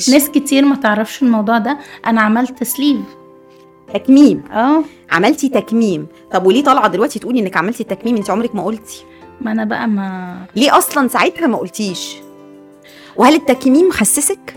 ناس 0.00 0.30
كتير 0.30 0.64
ما 0.64 0.76
تعرفش 0.76 1.22
الموضوع 1.22 1.58
ده. 1.58 1.78
أنا 2.06 2.20
عملت 2.20 2.64
سليف. 2.64 3.00
تكميم. 3.94 4.42
آه. 4.52 4.82
عملتي 5.10 5.48
تكميم. 5.48 6.06
طب 6.32 6.46
وليه 6.46 6.64
طالعة 6.64 6.88
دلوقتي 6.88 7.18
تقولي 7.18 7.40
إنك 7.40 7.56
عملتي 7.56 7.82
التكميم 7.82 8.16
أنت 8.16 8.30
عمرك 8.30 8.54
ما 8.54 8.64
قلتي. 8.64 9.04
ما 9.40 9.52
أنا 9.52 9.64
بقى 9.64 9.86
ما 9.88 10.36
ليه 10.56 10.78
أصلا 10.78 11.08
ساعتها 11.08 11.46
ما 11.46 11.56
قلتيش؟ 11.58 12.16
وهل 13.16 13.34
التكميم 13.34 13.90
خسسك؟ 13.90 14.56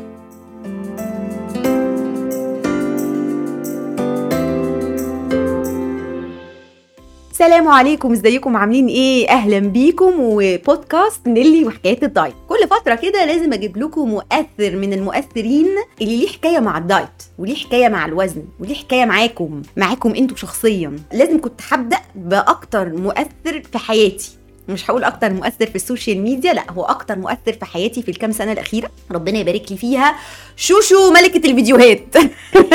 السلام 7.39 7.67
عليكم. 7.67 8.11
ازيكم؟ 8.11 8.57
عاملين 8.57 8.87
إيه؟ 8.87 9.29
أهلا 9.29 9.59
بيكم. 9.59 10.13
وبودكاست 10.17 11.27
نيلي 11.27 11.65
وحكاية 11.65 11.99
الدايت. 12.03 12.33
كل 12.49 12.67
فترة 12.69 12.95
كده 12.95 13.25
لازم 13.25 13.53
أجيب 13.53 13.77
لكم 13.77 14.09
مؤثر 14.09 14.75
من 14.75 14.93
المؤثرين 14.93 15.67
اللي 16.01 16.17
ليه 16.17 16.27
حكاية 16.27 16.59
مع 16.59 16.77
الدايت 16.77 17.23
وليه 17.37 17.55
حكاية 17.55 17.87
مع 17.87 18.05
الوزن 18.05 18.43
وليه 18.59 18.75
حكاية 18.75 19.05
معاكم 19.05 19.61
معاكم 19.77 20.15
أنتوا 20.15 20.37
شخصيا. 20.37 20.95
لازم 21.13 21.41
كنت 21.41 21.61
هبدأ 21.69 21.99
بأكتر 22.15 22.89
مؤثر 22.89 23.61
في 23.71 23.77
حياتي. 23.77 24.38
مش 24.69 24.89
هقول 24.89 25.03
أكتر 25.03 25.33
مؤثر 25.33 25.65
في 25.65 25.75
السوشيال 25.75 26.21
ميديا 26.21 26.53
لأ 26.53 26.71
هو 26.71 26.83
أكتر 26.83 27.19
مؤثر 27.19 27.53
في 27.53 27.65
حياتي 27.65 28.01
في 28.01 28.11
الكام 28.11 28.31
سنة 28.31 28.51
الأخيرة. 28.51 28.89
ربنا 29.11 29.39
يبارك 29.39 29.71
لي 29.71 29.77
فيها. 29.77 30.15
شوشو 30.55 31.11
ملكة 31.11 31.49
الفيديوهات. 31.49 32.15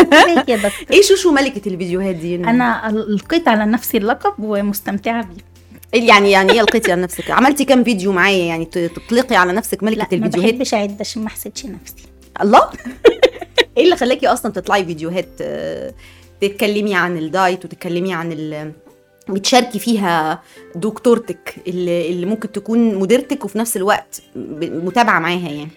إيه 0.92 1.02
شوشو 1.02 1.32
ملكة 1.32 1.68
الفيديوهات 1.68 2.14
دي؟ 2.14 2.34
أنا 2.34 2.90
لقيت 3.08 3.48
على 3.48 3.66
نفسي 3.66 3.98
اللقب 3.98 4.34
ومستمتعة 4.38 5.24
بيه. 5.24 5.54
يعني 6.00 6.30
يعني 6.30 6.52
إيه 6.52 6.62
لقيتي 6.62 6.92
على 6.92 7.02
نفسك؟ 7.02 7.30
عملتي 7.30 7.64
كام 7.64 7.84
فيديو 7.84 8.12
معايا؟ 8.12 8.44
يعني 8.44 8.64
تطلقي 8.64 9.36
على 9.36 9.52
نفسك 9.52 9.82
ملكة 9.82 10.26
الفيديوهات؟ 10.26 10.54
بحبش 10.54 10.74
أعد 10.74 10.96
عشان 11.00 11.22
ما 11.22 11.28
أحسدش 11.28 11.66
نفسي. 11.66 12.08
الله؟ 12.40 12.70
إيه 13.76 13.84
اللي 13.84 13.96
خلاكي 13.96 14.26
أصلا 14.26 14.52
تطلعي 14.52 14.84
فيديوهات 14.84 15.28
آه، 15.40 15.94
تتكلمي 16.40 16.94
عن 16.94 17.18
الدايت 17.18 17.64
وتتكلمي 17.64 18.14
عن 18.14 18.32
بتشاركي 19.28 19.78
فيها 19.78 20.42
دكتورتك 20.74 21.54
اللي, 21.66 22.10
اللي 22.10 22.26
ممكن 22.26 22.52
تكون 22.52 22.94
مديرتك 22.94 23.44
وفي 23.44 23.58
نفس 23.58 23.76
الوقت 23.76 24.22
متابعة 24.36 25.18
معاها 25.18 25.48
يعني. 25.48 25.68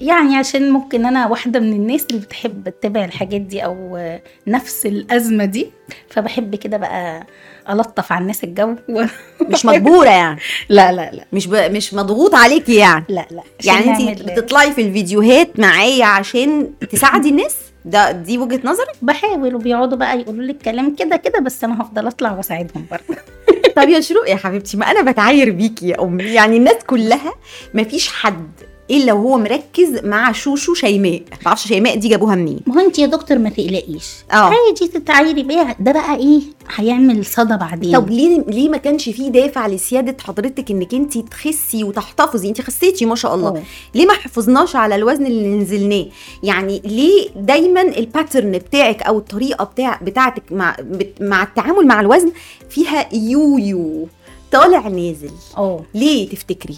يعني 0.00 0.36
عشان 0.36 0.70
ممكن 0.70 1.06
أنا 1.06 1.26
واحدة 1.26 1.60
من 1.60 1.72
الناس 1.72 2.06
اللي 2.10 2.20
بتحب 2.20 2.68
تتابع 2.68 3.04
الحاجات 3.04 3.40
دي 3.40 3.64
أو 3.64 3.98
نفس 4.46 4.86
الأزمة 4.86 5.44
دي 5.44 5.70
فبحب 6.08 6.54
كده 6.54 6.76
بقى 6.76 7.26
ألطف 7.70 8.12
على 8.12 8.22
الناس 8.22 8.44
الجو. 8.44 8.76
و... 8.88 9.04
مش 9.40 9.66
مجبورة 9.66 10.08
يعني؟ 10.08 10.40
لا 10.68 10.92
لا 10.92 11.10
لا. 11.12 11.24
مش 11.32 11.46
ب... 11.46 11.54
مش 11.54 11.94
مضغوط 11.94 12.34
عليكي 12.34 12.74
يعني؟ 12.74 13.04
لا 13.08 13.26
لا. 13.30 13.42
يعني 13.64 14.10
انت 14.10 14.22
بتطلعي 14.22 14.72
في 14.72 14.80
الفيديوهات 14.82 15.60
معايا 15.60 16.04
عشان 16.04 16.70
تساعدي 16.90 17.28
الناس؟ 17.28 17.56
ده 17.84 18.10
دي 18.12 18.38
وجهة 18.38 18.60
نظرك؟ 18.64 18.94
بحاول 19.02 19.54
وبيقعدوا 19.54 19.98
بقى 19.98 20.20
يقولوا 20.20 20.44
لي 20.44 20.52
الكلام 20.52 20.94
كده 20.96 21.16
كده 21.16 21.40
بس 21.40 21.64
أنا 21.64 21.82
هفضل 21.82 22.06
اطلع 22.06 22.32
واساعدهم 22.32 22.86
برضه. 22.90 23.20
طب 23.76 23.88
يا 23.88 24.00
شروق 24.00 24.30
يا 24.30 24.36
حبيبتي 24.36 24.76
ما 24.76 24.90
أنا 24.90 25.10
بتعاير 25.12 25.50
بيكي 25.50 25.88
يا 25.88 26.02
امي. 26.02 26.24
يعني 26.24 26.56
الناس 26.56 26.84
كلها 26.86 27.34
ما 27.74 27.84
فيش 27.84 28.08
حد 28.08 28.50
إلا 28.90 29.12
وهو 29.12 29.38
مركز 29.38 30.04
مع 30.04 30.32
شوشو 30.32 30.74
شيماء. 30.74 31.22
ما 31.30 31.46
أعرفش 31.46 31.66
شيماء 31.68 31.96
دي 31.96 32.08
جابوها 32.08 32.34
منين؟ 32.34 32.60
ما 32.66 32.74
هو 32.74 32.86
انت 32.86 32.98
يا 32.98 33.06
دكتور 33.06 33.38
ما 33.38 33.50
تقلقيش. 33.50 34.06
آه. 34.32 34.34
عادي 34.34 34.88
تتعايري 34.94 35.42
بيها 35.42 35.76
ده 35.80 35.92
بقى 35.92 36.16
إيه؟ 36.16 36.40
هيعمل 36.74 37.24
صدى 37.24 37.56
بعدين. 37.56 37.96
طب 37.96 38.10
ليه 38.10 38.44
ليه 38.48 38.68
ما 38.68 38.76
كانش 38.76 39.08
فيه 39.08 39.28
دافع 39.28 39.66
لسيادة 39.66 40.16
حضرتك 40.24 40.70
إنك 40.70 40.94
انت 40.94 41.18
تخسي 41.18 41.84
وتحتفظي؟ 41.84 42.48
انت 42.48 42.60
خسيتي 42.60 43.06
ما 43.06 43.14
شاء 43.14 43.34
الله. 43.34 43.48
أوه. 43.48 43.62
ليه 43.94 44.06
ما 44.06 44.12
حفظناش 44.14 44.76
على 44.76 44.94
الوزن 44.94 45.26
اللي 45.26 45.56
نزلناه؟ 45.56 46.06
يعني 46.42 46.82
ليه 46.84 47.28
دايما 47.36 47.82
الباترن 47.82 48.52
بتاعك 48.52 49.02
أو 49.02 49.18
الطريقة 49.18 49.64
بتاع 49.64 50.00
بتاعتك 50.02 50.42
مع 50.50 50.76
مع 51.20 51.42
التعامل 51.42 51.86
مع 51.86 52.00
الوزن 52.00 52.32
فيها 52.70 53.08
يويو. 53.14 54.08
طالع 54.52 54.88
نازل. 54.88 55.30
آه 55.58 55.80
ليه 55.94 56.28
تفتكري؟ 56.28 56.76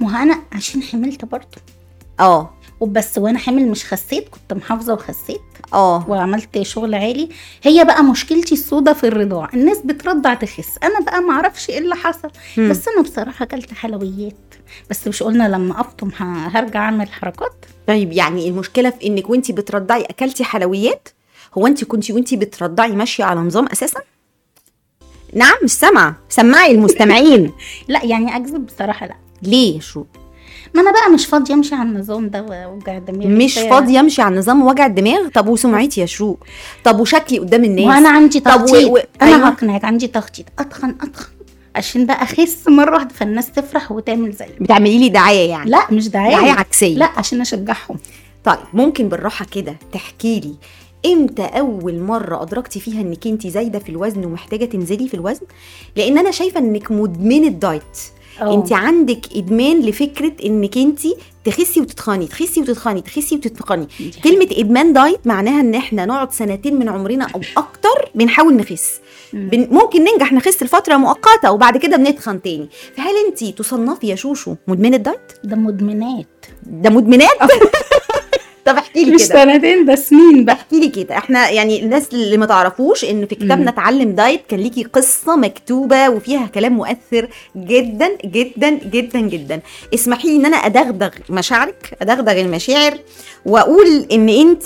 ما 0.00 0.12
هو 0.18 0.22
أنا 0.22 0.42
عشان 0.52 0.82
حملت 0.82 1.24
برضه 1.24 1.58
آه. 2.20 2.52
وبس 2.80 3.18
وأنا 3.18 3.38
حامل 3.38 3.68
مش 3.68 3.84
خسيت 3.84 4.28
كنت 4.28 4.52
محافظة 4.52 4.94
وخسيت. 4.94 5.40
آه. 5.74 6.04
وعملت 6.08 6.62
شغل 6.62 6.94
عالي. 6.94 7.28
هي 7.62 7.84
بقى 7.84 8.04
مشكلتي 8.04 8.54
السودة 8.54 8.92
في 8.92 9.06
الرضاعة. 9.08 9.50
الناس 9.54 9.78
بترضع 9.78 10.34
تخس. 10.34 10.78
أنا 10.82 11.00
بقى 11.00 11.20
ما 11.20 11.32
أعرفش 11.34 11.70
إيه 11.70 11.78
اللي 11.78 11.94
حصل. 11.94 12.30
مم. 12.56 12.70
بس 12.70 12.88
أنا 12.88 13.02
بصراحة 13.02 13.42
أكلت 13.42 13.72
حلويات. 13.74 14.54
بس 14.90 15.08
مش 15.08 15.22
قلنا 15.22 15.48
لما 15.48 15.80
أفطم 15.80 16.10
هرجع 16.20 16.80
أعمل 16.80 17.12
حركات. 17.12 17.66
طيب 17.86 18.12
يعني 18.12 18.48
المشكلة 18.48 18.90
في 18.90 19.06
إنك 19.06 19.30
وانت 19.30 19.52
بترضعي 19.52 20.02
أكلتي 20.02 20.44
حلويات؟ 20.44 21.08
هو 21.58 21.66
انت 21.66 21.84
كنتي 21.84 22.12
وانت 22.12 22.34
بترضعي 22.34 22.92
ماشية 22.92 23.24
على 23.24 23.40
نظام 23.40 23.66
أساسا؟ 23.66 24.00
نعم 25.34 25.54
مش 25.64 25.70
سامعة. 25.70 26.16
سمعي 26.28 26.70
المستمعين. 26.70 27.52
لا 27.88 28.04
يعني 28.04 28.36
أكذب 28.36 28.66
بصراحة 28.66 29.06
لا. 29.06 29.14
ليه 29.42 29.80
شو 29.80 30.04
ما 30.74 30.82
أنا 30.82 30.92
بقى 30.92 31.10
مش 31.14 31.26
فاضية 31.26 31.54
أمشي 31.54 31.74
على 31.74 31.88
النظام 31.88 32.28
ده 32.28 32.42
ووجع 32.42 32.98
دماغي 32.98 33.28
مش. 33.44 33.58
فاضية 33.58 34.00
أمشي 34.00 34.22
على 34.22 34.36
نظام 34.38 34.62
وجع 34.66 34.86
الدماغ؟ 34.86 35.28
طب 35.28 35.48
وسمعتي 35.48 36.00
يا 36.00 36.06
شروق؟ 36.06 36.38
طب 36.84 37.00
وشكلي 37.00 37.38
قدام 37.38 37.64
الناس؟ 37.64 37.84
وأنا 37.86 38.08
عندي 38.08 38.40
تخطيط. 38.40 38.90
و- 38.90 38.96
أنا 39.22 39.34
أيوة. 39.36 39.48
هقنعك 39.48 39.84
عندي 39.84 40.06
تخطيط. 40.06 40.46
أتخن 40.58 40.94
أتخن. 41.00 41.32
عشان 41.76 42.06
بقى 42.06 42.22
أخس 42.22 42.68
مرة 42.68 42.94
واحدة 42.94 43.14
فالناس 43.14 43.50
تفرح 43.52 43.92
وتعمل 43.92 44.32
زيي 44.32 44.48
بتعملي 44.60 44.98
لي 44.98 45.08
دعاية 45.08 45.50
يعني؟ 45.50 45.70
لا 45.70 45.86
مش 45.92 46.08
دعاية. 46.08 46.36
دعاية 46.36 46.50
عكسية. 46.50 46.96
لا 46.98 47.10
عشان 47.16 47.40
أشجعهم. 47.40 47.96
طيب 48.44 48.58
ممكن 48.72 49.08
بالراحة 49.08 49.44
كده 49.52 49.76
تحكي 49.92 50.40
لي 50.40 50.54
إمتى 51.12 51.42
أول 51.42 51.98
مرة 52.00 52.42
أدركتي 52.42 52.80
فيها 52.80 53.00
إنك 53.00 53.26
انت 53.26 53.46
زايدة 53.46 53.78
في 53.78 53.88
الوزن 53.88 54.24
ومحتاجة 54.24 54.64
تنزلي 54.64 55.08
في 55.08 55.14
الوزن؟ 55.14 55.46
لأن 55.96 56.18
أنا 56.18 56.30
شايفة 56.30 56.60
إنك 56.60 56.90
مدمنة 56.90 57.48
دايت. 57.48 57.82
انت 58.42 58.72
عندك 58.72 59.20
إدمان 59.36 59.80
لفكرة 59.80 60.32
إنك 60.44 60.78
انت 60.78 61.00
تخسي 61.44 61.80
وتتخني 61.80 62.26
تخسي 62.26 62.60
وتتخني 62.60 63.00
تخسي 63.00 63.34
وتتخني 63.36 63.88
كلمة 64.24 64.48
إدمان 64.52 64.92
دايت 64.92 65.26
معناها 65.26 65.60
إن 65.60 65.74
إحنا 65.74 66.06
نقعد 66.06 66.32
سنتين 66.32 66.78
من 66.78 66.88
عمرنا 66.88 67.26
أو 67.34 67.40
أكتر 67.56 68.10
بنحاول 68.14 68.56
نخس. 68.56 69.00
ممكن 69.32 70.04
ننجح 70.04 70.32
نخس 70.32 70.62
لفترة 70.62 70.96
مؤقتة 70.96 71.52
وبعد 71.52 71.76
كده 71.76 71.96
بنتخن 71.96 72.42
تاني. 72.42 72.68
فهل 72.96 73.14
انت 73.26 73.44
تصنفي 73.44 74.06
يا 74.06 74.14
شوشو 74.14 74.54
مدمنة 74.68 74.96
دايت؟ 74.96 75.32
ده 75.44 75.56
مدمنة. 75.56 76.46
ده 76.66 76.90
مدمنة؟ 76.90 77.36
طب 78.66 78.76
احكي 78.76 79.04
لي 79.04 79.10
مش 79.10 79.28
كده. 79.28 79.44
سنتين 79.44 79.84
ده 79.84 79.94
سنين 79.94 80.44
بقى؟ 80.44 80.54
احكي 80.54 80.80
لي 80.80 80.88
كده. 80.88 81.18
إحنا 81.18 81.50
يعني 81.50 81.82
الناس 81.82 82.08
اللي 82.12 82.36
ما 82.36 82.46
تعرفوش 82.46 83.04
ان 83.04 83.26
في 83.26 83.34
كتابنا. 83.34 83.70
اتعلم 83.70 84.10
دايت 84.10 84.40
كان 84.48 84.60
ليكي 84.60 84.82
قصة 84.82 85.36
مكتوبة 85.36 86.08
وفيها 86.08 86.46
كلام 86.46 86.72
مؤثر 86.72 87.28
جدا 87.56 88.08
جدا 88.24 88.70
جدا 88.70 89.20
جدا. 89.20 89.60
اسمحي 89.94 90.28
لي 90.28 90.36
إن 90.36 90.46
أنا 90.46 90.56
أدغدغ 90.56 91.10
مشاعرك 91.30 91.96
أدغدغ 92.02 92.40
المشاعر 92.40 92.98
وأقول 93.46 94.06
إن 94.12 94.28
انت 94.28 94.64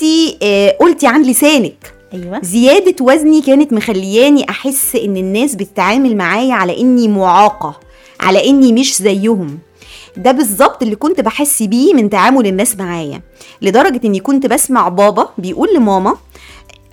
قلتي 0.81 1.07
عن 1.07 1.23
لسانك. 1.23 1.95
أيوه. 2.15 2.41
زيادة 2.43 3.05
وزني 3.05 3.43
كانت 3.43 3.73
مخلياني 3.73 4.51
أحس 4.51 4.97
إن 4.97 5.17
الناس 5.17 5.55
بتتعامل 5.55 6.17
معايا 6.17 6.55
على 6.55 6.81
إني 6.81 7.09
معاقة 7.09 7.81
على 8.21 8.49
إني 8.49 8.73
مش 8.73 8.97
زيهم. 9.03 9.59
ده 10.17 10.33
بالظبط 10.33 10.83
اللي 10.83 10.97
كنت 10.97 11.21
بحس 11.21 11.63
بيه 11.63 11.95
من 11.95 12.11
تعامل 12.11 12.47
الناس 12.47 12.77
معايا 12.77 13.23
لدرجة 13.63 14.01
إني 14.07 14.21
كنت 14.21 14.47
بسمع 14.47 14.89
بابا 14.89 15.29
بيقول 15.39 15.75
لماما 15.75 16.17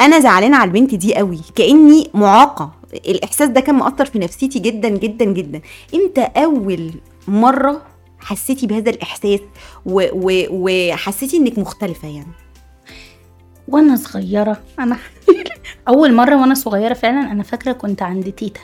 أنا 0.01 0.19
زعلانه 0.19 0.57
على 0.57 0.67
البنت 0.67 0.95
دي 0.95 1.15
قوي 1.15 1.39
كأني 1.55 2.09
معاقة. 2.13 2.71
الإحساس 2.93 3.49
ده 3.49 3.61
كان 3.61 3.75
مؤثر 3.75 4.05
في 4.05 4.19
نفسيتي 4.19 4.59
جدا 4.59 4.89
جدا 4.89 5.25
جدا. 5.25 5.61
إمتى 5.95 6.21
أول 6.21 6.91
مرة 7.27 7.81
حسيتي 8.19 8.67
بهذا 8.67 8.89
الإحساس 8.89 9.39
وحسيتي 9.85 11.37
إنك 11.37 11.59
مختلفة 11.59 12.07
يعني؟ 12.07 12.31
وأنا 13.67 13.95
صغيرة 13.95 14.57
أنا 14.79 14.97
أول 15.87 16.13
مرة 16.13 16.35
وأنا 16.41 16.53
صغيرة 16.53 16.93
فعلا 16.93 17.31
أنا 17.31 17.43
فاكرة 17.43 17.71
كنت 17.71 18.01
عند 18.01 18.31
تيتا. 18.31 18.61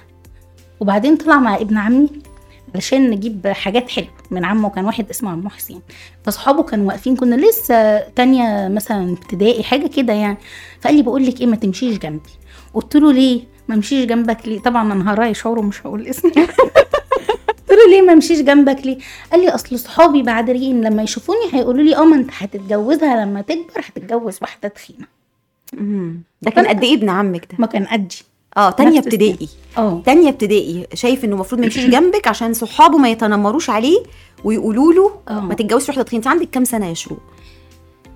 وبعدين 0.79 1.17
طلع 1.17 1.39
مع 1.39 1.55
ابن 1.55 1.77
عمي 1.77 2.09
علشان 2.75 3.09
نجيب 3.09 3.47
حاجات 3.47 3.89
حلوة. 3.89 4.09
من 4.33 4.45
عمه 4.45 4.69
كان 4.69 4.85
واحد 4.85 5.09
اسمه 5.09 5.31
عمو 5.31 5.49
حسين. 5.49 5.81
فصحابه 6.23 6.63
كانوا 6.63 6.87
واقفين 6.87 7.15
كنا 7.15 7.35
لسه 7.35 7.99
تانية 7.99 8.67
مثلا 8.67 9.13
ابتدائي 9.13 9.63
حاجة 9.63 9.87
كده 9.87 10.13
يعني. 10.13 10.37
فقال 10.81 10.95
لي 10.95 11.01
بقول 11.01 11.25
لك 11.25 11.41
إيه 11.41 11.47
ما 11.47 11.55
تمشيش 11.55 11.97
جنبي. 11.97 12.29
قلت 12.73 12.95
له 12.95 13.13
ليه؟ 13.13 13.53
ما 13.67 13.75
امشيش 13.75 14.05
جنبك 14.05 14.47
ليه؟ 14.47 14.59
طبعا 14.59 14.93
أنا 14.93 15.13
هراعي 15.13 15.33
شعوره 15.33 15.61
مش 15.61 15.81
هقول 15.87 16.07
اسمي 16.07 16.31
قلت 17.69 17.71
له 17.71 17.89
ليه 17.89 18.01
ما 18.01 18.13
امشيش 18.13 18.41
جنبك 18.41 18.85
ليه؟ 18.85 18.97
قال 19.31 19.41
لي 19.41 19.49
أصل 19.49 19.79
صحابي 19.79 20.23
بعدين 20.23 20.81
لما 20.81 21.03
يشوفوني 21.03 21.39
هيقولوا 21.53 21.83
لي 21.83 21.95
آه 21.95 22.05
ما 22.05 22.15
أنت 22.15 22.29
هتتجوزها 22.37 23.25
لما 23.25 23.41
تكبر 23.41 23.79
هتتجوز 23.87 24.37
واحدة 24.41 24.69
تخينة. 24.69 25.07
ده 26.41 26.51
كان 26.51 26.67
قد 26.67 26.83
إيه 26.83 26.95
ابن 26.95 27.09
عمك 27.09 27.45
ده؟ 27.51 27.57
ما 27.59 27.67
كان 27.67 27.85
قدي. 27.85 28.23
آه 28.57 28.69
تانية. 28.69 28.99
ابتدائي 28.99 29.49
آه 29.77 30.01
تانية 30.05 30.29
ابتدائي 30.29 30.87
شايف 30.93 31.25
إنه 31.25 31.33
المفروض 31.33 31.59
ما 31.61 31.65
يمشيش 31.65 31.85
جنبك 31.95 32.27
عشان 32.27 32.53
صحابه 32.53 32.97
ما 32.97 33.09
يتنمروش 33.09 33.69
عليه 33.69 34.03
ويقولوا 34.43 34.93
له 34.93 35.11
آه 35.29 35.39
ما 35.39 35.53
تتجوزش 35.53 35.89
واحدة 35.89 36.03
تخينه 36.03 36.19
انت 36.19 36.27
عندك 36.27 36.49
كام 36.49 36.63
سنة 36.63 36.89
يا 36.89 36.93
شروق 36.93 37.19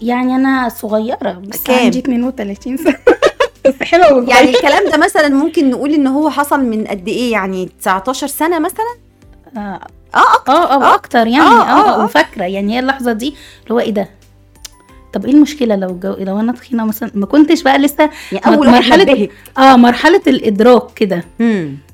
يعني 0.02 0.36
أنا 0.36 0.70
صغيرة 0.70 1.42
بس 1.48 1.64
كام؟ 1.64 1.80
عندي 1.86 2.00
32 2.00 2.78
سنة 2.78 2.98
بس 3.66 3.74
حلوة 3.84 4.14
وصغيرة. 4.14 4.36
يعني 4.36 4.50
الكلام 4.50 4.92
ده 4.92 4.98
مثلا 4.98 5.30
ممكن 5.30 5.70
نقول 5.70 5.94
إن 5.94 6.08
هو 6.08 6.30
حصل 6.30 6.60
من 6.60 6.88
قد 6.88 7.08
إيه 7.08 7.32
يعني 7.32 7.70
19 7.82 8.28
سنة 8.28 8.60
مثلا 8.60 8.96
آه 9.58 9.80
آه 10.16 10.36
أكتر. 10.36 10.54
آه 10.54 10.56
آه. 10.56 10.92
آه 10.92 10.96
أكتر 10.96 11.28
يعني 11.28 11.40
آه، 11.50 11.62
آه, 11.62 11.90
آه، 11.90 12.02
آه. 12.02 12.06
وفاكرة 12.06 12.44
يعني 12.44 12.76
هي 12.76 12.80
اللحظة 12.80 13.12
دي 13.14 13.28
اللي 13.64 13.74
هو 13.74 13.80
إيه 13.80 13.92
ده 13.92 14.10
طب 15.18 15.26
إيه 15.26 15.34
المشكلة 15.34 15.76
لو 15.76 16.00
جو... 16.04 16.16
لو 16.20 16.40
أنا 16.40 16.52
تخينة 16.52 16.86
مثلا 16.86 17.12
ما 17.14 17.26
كنتش 17.26 17.64
بقى 17.64 17.78
لسه 17.80 18.10
يعني 18.32 18.46
أول 18.56 18.68
نبهك. 19.04 19.32
آه 19.58 19.76
مرحلة 19.76 20.22
الإدراك 20.28 20.94
كده. 20.96 21.24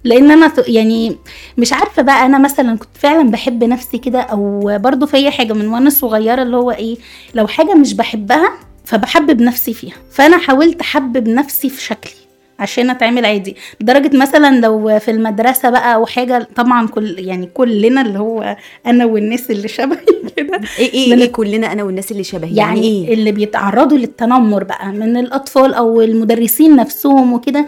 لأن 0.04 0.32
أنا 0.32 0.54
يعني 0.68 1.18
مش 1.58 1.74
عارفة 1.74 2.02
بقى 2.02 2.26
أنا 2.26 2.38
مثلا 2.38 2.78
كنت 2.78 2.98
فعلا 3.00 3.32
بحب 3.32 3.64
نفسي 3.64 3.98
كده 3.98 4.20
أو 4.22 4.72
برضو 4.78 5.06
في 5.06 5.32
حاجة 5.32 5.54
من 5.54 5.68
وأنا 5.68 5.90
صغيرة 5.90 6.44
اللي 6.44 6.58
هو 6.58 6.72
إيه 6.72 6.98
لو 7.36 7.48
حاجة 7.48 7.74
مش 7.74 7.94
بحبها 7.94 8.50
فبحبب 8.86 9.42
نفسي 9.42 9.74
فيها 9.74 9.96
فأنا 10.12 10.38
حاولت 10.38 10.82
أحبب 10.82 11.28
نفسي 11.28 11.70
في 11.70 11.82
شكلي 11.84 12.23
عشان 12.60 12.90
اتعامل 12.90 13.26
عادي. 13.26 13.56
لدرجة 13.82 14.18
مثلا 14.18 14.60
لو 14.60 15.00
في 15.00 15.12
المدرسة 15.12 15.70
بقى 15.70 15.96
أو 15.96 16.06
حاجة 16.06 16.48
طبعا 16.56 16.88
كل 16.88 17.16
يعني 17.20 17.50
كلنا 17.54 18.02
اللي 18.02 18.20
هو 18.20 18.58
أنا 18.86 19.06
والناس 19.06 19.52
اللي 19.52 19.68
شبهي 19.68 20.06
كده. 20.38 20.60
إيه 20.80 20.94
إيه, 20.94 21.14
إيه 21.14 21.32
كلنا 21.32 21.72
أنا 21.72 21.84
والناس 21.84 22.12
اللي 22.12 22.24
شبهي؟ 22.24 22.56
يعني, 22.56 22.60
يعني, 22.60 23.08
إيه؟ 23.08 23.14
اللي 23.14 23.32
بيتعرضوا 23.32 23.98
للتنمر 23.98 24.64
بقى 24.64 24.92
من 24.92 25.18
الأطفال 25.18 25.74
أو 25.74 26.02
المدرسين 26.02 26.76
نفسهم 26.76 27.34
وكده. 27.34 27.66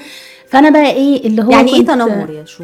فأنا 0.47 0.69
بقى 0.69 0.91
إيه 0.91 1.27
اللي 1.27 1.43
هو 1.43 1.51
يعني 1.51 1.73
إيه 1.75 1.85
تنمر 1.85 2.29
يا 2.29 2.45
شو؟ 2.45 2.63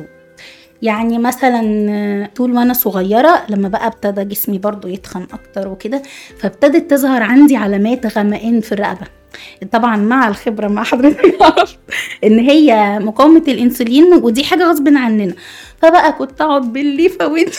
يعني 0.82 1.20
مثلا 1.20 2.30
طول 2.36 2.54
ما 2.54 2.62
أنا 2.64 2.74
صغيرة 2.74 3.44
لما 3.50 3.68
بقى 3.70 3.88
ابتدى 3.88 4.24
جسمي 4.24 4.58
برضو 4.58 4.88
يتخن 4.88 5.28
أكتر 5.34 5.68
وكده 5.68 6.02
فابتدت 6.40 6.92
تظهر 6.92 7.24
عندي 7.24 7.56
علامات 7.56 8.18
غمقان 8.18 8.62
في 8.62 8.72
الرقبة. 8.72 9.08
طبعا 9.72 9.98
مع 9.98 10.28
الخبرة 10.28 10.68
مع 10.68 10.84
حضرتك 10.84 11.36
إن 12.24 12.40
هي 12.40 13.00
مقاومة 13.00 13.44
الإنسولين 13.48 14.14
ودي 14.14 14.44
حاجة 14.44 14.64
غصب 14.64 14.88
عننا. 14.88 15.34
فبقى 15.82 16.14
كنت 16.14 16.42
أقعد 16.42 16.74
بالليفه 16.74 17.28
ودي 17.28 17.52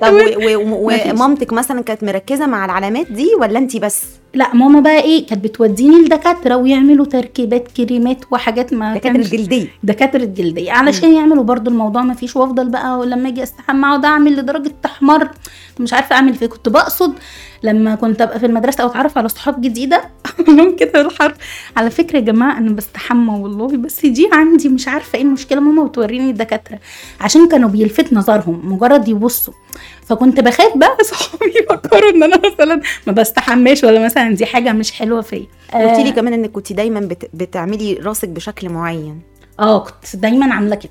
طب. 0.00 0.14
ومامتك 1.12 1.52
مثلا 1.52 1.82
كانت 1.82 2.04
مركزة 2.04 2.46
مع 2.46 2.64
العلامات 2.64 3.12
دي 3.12 3.28
ولا 3.40 3.58
انت 3.58 3.76
بس؟ 3.76 4.04
لا 4.34 4.54
ماما 4.54 4.80
بقى 4.80 5.00
إيه 5.02 5.26
كانت 5.26 5.44
بتوديني 5.44 5.96
لدكاترة 5.96 6.56
ويعملوا 6.56 7.04
تركيبات 7.06 7.68
كريمات 7.76 8.24
وحاجات 8.30 8.72
ما 8.72 8.94
دكاترة 8.94 9.16
الجلديه 9.16 9.66
دكاترة 9.82 10.24
جلدية. 10.24 10.72
علشان 10.72 11.14
يعملوا 11.14 11.44
برضو 11.44 11.70
الموضوع 11.70 12.02
ما 12.02 12.14
فيش 12.14 12.36
وافضل 12.36 12.68
بقى 12.68 12.98
ولما 12.98 13.28
أجي 13.28 13.42
أستحمى 13.42 13.86
أقعد 13.86 14.04
أعمل 14.04 14.36
لدرجة 14.36 14.72
تحمر. 14.82 15.28
مش 15.80 15.92
عارفة 15.92 16.16
أعمل 16.16 16.34
فيه. 16.34 16.46
كنت 16.46 16.68
بقصد 16.68 17.14
لما 17.62 17.94
كنت 17.94 18.20
أبقى 18.22 18.40
في 18.40 18.46
المدرسة 18.46 18.82
أو 18.82 18.88
أتعرف 18.88 19.18
على 19.18 19.28
صحاب 19.28 19.60
جديدة. 19.60 20.04
لهم 20.48 20.76
كده 20.76 21.02
بالحرف. 21.02 21.34
على 21.76 21.90
فكرة 21.90 22.16
يا 22.16 22.22
جماعة 22.24 22.58
أنا 22.58 22.70
بستحمى 22.70 23.32
والله 23.42 23.66
بس 23.66 24.06
دي 24.06 24.28
عندي 24.32 24.68
مش 24.68 24.88
عارفة 24.88 25.16
إيه 25.18 25.24
المشكلة. 25.24 25.60
ماما 25.60 25.84
بتوريني 25.84 26.30
الدكاترة. 26.30 26.78
عشان 27.20 27.48
كانوا 27.48 27.68
بيلفت 27.68 28.12
نظرهم 28.12 28.72
مجرد 28.72 29.08
يبصوا. 29.08 29.54
فكنت 30.06 30.40
بخاف 30.40 30.76
بقى. 30.76 30.96
صحابي 31.04 31.52
يفكروا 31.62 32.10
إن 32.10 32.22
أنا 32.22 32.36
مثلا 32.52 32.80
ما 33.06 33.12
بستحماش 33.12 33.84
ولا 33.84 34.04
مثلا 34.04 34.30
دي 34.34 34.46
حاجة 34.46 34.72
مش 34.72 34.92
حلوة 34.92 35.20
فيا. 35.22 35.46
قلت 35.74 35.98
لي 35.98 36.08
آه، 36.08 36.12
كمان 36.12 36.32
إنك 36.32 36.50
كنت 36.50 36.72
دايما 36.72 37.00
بت... 37.00 37.30
بتعملي 37.34 37.94
راسك 37.94 38.28
بشكل 38.28 38.68
معين. 38.68 39.20
آه 39.60 39.78
كنت 39.78 40.16
دايما 40.16 40.54
عاملة 40.54 40.74
كده. 40.76 40.90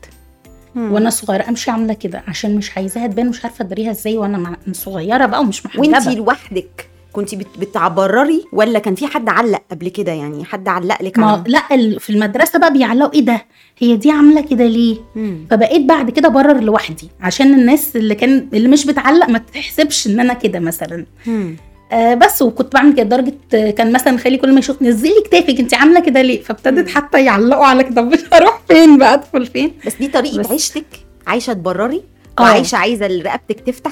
وأنا 0.75 1.10
صغيرة 1.10 1.50
أمشي 1.50 1.71
عاملة 1.71 1.94
كده 1.94 2.24
عشان 2.27 2.56
مش 2.56 2.77
عايزاها 2.77 3.07
تبان 3.07 3.27
مش 3.30 3.44
عارفة 3.45 3.65
أداريها 3.65 3.92
إزاي 3.92 4.18
وأنا 4.18 4.38
مع- 4.38 4.56
صغيرة 4.71 5.25
بقى 5.25 5.39
ومش 5.42 5.66
محجبه 5.66 5.81
وأنتي 5.88 6.16
لوحدك. 6.16 6.89
كنت 7.13 7.36
بت... 7.36 7.48
بتعبرري 7.60 8.45
ولا 8.54 8.80
كان 8.80 8.95
في 8.95 9.07
حد 9.07 9.30
علق 9.30 9.62
قبل 9.71 9.89
كده 9.89 10.12
يعني 10.12 10.45
حد 10.45 10.68
علق 10.68 11.01
لك 11.04 11.19
ما 11.19 11.44
على- 11.44 11.50
لا 11.50 11.98
في 12.00 12.10
المدرسة 12.10 12.60
بقى 12.60 12.74
بيعلقوا 12.74 13.13
إيه 13.13 13.21
ده 13.21 13.45
هي 13.80 13.95
دي 13.95 14.12
عاملة 14.12 14.42
كده 14.42 14.65
ليه 14.65 14.98
مم. 15.15 15.48
فبقيت 15.51 15.81
بعد 15.86 16.10
كده 16.10 16.30
برر 16.30 16.60
لوحدي 16.60 17.10
عشان 17.21 17.54
الناس 17.54 17.95
اللي 17.95 18.15
كان 18.15 18.48
اللي 18.54 18.68
مش 18.68 18.86
بتعلق 18.86 19.30
ما 19.30 19.38
تحسبش 19.54 20.07
إن 20.07 20.19
أنا 20.19 20.33
كده 20.33 20.60
مثلا 20.60 21.06
مم. 21.27 21.56
آه 21.92 22.13
بس 22.13 22.42
وكنت 22.42 22.74
بعمل 22.74 22.94
كده 22.94 23.04
لدرجة 23.04 23.33
كان 23.71 23.92
مثلا 23.94 24.18
خالي 24.18 24.38
كل 24.38 24.54
ما 24.54 24.59
يشوف 24.59 24.81
نزلي 24.81 25.21
كتافك 25.25 25.59
أنت 25.59 25.74
عاملة 25.74 26.00
كده 26.00 26.21
ليه 26.21 26.42
فابتدت. 26.42 26.89
حتى 26.89 27.25
يعلقوا 27.25 27.66
على 27.66 27.83
كده 27.83 28.01
مش 28.12 28.19
هروح 28.33 28.62
فين 28.68 28.98
بقى 28.98 29.13
أدخل 29.13 29.45
فين 29.45 29.71
بس 29.86 29.95
دي 29.95 30.07
طريقة 30.07 30.39
بس. 30.39 30.51
عيشتك 30.51 30.86
عايشة 31.27 31.54
تبرري. 31.54 32.04
وعايشة 32.39 32.75
عايزة 32.75 33.07
رقبتك 33.07 33.59
تفتح 33.59 33.91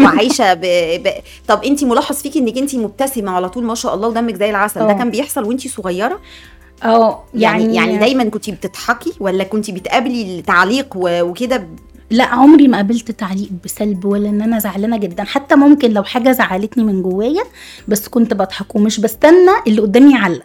وعايشة 0.00 0.54
ب... 0.54 0.60
ب... 1.04 1.08
طب 1.48 1.64
انت 1.64 1.84
ملاحظ 1.84 2.16
فيكي 2.16 2.38
إنك 2.38 2.58
انت 2.58 2.74
مبتسمة 2.74 3.30
على 3.30 3.48
طول 3.48 3.64
ما 3.64 3.74
شاء 3.74 3.94
الله 3.94 4.08
ودمك 4.08 4.34
زي 4.36 4.50
العسل. 4.50 4.80
ده 4.80 4.90
آه. 4.90 4.92
كان 4.92 5.10
بيحصل 5.10 5.44
وانت 5.44 5.68
صغيرة؟ 5.68 6.20
آه 6.84 7.24
يعني 7.34 7.62
يعني 7.64 7.74
يعني 7.74 7.98
دايما 7.98 8.24
كنت 8.24 8.50
بتضحكي 8.50 9.12
ولا 9.20 9.44
كنت 9.44 9.70
بتقابلي 9.70 10.38
التعليق. 10.38 10.86
وكده؟ 10.96 11.56
ب- 11.56 11.78
لا 12.10 12.24
عمري 12.24 12.68
ما 12.68 12.76
قابلت 12.76 13.10
تعليق 13.10 13.48
بسلب 13.64 14.04
ولا 14.04 14.28
إن 14.28 14.42
أنا 14.42 14.58
زعلانة 14.58 14.96
جدا. 14.96 15.24
حتى 15.24 15.54
ممكن 15.54 15.90
لو 15.90 16.02
حاجة 16.02 16.32
زعلتني 16.32 16.84
من 16.84 17.02
جوايا 17.02 17.42
بس 17.88 18.08
كنت 18.08 18.34
بضحك 18.34 18.76
ومش 18.76 19.00
بستنى 19.00 19.50
اللي 19.66 19.80
قدامي 19.80 20.12
يعلق. 20.12 20.42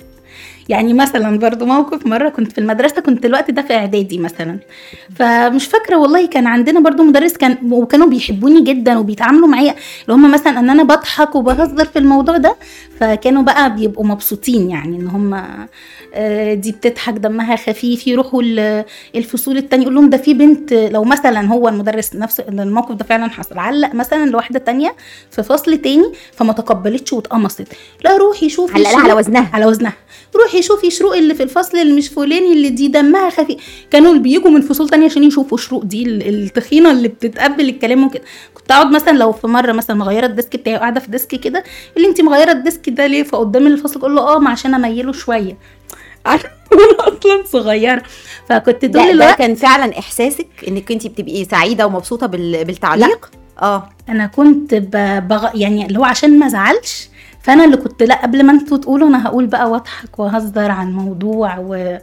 يعني 0.72 0.94
مثلا 0.94 1.40
برضو 1.40 1.66
موقف 1.66 2.06
مرة 2.06 2.30
كنت 2.30 2.52
في 2.52 2.58
المدرسة 2.58 3.02
كنت 3.02 3.26
الوقت 3.26 3.52
ده 3.52 3.62
في 3.62 3.74
إعدادي 3.74 4.18
مثلا. 4.18 4.60
فمش 5.16 5.68
فاكرة 5.68 5.96
والله 5.96 6.26
كان 6.28 6.48
عندنا 6.48 6.80
برضو 6.80 7.04
مدرس 7.04 7.34
كان 7.38 7.58
وكانوا 7.72 8.08
بيحبوني 8.08 8.62
جدا 8.62 8.98
وبيتعاملوا 8.98 9.48
معايا 9.48 9.76
اللي 10.02 10.14
هم 10.14 10.32
مثلا 10.32 10.60
إن 10.60 10.70
أنا 10.70 10.84
بضحك 10.84 11.36
وبهزر 11.36 11.86
في 11.86 12.00
الموضوع 12.00 12.38
ده 12.38 12.56
فكانوا 13.00 13.44
بقى 13.44 13.76
بيبقوا 13.76 14.06
مبسوطين 14.06 14.70
يعني 14.70 14.98
إن 14.98 15.08
هم 15.08 15.42
آه، 16.14 16.54
دي 16.54 16.72
بتضحك 16.72 17.14
دمها 17.14 17.56
خفيف 17.56 18.08
يروحوا 18.08 18.42
ال- 18.44 18.86
الفصول 19.16 19.58
التانية 19.58 19.84
يقول 19.84 19.96
لهم 19.96 20.10
ده 20.10 20.18
في 20.18 20.34
بنت 20.34 20.74
لو 20.74 21.04
مثلا 21.04 21.48
هو 21.48 21.68
المدرس 21.70 22.16
نفس 22.16 22.40
الموقف 22.40 22.96
ده 22.96 23.06
فعلا 23.06 23.30
حصل 23.30 23.58
علق 23.60 23.96
مثلا 23.96 24.26
لواحدة 24.26 24.60
تانية 24.60 24.96
في 25.32 25.44
فصل 25.44 25.78
تاني 25.78 26.04
فما 26.34 26.54
تقبلتش 26.54 27.14
واتقمصت. 27.14 27.68
لا 28.04 28.18
روحي 28.18 28.50
شوفي 28.50 28.74
على 28.74 28.88
على 28.88 29.14
وزنها. 29.14 29.50
على 29.54 29.66
وزنها. 29.66 29.94
روحي 30.36 30.61
شوفي 30.62 30.92
شروق 30.92 31.16
اللي 31.16 31.36
في 31.36 31.44
الفصل 31.44 31.78
اللي 31.78 31.94
مش 31.94 32.08
فلاني 32.10 32.54
اللي 32.54 32.70
دي 32.70 32.88
دمها 32.88 33.30
خفيف 33.30 33.58
كانوا 33.92 34.10
اللي 34.12 34.22
بيجوا 34.24 34.50
من 34.52 34.62
فصول 34.62 34.90
تانية 34.90 35.06
عشان 35.06 35.24
يشوفوا 35.24 35.58
شروق 35.58 35.84
دي 35.84 36.04
ال- 36.04 36.28
التخينة 36.44 36.92
اللي 36.92 37.08
بتتقبل 37.08 37.70
الكلام 37.70 38.04
وكده. 38.06 38.24
كنت 38.54 38.72
أقعد 38.72 38.92
مثلا 38.92 39.18
لو 39.18 39.32
في 39.32 39.48
مرة 39.48 39.72
مثلا 39.72 39.96
مغيرة 39.96 40.26
ال 40.26 40.32
desk 40.32 40.56
بتاعي 40.56 40.76
وقاعدة 40.76 41.00
في 41.00 41.12
desk 41.12 41.28
كده 41.28 41.64
اللي 41.98 42.08
انت 42.08 42.22
مغيرة 42.22 42.52
ال 42.52 42.59
desk 42.59 42.90
ده 42.90 43.08
ليه؟ 43.08 43.24
فقدام 43.24 43.68
الفصل 43.68 44.00
أقول 44.00 44.16
له 44.16 44.22
آه 44.22 44.40
ما 44.40 44.50
عشان 44.50 44.74
أميله 44.74 45.12
شوية؟ 45.14 45.58
وأنا 46.72 47.18
أصلا 47.20 47.44
صغيرة. 47.46 48.04
فكنت 48.50 48.86
طول 48.86 49.02
الوقت 49.10 49.38
كان 49.38 49.56
فعلا 49.56 50.00
إحساسك 50.00 50.48
إنك 50.68 50.92
انت 50.92 51.08
بتبقي 51.08 51.46
سعيدة 51.46 51.86
ومبسوطة 51.88 52.28
بال... 52.28 52.66
بالتعليق؟ 52.66 53.32
آه. 53.62 53.90
أنا 54.10 54.26
كنت 54.28 54.76
بغ... 55.30 55.46
يعني 55.56 55.86
اللي 55.86 56.00
هو 56.00 56.04
عشان 56.04 56.40
ما 56.40 56.46
أزعلش 56.48 57.10
فأنا 57.44 57.66
اللي 57.66 57.78
كنت 57.78 58.04
لا 58.04 58.16
قبل 58.22 58.44
ما 58.44 58.52
أنتوا 58.54 58.78
تقولوا 58.78 59.08
أنا 59.08 59.28
هقول 59.28 59.48
بقى 59.48 59.70
واضحك 59.72 60.20
واهزر 60.20 60.72
عن 60.72 60.94
موضوع 60.94 61.58
و... 61.60 61.98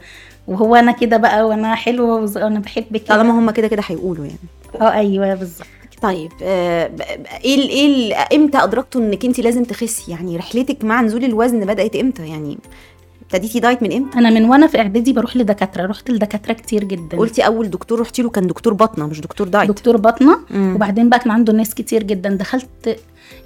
وهو 0.47 0.75
أنا 0.75 0.91
كده 0.91 1.17
بقى 1.17 1.47
وأنا 1.47 1.75
حلوة 1.75 2.31
وأنا 2.35 2.59
بحبك 2.59 3.03
كده. 3.03 3.15
طالما 3.15 3.31
هم 3.39 3.51
كده 3.51 3.67
كده 3.67 3.83
هيقولوا 3.85 4.25
يعني. 4.25 4.37
آه 4.81 4.93
أيوه 4.93 5.35
بالظبط. 5.35 5.67
طيب 6.01 6.31
آه، 6.43 6.91
إيه 7.45 7.55
ال- 7.55 7.69
إيه 7.69 7.85
ال- 7.87 8.13
إمتى 8.33 8.57
أدركتوا 8.63 9.01
إنك 9.01 9.25
انت 9.25 9.39
لازم 9.39 9.63
تخسي؟ 9.63 10.11
يعني 10.11 10.37
رحلتك 10.37 10.83
مع 10.85 11.01
نزول 11.01 11.23
الوزن 11.23 11.59
بدأت 11.65 11.95
إمتى؟ 11.95 12.27
يعني 12.27 12.57
ابتديتي 13.21 13.59
دايت 13.59 13.83
من 13.83 13.93
إمتى؟ 13.93 14.19
أنا 14.19 14.29
من 14.29 14.45
وأنا 14.49 14.67
في 14.67 14.77
إعدادي 14.77 15.13
بروح 15.13 15.37
لدكاترة 15.37 15.85
رحت 15.85 16.09
لدكاترة 16.11 16.53
كتير 16.53 16.83
جدا. 16.83 17.17
قلتي 17.17 17.45
أول 17.45 17.69
دكتور 17.69 17.99
رحتي 18.01 18.21
له 18.21 18.29
كان 18.29 18.47
دكتور 18.47 18.73
بطنة 18.73 19.07
مش 19.07 19.21
دكتور 19.21 19.47
دايت. 19.47 19.69
دكتور 19.71 19.97
بطنة. 19.97 20.39
مم. 20.51 20.75
وبعدين 20.75 21.09
بقى 21.09 21.19
كان 21.19 21.31
عنده 21.31 21.53
ناس 21.53 21.75
كتير 21.75 22.03
جدا. 22.03 22.29
دخلت 22.29 22.99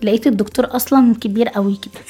لقيت 0.04 0.28
الدكتور 0.28 0.76
أصلا 0.76 1.16
كبير 1.22 1.48
قوي 1.50 1.80
كده. 1.82 2.04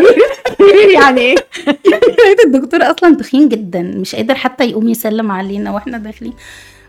يعني 0.94 1.20
إيه؟ 1.20 1.34
لقيت 1.66 2.44
الدكتور 2.46 2.82
أصلا 2.82 3.16
تخين 3.16 3.48
جدا 3.48 3.82
مش 3.82 4.14
قادر 4.14 4.34
حتى 4.34 4.64
يقوم 4.64 4.88
يسلم 4.88 5.30
علينا 5.30 5.70
وإحنا 5.72 5.98
داخلين. 5.98 6.32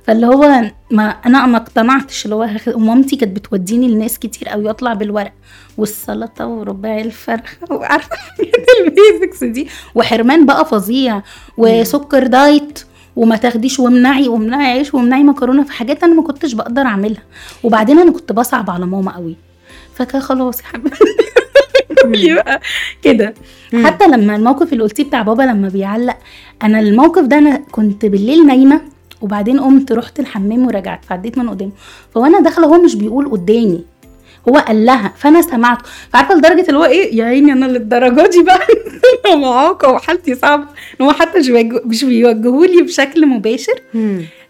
فاللي 0.07 0.27
هو 0.27 0.61
ما 0.91 1.09
أنا 1.25 1.45
ما 1.45 1.57
اقتنعتش 1.57 2.25
اللي 2.25 2.35
هو 2.35 2.49
ومامتي 2.75 3.15
كانت 3.15 3.35
بتوديني 3.35 3.87
لناس 3.87 4.19
كتير 4.19 4.49
قوي 4.49 4.69
اطلع 4.69 4.93
بالورق 4.93 5.31
والسلطة 5.77 6.47
ورباع 6.47 6.99
الفرخة 6.99 7.57
وعارفة 7.71 8.17
ال 8.85 8.94
basics 8.94 9.43
دي. 9.43 9.67
وحرمان 9.95 10.45
بقى 10.45 10.65
فظيع 10.65 11.21
وسكر 11.57 12.27
diet 12.27 12.79
وما 13.15 13.35
تاخديش 13.35 13.79
وامنعي 13.79 14.27
وامنعي 14.27 14.65
عيش 14.71 14.93
وامنعي 14.93 15.23
مكرونة 15.23 15.63
في 15.63 15.71
حاجات 15.71 16.03
أنا 16.03 16.13
ما 16.13 16.21
كنتش 16.23 16.53
بقدر 16.53 16.81
أعملها. 16.81 17.23
وبعدين 17.63 17.99
أنا 17.99 18.11
كنت 18.11 18.31
بصعب 18.31 18.69
على 18.69 18.85
ماما 18.85 19.15
قوي. 19.15 19.35
فكان 20.05 20.21
خلاص 20.21 20.59
يا 20.59 20.65
حبيبتي 20.65 22.33
بقى 22.35 22.61
كده. 23.03 23.33
حتى 23.83 24.07
لما 24.07 24.35
الموقف 24.35 24.73
اللي 24.73 24.83
قلتيه 24.83 25.03
بتاع 25.03 25.21
بابا 25.21 25.43
لما 25.43 25.69
بيعلق 25.69 26.17
أنا 26.63 26.79
الموقف 26.79 27.23
ده 27.23 27.37
أنا 27.37 27.61
كنت 27.71 28.05
بالليل 28.05 28.47
نايمة 28.47 28.81
وبعدين 29.21 29.59
قمت 29.59 29.91
رحت 29.91 30.19
الحمام 30.19 30.65
ورجعت 30.67 31.05
فعديت 31.05 31.37
من 31.37 31.49
قدامه. 31.49 31.71
فوانا 32.15 32.39
داخلة 32.39 32.67
هو 32.67 32.81
مش 32.81 32.95
بيقول 32.95 33.29
قدامي 33.31 33.83
هو 34.49 34.57
قال 34.57 34.85
لها 34.85 35.13
فأنا 35.17 35.41
سمعته. 35.41 35.83
فعارفة 36.13 36.35
لدرجة 36.35 36.61
اللي 36.67 36.79
هو 36.79 36.85
إيه؟ 36.85 37.15
يا 37.17 37.25
عيني 37.25 37.51
أنا 37.53 37.65
للدرجة 37.65 38.29
دي 38.29 38.43
بقى. 38.43 38.67
معاقه 39.41 39.91
وحالتي 39.91 40.35
صعبة. 40.35 40.63
إن 41.01 41.05
هو 41.05 41.11
حتى 41.11 41.39
مش 41.39 41.49
بيوجه- 41.49 41.81
مش 41.85 42.03
بيوجهولي 42.03 42.81
بشكل 42.81 43.25
مباشر. 43.25 43.81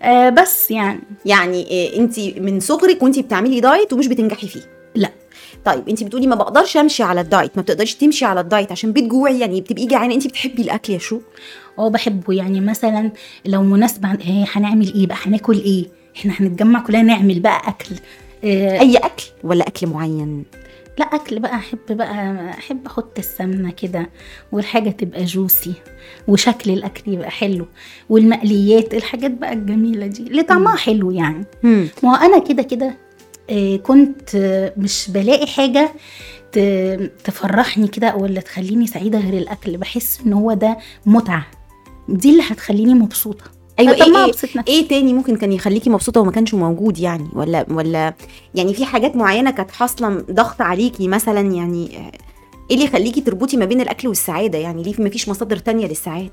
آه 0.01 0.29
بس 0.29 0.71
يعني. 0.71 0.99
يعني 1.25 1.97
انت 1.99 2.19
من 2.19 2.59
صغرك 2.59 3.03
وانت 3.03 3.19
بتعملي 3.19 3.59
دايت 3.59 3.93
ومش 3.93 4.07
بتنجحي 4.07 4.47
فيه. 4.47 4.61
لا. 4.95 5.09
طيب 5.65 5.89
انت 5.89 6.03
بتقولي 6.03 6.27
ما 6.27 6.35
بقدرش 6.35 6.77
امشي 6.77 7.03
على 7.03 7.21
الدايت 7.21 7.51
ما 7.55 7.61
بتقدرش 7.61 7.93
تمشي 7.93 8.25
على 8.25 8.39
الدايت 8.39 8.71
عشان 8.71 8.91
بتجوعي 8.93 9.39
يعني 9.39 9.61
بتبقي 9.61 9.85
جعانة 9.85 10.13
انت 10.13 10.27
بتحبي 10.27 10.61
الأكل 10.61 10.93
يا 10.93 10.97
شو؟ 10.97 11.21
آه 11.79 11.89
بحبه 11.89 12.33
يعني 12.33 12.61
مثلا 12.61 13.11
لو 13.45 13.63
مناسبة 13.63 14.11
إيه 14.13 14.45
هنعمل 14.51 14.93
إيه 14.93 15.07
بقى؟ 15.07 15.17
هناكل 15.25 15.57
إيه؟ 15.59 15.85
إحنا 16.17 16.33
هنتجمع 16.39 16.79
كلنا 16.83 17.01
نعمل 17.01 17.39
بقى 17.39 17.61
أكل 17.67 17.95
آه 18.43 18.79
أي 18.79 18.97
أكل 18.97 19.23
ولا 19.43 19.67
أكل 19.67 19.87
معين؟ 19.87 20.43
لا 20.97 21.05
أكل 21.05 21.39
بقى 21.39 21.55
أحب 21.55 21.79
بقى 21.89 22.49
أحب 22.49 22.85
أحط 22.87 23.17
السمنة 23.17 23.71
كده 23.71 24.09
والحاجة 24.51 24.89
تبقى 24.89 25.23
جوسي 25.25 25.73
وشكل 26.27 26.71
الأكل 26.71 27.13
يبقى 27.13 27.31
حلو 27.31 27.65
والمقليات 28.09 28.93
الحاجات 28.93 29.31
بقى 29.31 29.53
الجميلة 29.53 30.07
دي 30.07 30.23
اللي 30.23 30.43
طعمها 30.43 30.75
حلو 30.75 31.11
يعني. 31.11 31.45
ما 32.03 32.09
أنا 32.11 32.39
كده 32.39 32.63
كده 32.63 32.97
كنت 33.83 34.35
آه، 34.35 34.73
مش 34.77 35.09
بلاقي 35.13 35.47
حاجة 35.47 35.91
ت- 36.51 37.11
تفرحني 37.23 37.87
كده 37.87 38.15
ولا 38.15 38.41
تخليني 38.41 38.87
سعيدة 38.87 39.19
غير 39.19 39.33
الأكل. 39.37 39.77
بحس 39.77 40.19
إن 40.25 40.33
هو 40.33 40.53
ده 40.53 40.77
متعة. 41.05 41.47
دي 42.09 42.29
اللي 42.31 42.43
هتخليني 42.49 42.93
مبسوطة. 42.93 43.43
أيوه 43.79 43.93
إيه, 43.93 44.03
إيه, 44.03 44.27
نفسي. 44.29 44.47
إيه 44.67 44.87
تاني 44.87 45.13
ممكن 45.13 45.35
كان 45.37 45.51
يخليكي 45.51 45.89
مبسوطة 45.89 46.21
وما 46.21 46.31
كانش 46.31 46.53
موجود 46.53 46.99
يعني؟ 46.99 47.27
ولا 47.33 47.65
ولا 47.69 48.13
يعني 48.55 48.73
في 48.73 48.85
حاجات 48.85 49.15
معينة 49.15 49.51
كانت 49.51 49.71
حاصلة 49.71 50.09
ضغط 50.31 50.61
عليكي 50.61 51.07
مثلا؟ 51.07 51.39
يعني 51.41 51.97
آه، 51.97 52.11
إيه 52.71 52.75
اللي 52.75 52.85
يخليكي 52.85 53.21
تربطي 53.21 53.57
ما 53.57 53.65
بين 53.65 53.81
الأكل 53.81 54.07
والسعادة؟ 54.07 54.57
يعني 54.57 54.83
ليه 54.83 54.93
ما 54.99 55.09
فيش 55.09 55.29
مصادر 55.29 55.57
تانية 55.57 55.87
للسعادة؟ 55.87 56.31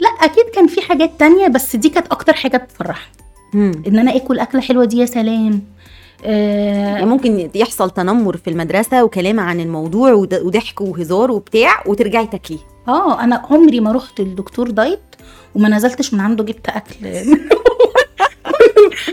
لا 0.00 0.08
أكيد 0.08 0.44
كان 0.54 0.66
في 0.66 0.80
حاجات 0.80 1.10
تانية 1.18 1.48
بس 1.48 1.76
دي 1.76 1.88
كانت 1.88 2.06
أكتر 2.06 2.32
حاجة 2.32 2.56
بتفرحني. 2.56 3.13
مم. 3.54 3.72
إن 3.86 3.98
أنا 3.98 4.16
آكل 4.16 4.38
أكلة 4.38 4.60
حلوة 4.60 4.84
دي 4.84 4.98
يا 4.98 5.06
سلام. 5.06 5.62
آه، 6.24 6.86
يعني 6.94 7.06
ممكن 7.06 7.50
يحصل 7.54 7.90
تنمر 7.90 8.36
في 8.36 8.50
المدرسة 8.50 9.04
وكلام 9.04 9.40
عن 9.40 9.60
الموضوع 9.60 10.12
وضحك 10.12 10.80
وهزار 10.80 11.30
وبتاع 11.30 11.82
وترجعي 11.86 12.26
تاكليه. 12.26 12.58
آه 12.88 13.20
أنا 13.24 13.42
عمري 13.50 13.80
ما 13.80 13.92
رحت 13.92 14.20
للدكتور 14.20 14.70
دايت 14.70 15.00
وما 15.54 15.68
نزلتش 15.68 16.14
من 16.14 16.20
عنده 16.20 16.44
جبت 16.44 16.68
أكل. 16.68 17.06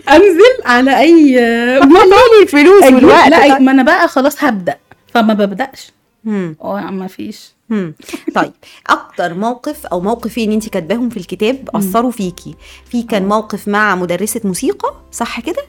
أنزل 0.10 0.55
على 0.65 1.00
أي 1.00 1.36
مطالب 1.81 2.41
الفلوس 2.43 2.83
لا 2.83 3.60
ما 3.60 3.71
أنا 3.71 3.83
بقى 3.83 4.07
خلاص 4.07 4.43
هبدأ. 4.43 4.75
فما 5.07 5.33
ببدأش. 5.33 5.91
آه 6.27 6.89
ما 6.91 7.07
فيش. 7.07 7.51
مم. 7.72 7.94
طيب 8.36 8.51
أكتر 8.88 9.34
موقف 9.34 9.86
أو 9.86 10.01
موقفين 10.01 10.51
انت 10.51 10.70
كاتباهم 10.70 11.10
في 11.10 11.18
الكتاب 11.18 11.70
أثروا 11.75 12.12
فيكي 12.12 12.56
في 12.86 13.04
كان. 13.04 13.28
موقف 13.28 13.68
مع 13.68 13.96
مدرسة 13.96 14.42
موسيقى 14.44 14.94
صح 15.12 15.40
كده؟ 15.40 15.63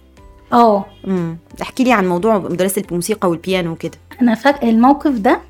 آه. 0.53 0.85
احكي 1.63 1.85
لي 1.85 1.93
عن 1.93 2.09
موضوع 2.09 2.39
مدرسة 2.39 2.83
الموسيقى 2.91 3.31
والبيانو 3.31 3.73
وكده. 3.73 3.99
أنا 4.23 4.35
فاكره 4.35 4.69
الموقف 4.71 5.11
ده 5.13 5.41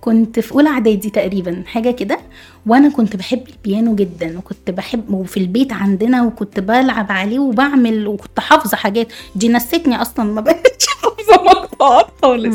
كنت 0.00 0.40
في 0.40 0.52
أولى 0.52 0.68
إعدادي 0.68 1.10
تقريبا 1.10 1.62
حاجة 1.66 1.90
كده 1.90 2.18
وأنا 2.66 2.88
كنت 2.88 3.16
بحب 3.16 3.48
البيانو 3.48 3.94
جدا 3.94 4.38
وكنت 4.38 4.70
بحب 4.70 5.10
وفي 5.14 5.36
البيت 5.36 5.72
عندنا 5.72 6.22
وكنت 6.22 6.60
بلعب 6.60 7.12
عليه 7.12 7.38
وبعمل 7.38 8.06
وكنت 8.06 8.40
حافظة 8.40 8.76
حاجات. 8.76 9.08
دي 9.34 9.48
نستني 9.48 10.02
أصلا 10.02 10.24
ما 10.24 10.40
بقتش 10.40 10.86
حافظة 10.86 11.42
مقطوعات 11.44 12.06
خالص. 12.22 12.54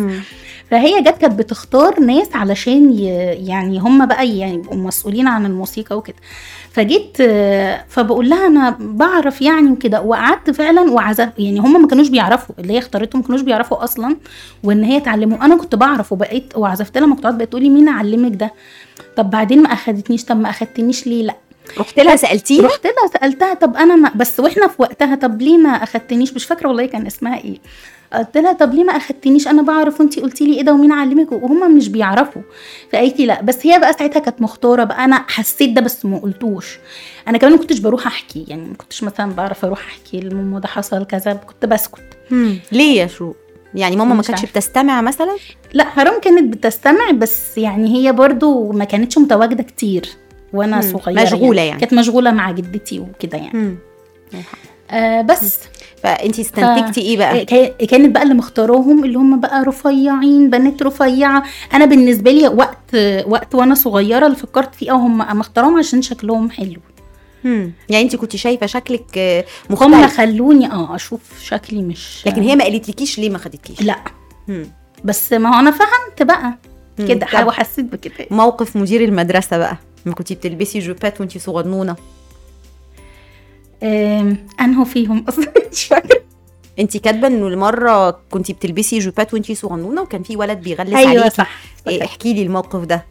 فهي 0.72 1.02
جت 1.02 1.18
كانت 1.18 1.40
بتختار 1.40 2.00
ناس 2.00 2.30
علشان. 2.36 2.94
يعني 3.48 3.80
هم 3.80 4.06
بقى 4.06 4.38
يعني 4.38 4.62
مسؤولين 4.72 5.28
عن 5.28 5.46
الموسيقى 5.46 5.98
وكده. 5.98 6.16
فجيت 6.72 7.18
فبقول 7.88 8.30
لها 8.30 8.48
أنا 8.48 8.78
بعرف 8.80 9.42
يعني 9.42 9.72
وكده 9.72 10.02
وقعدت 10.02 10.50
فعلا 10.50 10.92
وعزف 10.92 11.30
يعني 11.38 11.60
هم 11.60 11.82
ما 11.82 11.88
كانوش 11.88 12.08
بيعرفوا 12.10 12.56
اللي 12.60 12.74
هي 12.74 12.78
اختارتهم 12.78 13.22
ما 13.22 13.28
كانوش 13.28 13.42
بيعرفوا 13.42 13.84
أصلا 13.84 14.18
وإن 14.64 14.84
هي 14.84 15.00
تعلموا 15.00 15.46
أنا 15.46 15.56
كنت 15.58 15.76
بعرف 15.76 16.12
وبقيت 16.12 16.54
وعزفت 16.58 16.98
لها 16.98 17.08
مقطوعات 17.08 17.36
بقت 17.36 17.48
تقولي 17.50 17.70
مين 17.70 17.90
علمك 17.90 18.36
ده؟ 18.36 18.54
طب 19.18 19.30
بعدين 19.30 19.62
ما 19.64 19.74
أخدتنيش 19.74 20.26
طب 20.26 20.38
ما 20.40 20.50
أخدتنيش 20.50 21.08
ليه؟ 21.08 21.24
لأ. 21.24 21.36
رحت 21.78 22.00
لها 22.00 22.16
سألتيها؟ 22.16 22.66
رحت 22.66 22.86
لها 22.86 23.08
سألتها 23.20 23.54
طب 23.54 23.76
أنا 23.78 23.96
ما 23.96 24.12
بس 24.16 24.40
وإحنا 24.40 24.68
في 24.68 24.76
وقتها 24.82 25.16
طب 25.16 25.42
ليه 25.42 25.58
ما 25.58 25.70
أخدتنيش؟ 25.70 26.34
مش 26.34 26.46
فاكرة 26.46 26.68
والله 26.68 26.86
كان 26.86 27.06
اسمها 27.08 27.38
إيه. 27.38 27.58
قلت 28.14 28.38
لها 28.38 28.54
طب 28.54 28.74
ليه 28.74 28.84
ما 28.84 28.98
أخدتنيش؟ 28.98 29.48
أنا 29.48 29.62
بعرف 29.62 30.00
وأنتي 30.00 30.22
قلتي 30.22 30.46
لي 30.46 30.54
إيه 30.58 30.62
ده 30.62 30.74
ومين 30.74 30.92
علمك؟ 30.92 31.32
وهم 31.32 31.78
مش 31.78 31.90
بيعرفوا. 31.90 32.42
فقالت 32.94 33.20
لي 33.20 33.26
لا 33.26 33.42
بس 33.42 33.66
هي 33.68 33.80
بقى 33.80 33.94
ساعتها 33.94 34.20
كانت 34.20 34.42
مختارة 34.42 34.84
بقى 34.84 35.06
أنا 35.06 35.26
حسيت 35.28 35.70
ده 35.70 35.82
بس 35.82 36.06
ما 36.06 36.18
قلتوش. 36.20 36.78
أنا 37.28 37.38
كمان 37.38 37.54
ما 37.54 37.60
كنتش 37.60 37.80
بروح 37.80 38.08
أحكي 38.08 38.46
يعني 38.48 38.62
ما 38.62 38.74
كنتش 38.74 39.04
مثلا 39.04 39.32
بعرف 39.34 39.66
أروح 39.66 39.80
أحكي 39.80 40.20
لماما 40.20 40.60
ده 40.60 40.68
حصل 40.68 41.06
كذا 41.06 41.34
كنت 41.34 41.66
بسكت. 41.66 42.02
ليه 42.72 43.02
يا 43.02 43.08
شو؟ 43.08 43.34
يعني 43.76 43.96
ماما 43.96 44.16
ما 44.16 44.22
كانتش. 44.24 44.46
بتستمع 44.46 45.02
مثلا؟ 45.02 45.36
لا 45.74 45.84
حرام 45.84 46.20
كانت 46.22 46.54
بتستمع 46.58 47.12
بس 47.12 47.58
يعني 47.58 47.96
هي 47.96 48.12
برضو 48.12 48.72
ما 48.72 48.86
كانتش 48.86 49.18
متواجدة 49.18 49.64
كتير. 49.64 50.10
وأنا 50.54 50.76
مم. 50.76 50.82
صغيرة 50.82 51.22
مشغولة 51.22 51.62
يعني. 51.62 51.80
كانت 51.80 51.94
مشغولة 51.94 52.32
مع 52.32 52.52
جدتي 52.52 53.00
وكده 53.00 53.38
يعني. 53.38 53.76
آه 54.92 55.22
بس 55.22 55.60
فانت 56.04 56.40
استنتجتي 56.40 57.02
إيه 57.02 57.18
بقى 57.18 57.46
كا- 57.46 57.86
كانت 57.86 58.12
بقى 58.16 58.24
اللي 58.24 58.34
مختاراهم 58.34 59.04
اللي 59.04 59.18
هم 59.18 59.40
بقى 59.40 59.64
رفيعين 59.64 60.50
بنات 60.50 60.84
رفيعة 60.84 61.44
أنا 61.74 61.86
بالنسبة 61.86 62.32
لي 62.32 62.48
وقت 62.48 62.96
وقت 63.28 63.56
وأنا 63.56 63.76
صغيرة 63.76 64.26
اللي 64.26 64.38
فكرت 64.38 64.76
فيه 64.76 64.92
هم 64.92 65.18
مختاراهم 65.18 65.78
عشان 65.78 66.02
شكلهم 66.02 66.50
حلو 66.50 66.80
مم. 67.44 67.72
يعني 67.90 68.04
انت 68.04 68.16
كنت 68.16 68.36
شايفة 68.36 68.66
شكلك 68.66 69.18
آه، 69.18 69.46
هم 69.70 69.92
مختلف 69.92 70.18
خلوني 70.18 70.72
آه 70.72 70.96
أشوف 70.96 71.22
شكلي 71.44 71.82
مش 71.82 72.24
لكن 72.26 72.42
هي 72.42 72.56
ما 72.56 72.64
قالتلكيش 72.64 73.20
ليه 73.20 73.30
ما 73.30 73.38
خدتكيش 73.38 73.82
لا 73.82 74.00
مم. 74.48 74.66
بس 75.04 75.34
ما 75.34 75.56
هو 75.56 75.60
أنا 75.60 75.72
فهمت 75.72 76.24
بقى. 76.24 76.54
كده 77.08 77.46
وحسيت 77.46 77.86
بكده 77.86 78.14
موقف 78.32 78.76
مدير 78.76 79.04
المدرسة 79.04 79.58
بقى 79.58 79.78
ما 80.06 80.14
كنتي 80.14 80.36
بتلبسي 80.36 80.80
جوبات 80.80 81.20
وانت 81.22 81.38
صغنونه 81.38 81.96
آم، 83.84 84.48
أنهو 84.62 84.86
فيهم؟ 84.86 85.26
أصلا 85.30 85.54
مش 85.72 85.84
فاكرة. 85.86 86.22
انت 86.80 86.98
كاتبة 86.98 87.28
إنه 87.28 87.48
المرة 87.48 88.20
كنتي 88.32 88.54
بتلبسي 88.54 89.00
جوبات 89.00 89.34
وانت 89.34 89.52
صغنونه 89.52 90.02
وكان 90.02 90.24
في 90.24 90.38
ولد 90.38 90.62
بيغلس 90.62 90.94
أيوه 90.94 91.10
عليكي. 91.10 91.30
صح 91.30 91.60
إيه 91.88 92.04
احكي 92.06 92.34
لي 92.34 92.42
الموقف 92.44 92.80
ده. 92.86 93.06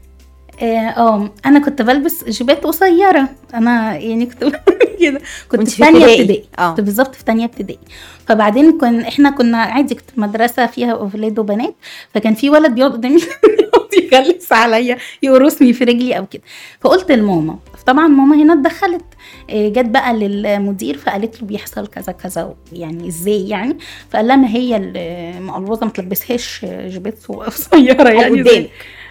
آه 0.62 0.64
آه، 0.88 1.30
أنا 1.46 1.58
كنت 1.58 1.82
بلبس 1.82 2.24
جيبات 2.24 2.64
قصيرة. 2.64 3.28
أنا 3.54 3.96
يعني 3.96 4.26
كنت 4.26 4.44
كده. 5.00 5.20
كنت 5.50 5.68
في 5.68 5.76
ثانية 5.76 6.04
ابتدائي. 6.04 6.44
آه. 6.58 6.70
كنت 6.70 6.80
بالظبط 6.80 7.14
في 7.14 7.24
تانية 7.24 7.44
ابتدائي. 7.44 7.78
فبعدين 8.26 8.78
كن 8.78 9.00
إحنا 9.00 9.30
كنا 9.30 9.58
عادي 9.58 9.94
كنت 9.94 10.10
في 10.10 10.20
مدرسة 10.20 10.66
فيها 10.66 10.92
أولاد 10.92 11.38
وبنات. 11.38 11.74
فكان 12.14 12.34
في 12.34 12.50
ولد 12.50 12.74
بيقعد 12.74 12.92
قدامي. 12.92 13.20
يغلس 14.12 14.52
عليا 14.52 14.96
يقرصني 15.22 15.72
في 15.72 15.84
رجلي 15.84 16.18
أو 16.18 16.26
كده. 16.26 16.42
فقلت 16.80 17.12
لماما 17.12 17.58
فطبعا 17.78 18.08
ماما 18.08 18.36
هنا 18.36 18.52
اتدخلت. 18.52 19.04
إيه، 19.50 19.68
جت 19.72 19.84
بقى 19.88 20.14
للمدير 20.14 20.96
فقالت 20.98 21.40
له 21.42 21.46
بيحصل 21.48 21.86
كذا 21.86 22.12
كذا 22.12 22.54
يعني 22.72 23.08
إزاي 23.08 23.48
يعني؟ 23.48 23.76
فقال 24.10 24.26
لها 24.28 24.36
ما 24.36 24.48
هي 24.48 24.76
المقلوظه 24.76 25.86
ما 25.86 25.92
تلبسهاش 25.92 26.66
جيبات 26.86 27.26
قصيره 27.28 28.08
يعني 28.20 28.44
زي- 28.44 28.68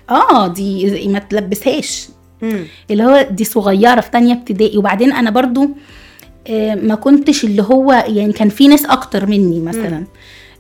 آه 0.10 0.48
دي 0.48 1.08
ما 1.08 1.20
تلبسهاش. 1.20 2.08
مم. 2.42 2.64
اللي 2.92 3.04
هو 3.04 3.28
دي 3.32 3.44
صغيرة 3.44 4.02
في 4.02 4.12
تانية 4.12 4.34
ابتدائي. 4.34 4.78
وبعدين 4.78 5.12
أنا 5.14 5.30
برضو 5.30 5.70
آه، 6.48 6.76
ما 6.76 6.96
كنتش 6.96 7.44
اللي 7.44 7.62
هو 7.64 7.92
يعني 8.08 8.34
كان 8.34 8.50
في 8.50 8.68
ناس 8.68 8.86
أكتر 8.86 9.26
مني 9.26 9.60
مثلا. 9.60 10.04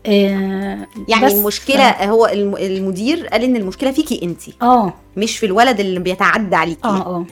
آه، 0.07 0.87
يعني 1.07 1.25
بس 1.25 1.33
المشكلة 1.33 1.91
ف- 1.91 2.01
هو 2.01 2.25
الم- 2.25 2.57
المدير 2.57 3.27
قال 3.27 3.43
إن 3.43 3.55
المشكلة 3.55 3.91
فيكي 3.91 4.19
انت. 4.23 4.41
آه. 4.61 4.93
مش 5.17 5.37
في 5.37 5.45
الولد 5.45 5.79
اللي 5.79 5.99
بيتعدى 5.99 6.55
عليكي. 6.55 6.79
آه 6.85 7.01
آه. 7.05 7.25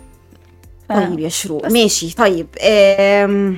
ف- 0.90 0.94
طيب 0.94 1.20
يا 1.20 1.30
شروق. 1.30 1.68
ماشي. 1.68 2.16
طيب 2.16 2.48
آم، 2.62 3.58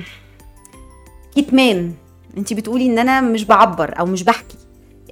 كتمان 1.36 1.92
انت 2.38 2.52
بتقولي 2.52 2.86
إن 2.86 2.98
أنا 2.98 3.20
مش 3.20 3.44
بعبر 3.44 3.98
أو 3.98 4.06
مش 4.06 4.22
بحكي. 4.22 4.56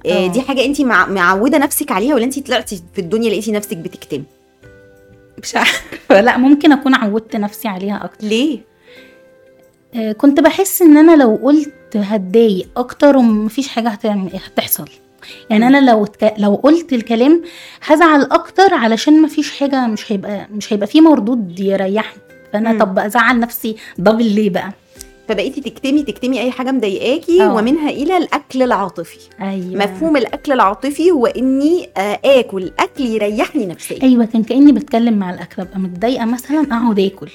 آه، 0.05 0.25
آه. 0.25 0.27
دي 0.27 0.41
حاجة 0.41 0.65
انت 0.65 0.81
مع... 0.81 1.05
معودة 1.07 1.57
نفسك 1.57 1.91
عليها 1.91 2.15
ولا 2.15 2.23
انت 2.23 2.39
طلعتي 2.47 2.81
في 2.93 3.01
الدنيا 3.01 3.29
لقيتي 3.29 3.51
نفسك 3.51 3.77
بتكتمي؟ 3.77 4.23
مش 5.43 5.55
عارفة. 5.55 6.21
لا 6.21 6.37
ممكن 6.37 6.71
أكون 6.71 6.95
عودت 6.95 7.35
نفسي 7.35 7.67
عليها 7.67 8.05
أكتر. 8.05 8.27
ليه؟ 8.27 8.57
آه، 8.57 8.61
كنت 10.17 10.39
بحس 10.39 10.81
إن 10.81 10.97
أنا 10.97 11.23
لو 11.23 11.39
قلت 11.43 11.73
هتضايق 11.97 12.69
أكتر 12.77 13.17
ومفيش 13.17 13.67
حاجة 13.67 13.89
هتحصل 13.89 14.89
يعني 15.49 15.67
أنا 15.67 15.91
لو. 15.91 16.05
لو 16.37 16.55
قلت 16.55 16.93
الكلام 16.93 17.41
هزعل 17.85 18.21
أكتر 18.21 18.73
علشان 18.73 19.21
مفيش 19.21 19.59
حاجة 19.59 19.87
مش 19.87 20.11
هيبقى 20.11 20.47
مش 20.51 20.73
هيبقى 20.73 20.87
فيه 20.87 21.01
مردود 21.01 21.59
يريحني 21.59 22.21
فأنا. 22.53 22.79
طب 22.79 22.99
أزعل 22.99 23.39
نفسي 23.39 23.75
دبل 23.97 24.25
ليه 24.35 24.49
بقى 24.49 24.73
فبقيتي 25.29 25.61
تكتمي 25.61 26.03
تكتمي 26.03 26.41
أي 26.41 26.51
حاجة 26.51 26.71
مضايقاكي 26.71 27.43
آه. 27.43 27.53
ومنها 27.53 27.89
إلى 27.89 28.17
الأكل 28.17 28.61
العاطفي. 28.63 29.19
أيوه. 29.41 29.85
مفهوم 29.85 30.17
الأكل 30.17 30.51
العاطفي 30.51 31.11
هو 31.11 31.25
إني 31.25 31.89
آه، 31.97 32.19
آكل 32.25 32.71
أكل 32.79 33.03
يريحني 33.05 33.65
نفسيا. 33.65 34.03
أيوه 34.03 34.25
كان 34.25 34.43
كأني 34.43 34.71
بتكلم 34.71 35.13
مع 35.19 35.33
الأكل 35.33 35.61
أبقى 35.61 35.79
متضايقة 35.79 36.25
مثلا 36.25 36.61
أقعد 36.71 36.99
آكل. 36.99 37.29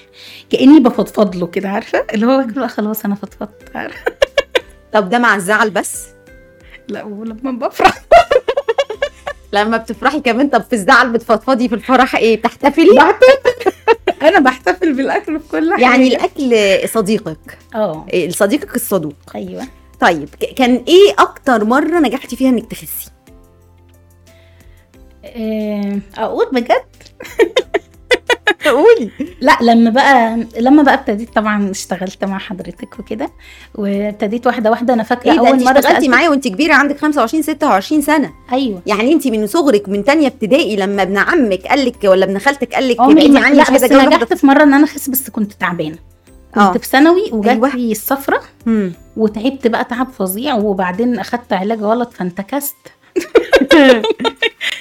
كأني 0.50 0.80
بفضفض 0.80 1.36
له 1.36 1.46
كده 1.46 1.68
عارفة؟ 1.68 2.04
اللي 2.14 2.26
هو 2.26 2.36
باكل 2.38 2.52
بقى 2.52 2.68
خلاص 2.68 3.04
أنا 3.04 3.14
فضفضت. 3.14 3.70
عارفة؟ 3.76 4.12
طب 4.92 5.08
ده 5.08 5.18
مع 5.18 5.36
الزعل 5.36 5.70
بس؟ 5.70 6.06
لا 6.88 7.04
ولما 7.04 7.50
بفرح. 7.68 8.02
لما 9.52 9.76
بتفرحي 9.76 10.20
كمان 10.20 10.48
طب 10.48 10.62
في 10.62 10.72
الزعل 10.72 11.12
بتفضفضي 11.12 11.68
في 11.68 11.74
الفرح 11.74 12.16
إيه؟ 12.16 12.36
بتحتفلي؟ 12.36 13.14
أنا 14.28 14.40
بحتفل 14.40 14.92
بالأكل 14.94 15.40
في 15.40 15.48
كل 15.48 15.72
حاجة. 15.72 15.82
يعني 15.82 16.08
الأكل 16.08 16.88
صديقك. 16.88 17.58
آه. 17.74 18.06
إيه، 18.12 18.30
صديقك 18.30 18.76
الصدوق. 18.76 19.14
أيوه. 19.34 19.66
طيب 20.00 20.28
كان 20.56 20.84
إيه 20.88 21.14
أكتر 21.18 21.64
مرة 21.64 22.00
نجحتي 22.00 22.36
فيها 22.36 22.48
إنك 22.48 22.70
تخسي؟ 22.70 23.10
آه، 25.24 25.98
أقول 26.18 26.46
بجد؟ 26.52 26.84
قولي. 28.66 29.10
لا 29.40 29.58
لما 29.62 29.90
بقى 29.90 30.46
لما 30.60 30.82
بقى 30.82 30.94
ابتديت 30.94 31.34
طبعا 31.34 31.70
اشتغلت 31.70 32.24
مع 32.24 32.38
حضرتك 32.38 32.98
وكده 32.98 33.30
وابتديت 33.74 34.46
واحدة 34.46 34.70
واحدة. 34.70 34.94
أنا 34.94 35.02
فاكرة 35.02 35.32
ده؟ 35.34 35.38
أول 35.38 35.64
مرة 35.64 35.78
اشتغلتي 35.78 36.08
معايا 36.08 36.28
وانت 36.30 36.48
كبيرة 36.48 36.74
عندك 36.74 36.98
25 36.98 37.42
26 37.42 38.02
سنة. 38.02 38.30
أيوه. 38.52 38.82
يعني 38.86 39.12
انت 39.12 39.26
من 39.28 39.46
صغرك 39.46 39.88
من 39.88 40.04
تانية 40.04 40.26
ابتدائي 40.26 40.76
لما 40.76 41.02
ابن 41.02 41.18
عمك 41.18 41.66
قال 41.66 41.84
لك 41.84 41.96
ولا 42.04 42.24
ابن 42.24 42.38
خالتك 42.38 42.74
قال 42.74 42.88
لك 42.88 43.00
ابعدي 43.00 43.28
لا 43.28 43.40
عني 43.40 43.60
مش 43.60 43.70
بس 43.70 43.82
نجحت 43.92 44.34
في 44.34 44.46
مرة 44.46 44.62
إن 44.62 44.74
أنا 44.74 44.84
أخس 44.84 45.10
بس 45.10 45.30
كنت 45.30 45.52
تعبانة. 45.52 45.98
كنت 46.54 46.62
آه. 46.62 46.72
في 46.72 46.86
ثانوي 46.88 47.30
وجات 47.32 47.50
أيوة. 47.52 47.76
لي 47.76 47.92
الصفرة 47.92 48.40
مم. 48.66 48.92
وتعبت 49.16 49.66
بقى 49.66 49.84
تعب 49.84 50.08
فظيع 50.18 50.54
وبعدين 50.54 51.18
أخدت 51.18 51.52
علاج 51.52 51.80
غلط 51.82 52.12
فانتكست. 52.12 52.76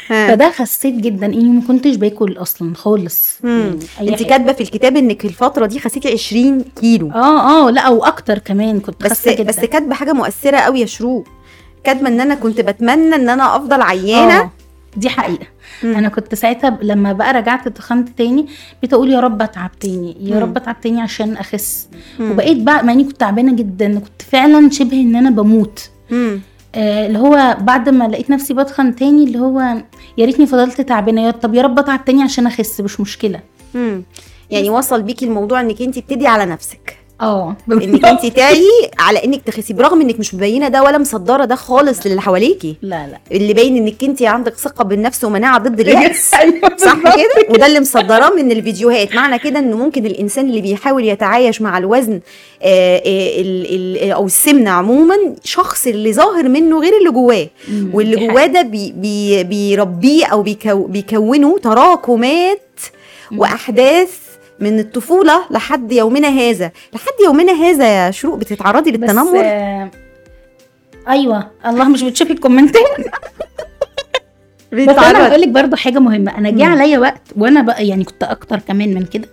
فده 0.07 0.51
خسيت 0.51 0.95
جدا 0.95 1.25
إني 1.25 1.43
ما 1.50 1.61
كنتش 1.67 1.95
باكل 1.95 2.38
أصلا 2.38 2.75
خالص. 2.75 3.39
أي 3.45 3.77
انت. 4.01 4.23
كاتبة 4.23 4.53
في 4.53 4.61
الكتاب 4.61 4.97
إنك 4.97 5.21
في 5.21 5.27
الفترة 5.27 5.65
دي 5.65 5.79
خسيتي 5.79 6.11
20 6.13 6.61
كيلو 6.81 7.11
آه 7.11 7.67
آه 7.67 7.71
لا 7.71 7.81
أو 7.81 8.03
أكتر 8.05 8.38
كمان 8.38 8.79
كنت 8.79 9.03
بس 9.03 9.27
جدا 9.29 9.43
بس 9.43 9.59
كاتبة 9.59 9.93
حاجة 9.95 10.13
مؤثرة 10.13 10.57
قوي 10.57 10.79
يا 10.81 10.85
شروق 10.85 11.27
كاتبة 11.83 12.07
إن 12.07 12.21
أنا 12.21 12.35
كنت 12.35 12.61
بتمنى 12.61 13.15
إن 13.15 13.29
أنا 13.29 13.55
أفضل 13.55 13.81
عيانة 13.81 14.39
آه، 14.41 14.51
دي 14.97 15.09
حقيقة 15.09 15.45
مم. 15.83 15.93
أنا 15.95 16.09
كنت 16.09 16.35
ساعتها 16.35 16.69
ب- 16.69 16.83
لما 16.83 17.13
بقى 17.13 17.33
رجعت 17.33 17.67
تخنت 17.67 18.09
تاني 18.17 18.45
بقيت 18.79 18.93
أقول 18.93 19.09
يا 19.11 19.19
رب 19.19 19.41
أتعب 19.41 19.71
تاني 19.79 20.17
يا. 20.29 20.39
رب 20.39 20.57
أتعب 20.57 20.81
تاني 20.81 21.01
عشان 21.01 21.38
أخس 21.38 21.88
مم. 22.19 22.31
وبقيت 22.31 22.57
بقى 22.57 22.85
مع 22.85 22.93
إني 22.93 23.03
كنت 23.03 23.19
تعبانة 23.19 23.55
جدا 23.55 24.00
كنت 24.00 24.21
فعلا 24.31 24.69
شبه 24.69 25.01
إن 25.01 25.15
أنا 25.15 25.29
بموت 25.29 25.89
مم. 26.11 26.41
آه، 26.75 27.07
اللي 27.07 27.19
هو 27.19 27.57
بعد 27.59 27.89
ما 27.89 28.07
لقيت 28.07 28.29
نفسي 28.29 28.53
بتخن 28.53 28.95
تاني 28.95 29.23
اللي 29.23 29.39
هو 29.39 29.59
يا 30.17 30.25
ريتني 30.25 30.45
فضلت 30.45 30.81
تعبانة. 30.81 31.31
طب 31.31 31.55
يا 31.55 31.61
رب 31.61 31.79
اتعب 31.79 32.05
تاني 32.05 32.23
عشان 32.23 32.47
أخس 32.47 32.81
مش 32.81 32.99
مشكلة. 32.99 33.39
مم. 33.73 34.03
يعني 34.49 34.69
وصل 34.69 35.01
بيكي 35.01 35.25
الموضوع 35.25 35.61
إنك 35.61 35.81
انت 35.81 35.99
بتدي 35.99 36.27
على 36.27 36.45
نفسك. 36.45 36.80
آه. 37.21 37.55
إنك 37.71 38.05
انت 38.05 38.25
تعي 38.25 38.65
على 38.99 39.23
إنك 39.23 39.41
تخسي 39.45 39.73
برغم 39.73 40.01
إنك 40.01 40.19
مش 40.19 40.35
مبينة 40.35 40.67
ده 40.67 40.83
ولا 40.83 40.97
مصدرة 40.97 41.45
ده 41.45 41.55
خالص 41.55 42.07
للي 42.07 42.21
حواليكي. 42.21 42.75
لا 42.81 43.07
لا. 43.07 43.17
اللي 43.37 43.53
باين 43.53 43.77
إنك 43.77 44.03
انت 44.03 44.21
عندك 44.23 44.55
ثقة 44.57 44.83
بالنفس 44.83 45.23
ومناعة 45.23 45.57
ضد 45.59 45.79
اليأس. 45.89 46.33
أيوه 46.33 46.77
صح 46.77 46.97
كده؟ 47.15 47.45
وده 47.49 47.65
اللي 47.65 47.79
مصدراه 47.79 48.29
من 48.29 48.51
الفيديوهات. 48.51 49.15
معنى 49.15 49.39
كده 49.39 49.59
إنه 49.59 49.77
ممكن 49.77 50.05
الإنسان 50.05 50.45
اللي 50.49 50.61
بيحاول 50.61 51.05
يتعايش 51.05 51.61
مع 51.61 51.77
الوزن 51.77 52.19
آه، 52.63 52.97
آه، 52.97 53.41
ال- 53.41 54.11
أو 54.11 54.25
السمنة 54.25 54.69
عموما 54.71 55.15
شخص 55.43 55.87
اللي 55.87 56.13
ظاهر 56.13 56.47
منه 56.49 56.79
غير 56.81 56.97
اللي 56.97 57.11
جواه. 57.11 57.47
واللي 57.93 58.27
جواه 58.27 58.45
ده 58.45 58.61
بي 58.61 58.91
بي 58.91 59.43
بيربيه 59.43 60.25
أو 60.25 60.41
بيكو 60.41 60.83
بيكونه 60.87 61.57
تراكمات. 61.57 62.61
وأحداث 63.37 64.09
من 64.62 64.80
الطفولة 64.80 65.41
لحد 65.52 65.91
يومنا 65.91 66.28
هذا. 66.28 66.71
لحد 66.93 67.13
يومنا 67.26 67.54
هذا 67.54 67.88
يا 68.06 68.12
شروق 68.12 68.38
بتتعرضي 68.38 68.91
بس 68.91 69.00
للتنمر؟ 69.00 69.41
آه، 69.43 69.91
أيوه. 71.08 71.52
الله 71.65 71.89
مش 71.89 72.04
بتشوفي 72.04 72.34
الكومنتات؟ 72.34 72.84
بس 74.74 74.88
أنا 74.88 75.28
هقول 75.28 75.41
لك 75.41 75.47
برضو 75.47 75.76
حاجة 75.76 76.00
مهمة. 76.00 76.38
أنا 76.38 76.50
جه. 76.50 76.65
عليا 76.65 77.00
وقت 77.00 77.21
وأنا 77.38 77.62
بقى 77.62 77.88
يعني 77.88 78.04
كنت 78.04 78.24
أكتر 78.24 78.60
كمان 78.60 78.93
من 78.93 79.06
كده. 79.06 79.28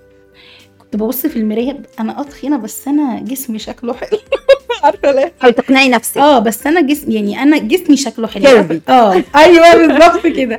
كنت 0.78 0.96
ببص 0.96 1.26
في 1.26 1.36
المراية 1.36 1.82
أنا 2.00 2.18
آه 2.18 2.22
تخينة 2.22 2.56
بس 2.56 2.88
أنا 2.88 3.20
جسمي 3.20 3.58
شكله 3.58 3.92
حلو. 3.94 4.18
عارفة 4.84 5.12
ليه؟ 5.12 5.32
حاولي 5.40 5.54
تقنعي 5.54 5.88
نفسك. 5.88 6.16
آه 6.16 6.38
بس 6.38 6.66
أنا 6.66 6.80
جسمي 6.80 7.14
يعني 7.14 7.42
أنا 7.42 7.58
جسمي 7.58 7.96
شكله 7.96 8.26
حلو. 8.26 8.80
آه 8.88 9.22
أيوه 9.36 9.74
بالظبط 9.86 10.26
كده. 10.26 10.58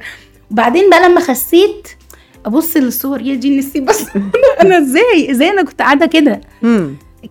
وبعدين 0.51 0.89
بقى 0.89 1.09
لما 1.09 1.19
خسيت 1.19 1.87
أبص 2.45 2.77
للصور 2.77 3.21
يا 3.21 3.35
دي 3.35 3.57
نسي 3.57 3.79
بس 3.79 4.05
أنا 4.61 4.77
إزاي؟ 4.77 5.31
إزاي 5.31 5.49
أنا 5.49 5.63
كنت 5.63 5.81
قاعدة 5.81 6.05
كده. 6.05 6.41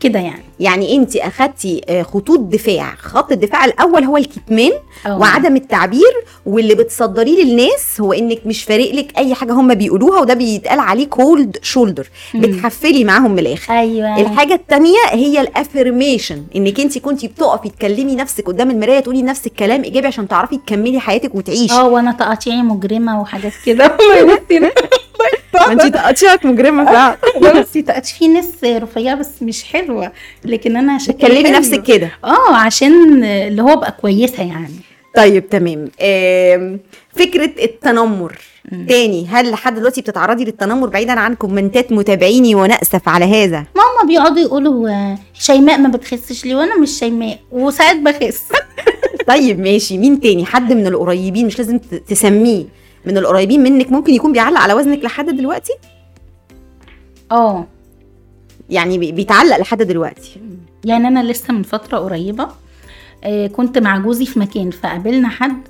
كده 0.01 0.18
يعني. 0.18 0.42
يعني 0.61 0.96
انت 0.96 1.16
اخدتي 1.16 1.81
آه، 1.88 2.03
خطوط 2.03 2.40
دفاع. 2.40 2.94
خط 2.94 3.33
الدفاع 3.33 3.64
الأول 3.64 4.05
هو 4.05 4.16
الكتمان 4.16 4.72
آه 5.07 5.18
وعدم 5.18 5.57
التعبير 5.57 6.12
واللي 6.46 6.74
بتصدريه 6.74 7.44
للناس 7.44 8.01
هو 8.01 8.12
انك 8.12 8.40
مش 8.46 8.64
فارق 8.64 8.94
لك 8.94 9.18
اي 9.18 9.35
حاجة 9.35 9.53
هم 9.53 9.74
بيقولوها 9.74 10.20
وده 10.20 10.35
بيتقال 10.35 10.81
عليه 10.81 11.07
كولد 11.07 11.57
شولدر. 11.62 12.09
بتحفلي 12.35 13.05
معاهم 13.05 13.31
من 13.33 13.38
الآخر. 13.38 13.72
أيوه. 13.74 14.20
الحاجة 14.20 14.55
التانية 14.55 14.98
هي 15.11 15.40
الأفرميشن 15.40 16.42
انك 16.57 16.81
انت 16.81 16.98
كنتي 16.98 17.29
بتقفي 17.29 17.68
تكلمي 17.68 18.14
نفسك 18.14 18.46
قدام 18.46 18.70
المراية 18.70 19.01
تقولي 19.01 19.22
لنفسك 19.22 19.53
كلام 19.53 19.85
إيجابي 19.85 20.07
عشان 20.07 20.29
تعرفي 20.29 20.57
تكملي 20.57 21.01
حياتك 21.01 21.35
وتعيشي. 21.35 21.72
آه 21.74 21.88
وأنا 21.88 22.12
تقاطيعي 22.12 22.62
مجرمة 22.62 23.20
وحاجات 23.20 23.53
كده. 23.66 23.96
ما 25.54 25.72
انت 25.72 25.83
تقطيعك 25.94 26.46
مجرمه 26.46 26.85
فعلا 26.85 27.16
بس 27.61 27.72
تقاطي 27.72 28.12
في 28.18 28.28
ناس 28.28 28.50
رفيعه 28.64 29.14
بس 29.14 29.42
مش 29.42 29.64
حلوة 29.64 30.12
لكن 30.44 30.76
أنا 30.76 30.98
شكلي 30.98 31.14
تكلمي. 31.14 31.50
نفسك 31.50 31.83
كده. 31.83 32.11
آه 32.24 32.54
عشان 32.54 33.24
اللي 33.24 33.62
هو 33.62 33.72
ابقى 33.72 33.92
كويسة 34.00 34.42
يعني. 34.42 34.74
طيب 35.16 35.48
تمام. 35.48 35.90
فكرة 37.16 37.50
التنمر. 37.64 38.38
تاني 38.88 39.26
هل 39.31 39.50
لحد 39.50 39.74
دلوقتي 39.74 40.00
بتتعرضي 40.00 40.44
للتنمر 40.44 40.88
بعيدا 40.88 41.12
عن 41.12 41.35
كومنتات 41.35 41.92
متابعيني 41.92 42.54
وأنا 42.54 42.74
اسف 42.74 43.09
على 43.09 43.24
هذا؟ 43.24 43.57
ماما 43.76 44.09
بيقعدوا 44.09 44.38
يقولوا 44.38 45.14
شيماء 45.35 45.78
ما 45.78 45.88
بتخسش 45.88 46.44
ليه؟ 46.44 46.54
وأنا 46.54 46.78
مش 46.78 46.90
شيماء 46.90 47.38
وساعات 47.52 47.96
بخس. 47.96 48.42
طيب 49.28 49.61
ماشي. 49.61 49.98
مين 49.98 50.20
تاني؟ 50.20 50.44
حد 50.44 50.72
من 50.72 50.87
القريبين 50.87 51.46
مش 51.46 51.59
لازم 51.59 51.78
تسميه. 52.09 52.64
من 53.09 53.18
القريبين 53.18 53.62
منك 53.62 53.92
ممكن 53.92 54.14
يكون 54.14 54.33
بيعلق 54.33 54.61
على 54.61 54.75
وزنك 54.75 55.05
لحد 55.05 55.27
دلوقتي؟ 55.37 55.73
آه. 57.33 57.66
يعني 58.71 58.99
بي- 58.99 59.12
بيتعلق 59.12 59.57
لحد 59.57 59.83
دلوقتي. 59.83 60.40
يعني 60.85 61.09
أنا 61.09 61.23
لسه 61.33 61.53
من 61.55 61.62
فترة 61.62 61.99
قريبة 61.99 62.49
آه، 63.25 63.47
كنت 63.47 63.79
مع 63.79 63.99
جوزي 63.99 64.27
في 64.27 64.38
مكان 64.38 64.71
فقابلنا 64.71 65.29
حد 65.29 65.62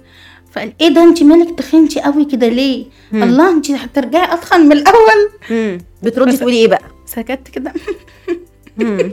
فقال 0.52 0.72
إيه 0.80 0.88
ده 0.88 1.02
انت 1.04 1.22
مالك 1.22 1.58
تخنتي 1.58 2.00
قوي 2.00 2.24
كده 2.24 2.48
ليه؟ 2.48 2.86
مم. 3.12 3.22
الله 3.22 3.50
انت 3.50 3.70
هترجعي 3.70 4.34
اتخن 4.34 4.60
من 4.60 4.72
الأول. 4.72 5.30
مم. 5.50 5.78
بتردي 6.02 6.36
تقولي 6.36 6.56
إيه 6.56 6.68
بقى؟ 6.68 6.82
سكت 7.06 7.48
كده. 7.48 7.72
مم. 8.76 8.98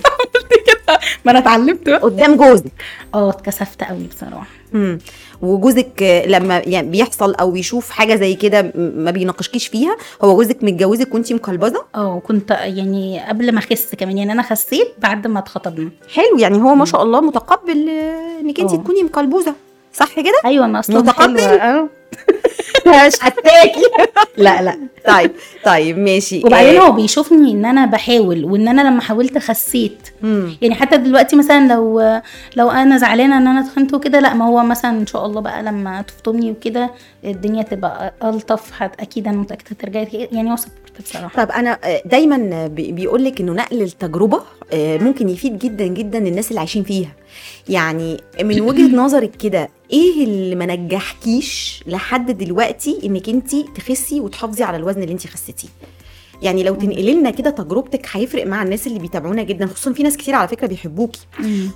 ما 1.26 1.32
أنا 1.32 1.40
اتعلمت 1.40 1.90
قدام 1.90 2.36
جوزك. 2.36 2.72
آه 3.14 3.30
اتكسفت 3.30 3.84
قوي 3.84 4.04
بصراحة. 4.08 4.48
مم. 4.76 5.00
وجوزك 5.42 6.24
لما 6.28 6.62
يعني 6.66 6.90
بيحصل 6.90 7.36
أو 7.36 7.56
يشوف 7.56 7.90
حاجة 7.90 8.16
زي 8.16 8.36
كده 8.36 8.72
ما 8.76 9.12
بيناقشكيش 9.12 9.68
فيها 9.68 9.98
هو 10.24 10.36
جوزك 10.36 10.64
متجوزك 10.64 11.14
وأنتي 11.14 11.34
مقلبزه 11.34 11.86
آه 11.96 12.20
كنت 12.20 12.52
يعني 12.52 13.20
قبل 13.20 13.52
ما 13.52 13.60
أخس 13.60 13.96
كمان 13.96 14.18
يعني 14.18 14.32
أنا 14.32 14.42
خسيت 14.42 14.88
بعد 14.98 15.28
ما 15.28 15.40
اتخطبنا 15.40 15.90
حلو 16.14 16.38
يعني 16.40 16.58
هو 16.58 16.76
ما 16.76 16.86
شاء 16.86 17.04
الله 17.04 17.22
متقبل 17.22 17.90
إنك 18.42 18.60
انت 18.60 18.74
آه. 18.74 18.78
تكوني 18.78 19.04
مقلبوزه 19.04 19.56
صح 19.94 20.16
كده 20.16 20.42
أيوه 20.46 20.66
أنا 20.66 20.80
أصلا 20.80 20.98
متقبل؟ 20.98 21.88
مش 22.88 23.14
هتاكي 23.22 23.82
لا 24.38 24.62
لا. 24.62 24.78
طيب 25.08 25.32
طيب 25.66 25.98
ماشي. 25.98 26.42
وبعدين 26.46 26.78
آه، 26.78 26.82
هو 26.82 26.92
بيشوفني 26.92 27.52
إن 27.52 27.66
أنا 27.66 27.86
بحاول 27.86 28.46
وإن 28.46 28.68
أنا 28.68 28.82
لما 28.82 29.02
حاولت 29.02 29.38
خسيت. 29.38 30.08
مم. 30.22 30.58
يعني 30.62 30.76
حتى 30.76 30.98
دلوقتي 30.98 31.36
مثلا 31.36 31.74
لو 31.74 32.00
لو 32.56 32.72
أنا 32.72 32.98
زعلانة 32.98 33.38
إن 33.38 33.48
أنا 33.48 33.62
تخنت 33.70 33.94
وكده 33.94 34.20
لا 34.20 34.34
ما 34.34 34.46
هو 34.46 34.64
مثلا 34.64 34.92
إن 34.92 35.08
شاء 35.08 35.26
الله 35.26 35.42
بقى 35.42 35.64
لما 35.64 36.02
تفطمني 36.02 36.52
وكده 36.52 36.92
الدنيا 37.24 37.64
تبقى 37.64 38.14
ألطف 38.24 38.84
أكيد 39.00 39.28
أنا 39.28 39.38
متأكدة 39.38 39.76
ترجعي 39.80 40.08
يعني 40.32 40.52
هو 40.52 40.56
بصراحة. 41.04 41.44
طب 41.46 41.52
أنا 41.52 41.80
آه، 41.84 42.02
دايما 42.06 42.68
بيقول 42.68 43.26
لك 43.26 43.42
إنه 43.42 43.54
نقل 43.54 43.82
التجربة 43.82 44.42
آه، 44.74 44.98
ممكن 44.98 45.30
يفيد 45.30 45.60
جدا 45.60 45.86
جدا 45.88 46.18
الناس 46.18 46.50
اللي 46.50 46.60
عايشين 46.60 46.84
فيها. 46.84 47.10
يعني 47.70 48.18
من 48.42 48.62
وجهة 48.62 48.96
نظرك 49.04 49.32
كده 49.36 49.70
إيه 49.94 50.24
اللي 50.24 50.56
ما 50.56 50.76
نجحكيش 50.76 51.84
لحد 51.88 52.32
دلوقتي 52.38 53.00
إنك 53.04 53.30
أنت 53.30 53.56
تخسي 53.76 54.20
وتحافظي 54.20 54.64
على 54.64 54.78
الوزن 54.78 55.02
اللي 55.02 55.14
أنت 55.14 55.28
خسيتيه 55.28 55.68
يعني 56.42 56.64
لو 56.64 56.76
تنقلي 56.76 57.14
لنا 57.14 57.30
كده 57.30 57.50
تجربتك 57.50 58.08
هيفرق 58.12 58.48
مع 58.48 58.64
الناس 58.64 58.88
اللي 58.88 59.00
بيتابعونا 59.00 59.44
جدا 59.44 59.66
خصوصا 59.66 59.94
في 59.94 60.04
ناس 60.04 60.18
كتير 60.18 60.36
على 60.36 60.48
فكرة 60.48 60.68
بيحبوكي. 60.68 61.20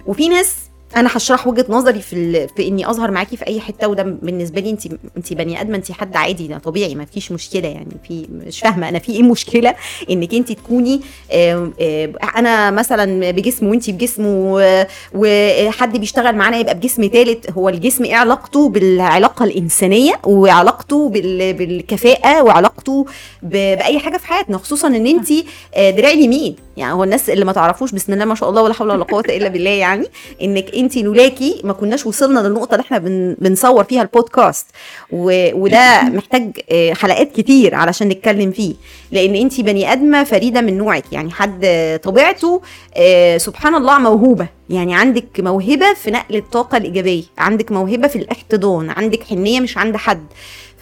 وفي 0.06 0.30
ناس 0.30 0.56
أنا 0.96 1.10
هشرح 1.14 1.48
وجهة 1.48 1.66
نظري 1.70 2.00
في 2.02 2.14
ال... 2.14 2.50
في 2.56 2.68
اني 2.68 2.90
اظهر 2.90 3.12
معاكي 3.12 3.38
في 3.38 3.48
اي 3.48 3.60
حتة 3.62 3.88
وده 3.88 4.04
بالنسبة 4.04 4.62
لي 4.62 4.70
انت 4.70 4.82
انت 5.18 5.34
بني 5.34 5.62
ادمة 5.62 5.76
انت 5.76 5.92
حد 5.92 6.16
عادي 6.16 6.48
ده 6.48 6.58
طبيعي 6.58 6.96
ما 6.96 7.06
فيش 7.06 7.32
مشكلة 7.32 7.68
يعني 7.68 7.98
في 8.08 8.28
مش 8.32 8.60
فاهمة 8.60 8.90
أنا 8.90 9.00
في 9.00 9.12
إيه 9.12 9.24
مشكلة 9.24 9.76
انك 10.10 10.34
انت 10.34 10.52
تكوني 10.52 11.02
آه، 11.32 11.72
آه، 11.82 12.12
أنا 12.36 12.72
مثلا 12.72 13.32
بجسم 13.32 13.68
وانت 13.68 13.90
بجسم 13.90 14.24
و- 14.26 14.84
وحد 15.16 15.98
بيشتغل 15.98 16.36
معانا 16.36 16.58
يبقى 16.58 16.76
بجسم 16.76 17.10
ثالث 17.14 17.50
هو 17.52 17.70
الجسم 17.70 18.04
إيه 18.04 18.16
علاقته 18.16 18.70
بالعلاقة 18.70 19.46
الإنسانية 19.46 20.14
وعلاقته 20.26 21.10
بال... 21.10 21.54
بالكفاءة 21.54 22.44
وعلاقته 22.44 23.06
ب... 23.44 23.50
بأي 23.50 24.00
حاجة 24.00 24.18
في 24.18 24.28
حياتنا 24.28 24.58
خصوصا 24.58 24.88
إن 24.88 25.08
انت 25.08 25.30
دراع 25.78 26.12
اليمين. 26.12 26.56
يعني 26.80 26.94
هو 26.94 27.04
الناس 27.04 27.30
اللي 27.30 27.46
ما 27.46 27.52
تعرفوش 27.54 27.92
بسم 27.92 28.14
الله 28.14 28.26
ما 28.26 28.36
شاء 28.36 28.50
الله 28.50 28.62
ولا 28.62 28.74
حول 28.74 28.90
ولا 28.92 29.04
قوة 29.04 29.24
إلا 29.30 29.48
بالله 29.48 29.70
يعني 29.70 30.08
إنك 30.42 30.76
انت 30.76 30.98
لولاكي 30.98 31.62
ما 31.64 31.74
كناش 31.74 32.06
وصلنا 32.06 32.40
للنقطة 32.40 32.72
اللي 32.76 32.82
إحنا 32.84 32.98
بن 32.98 33.36
بنصور 33.40 33.84
فيها 33.84 34.02
البودكاست. 34.02 34.66
وده 35.12 36.02
محتاج 36.04 36.60
آه، 36.72 36.94
حلقات 36.94 37.32
كتير 37.32 37.76
علشان 37.76 38.08
نتكلم 38.10 38.52
فيه. 38.52 38.74
لأن 39.12 39.36
انت 39.36 39.62
بني 39.62 39.94
آدمة 39.94 40.24
فريدة 40.24 40.62
من 40.62 40.78
نوعك 40.78 41.04
يعني 41.12 41.32
حد 41.32 41.66
طبيعته 42.04 42.62
آه، 42.98 43.38
سبحان 43.38 43.76
الله 43.76 44.00
موهوبة. 44.00 44.48
يعني 44.70 44.96
عندك 44.96 45.40
موهبة 45.40 45.94
في 45.94 46.12
نقل 46.12 46.36
الطاقة 46.36 46.78
الإيجابية 46.78 47.24
عندك 47.38 47.72
موهبة 47.72 48.08
في 48.08 48.16
الاحتضان 48.16 48.90
عندك 48.90 49.24
حنية 49.24 49.60
مش 49.60 49.78
عند 49.78 49.96
حد. 49.98 50.24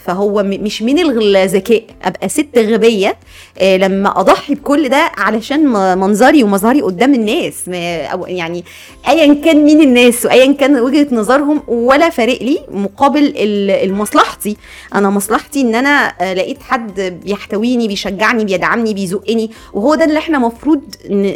فهو 0.07 0.43
مش 0.43 0.81
من 0.81 0.99
الذكاء 0.99 1.83
أبقى 2.03 2.29
ست 2.29 2.57
غبية 2.57 3.15
آه، 3.59 3.77
لما 3.77 4.19
أضحي 4.19 4.55
بكل 4.55 4.89
ده 4.89 5.11
علشان 5.17 5.67
منظري 5.99 6.43
ومظهري 6.43 6.81
قدام 6.81 7.13
الناس 7.13 7.69
أو 8.11 8.25
يعني 8.27 8.63
ايا 9.07 9.33
كان 9.33 9.63
مين 9.63 9.81
الناس 9.81 10.25
وايا 10.25 10.51
كان 10.53 10.79
وجهة 10.79 11.07
نظرهم 11.11 11.61
ولا 11.67 12.09
فارق 12.09 12.43
لي 12.43 12.59
مقابل 12.71 13.33
المصلحتي. 13.37 14.57
أنا 14.95 15.09
مصلحتي 15.09 15.61
إن 15.61 15.75
أنا 15.75 16.13
آه، 16.21 16.33
لقيت 16.33 16.61
حد 16.61 17.19
بيحتويني 17.25 17.87
بيشجعني 17.87 18.45
بيدعمني 18.45 18.93
بيزقني 18.93 19.51
وهو 19.73 19.95
ده 19.95 20.05
اللي 20.05 20.19
إحنا 20.19 20.39
مفروض 20.39 20.81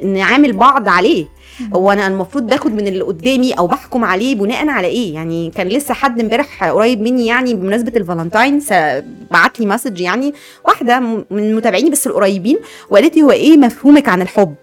نعامل 0.03 0.53
بعض 0.53 0.89
عليه. 0.89 1.25
هو 1.75 1.91
أنا 1.91 2.07
المفروض 2.07 2.47
باخد 2.47 2.71
من 2.73 2.87
اللي 2.87 3.01
قدامي 3.01 3.53
أو 3.53 3.67
بحكم 3.67 4.05
عليه 4.05 4.35
بناء 4.35 4.67
على 4.67 4.87
إيه؟ 4.87 5.13
يعني 5.13 5.51
كان 5.55 5.67
لسه 5.67 5.93
حد 5.93 6.19
امبارح 6.19 6.63
قريب 6.63 7.01
مني 7.01 7.25
يعني 7.25 7.53
بمناسبة 7.53 7.91
الفالنتاين 7.95 8.61
بعت 9.31 9.59
لي 9.59 9.65
message 9.65 9.99
يعني 10.01 10.33
واحدة 10.65 10.99
من 11.29 11.55
متابعيني 11.55 11.89
بس 11.89 12.07
القريبين 12.07 12.57
وقالت 12.89 13.15
لي 13.15 13.21
هو 13.23 13.31
إيه 13.31 13.57
مفهومك 13.57 14.09
عن 14.09 14.21
الحب؟ 14.21 14.55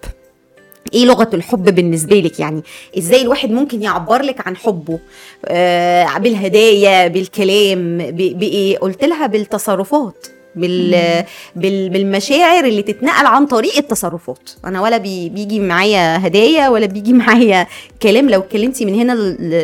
إيه 0.95 1.05
لغة 1.05 1.31
الحب 1.35 1.75
بالنسبة 1.75 2.17
لك 2.21 2.41
يعني؟ 2.41 2.63
إزاي 2.99 3.23
الواحد 3.23 3.51
ممكن 3.51 3.83
يعبر 3.83 4.23
لك 4.23 4.47
عن 4.47 4.57
حبه؟ 4.57 4.99
آه 5.47 6.19
بالهدايا 6.19 7.09
بالكلام 7.09 7.99
بإيه؟ 8.11 8.79
قلت 8.79 9.05
لها 9.05 9.27
بالتصرفات. 9.27 10.27
بال... 10.61 11.25
بال... 11.57 11.89
بالمشاعر 11.91 12.65
اللي 12.65 12.83
تتنقل 12.83 13.27
عن 13.27 13.47
طريق 13.47 13.77
التصرفات. 13.77 14.51
أنا 14.65 14.81
ولا 14.81 14.97
بي... 14.97 15.29
بيجي 15.29 15.61
معايا 15.61 16.27
هدايا 16.27 16.69
ولا 16.69 16.87
بيجي 16.87 17.13
معايا 17.23 17.67
كلام. 18.03 18.31
لو 18.31 18.41
اتكلمتي 18.41 18.85
من 18.85 18.95
هنا 18.95 19.13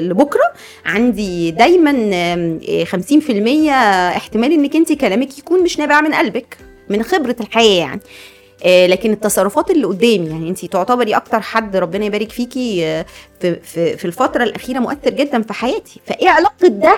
لبكرة 0.00 0.52
عندي 0.86 1.50
دايما 1.50 1.90
آم، 1.90 2.60
آه، 2.68 2.84
50% 2.84 4.16
احتمال 4.16 4.52
إنك 4.52 4.76
انت 4.76 4.92
كلامك 4.92 5.38
يكون 5.38 5.62
مش 5.62 5.78
نابع 5.78 6.00
من 6.00 6.14
قلبك 6.14 6.56
من 6.88 7.02
خبرة 7.02 7.36
الحياة 7.40 7.78
يعني. 7.78 8.00
آه، 8.64 8.86
لكن 8.86 9.12
التصرفات 9.12 9.70
اللي 9.70 9.86
قدامي 9.86 10.26
يعني 10.26 10.48
انت 10.48 10.64
تعتبري 10.64 11.16
أكتر 11.16 11.40
حد 11.40 11.76
ربنا 11.76 12.04
يبارك 12.04 12.32
فيكي 12.32 12.86
آه، 12.86 13.06
في 13.40 13.54
في 13.62 13.96
في 13.96 14.04
الفترة 14.04 14.44
الأخيرة 14.44 14.78
مؤثر 14.78 15.10
جدا 15.10 15.42
في 15.42 15.52
حياتي. 15.52 16.00
فإيه 16.06 16.28
علاقة 16.28 16.68
ده 16.68 16.96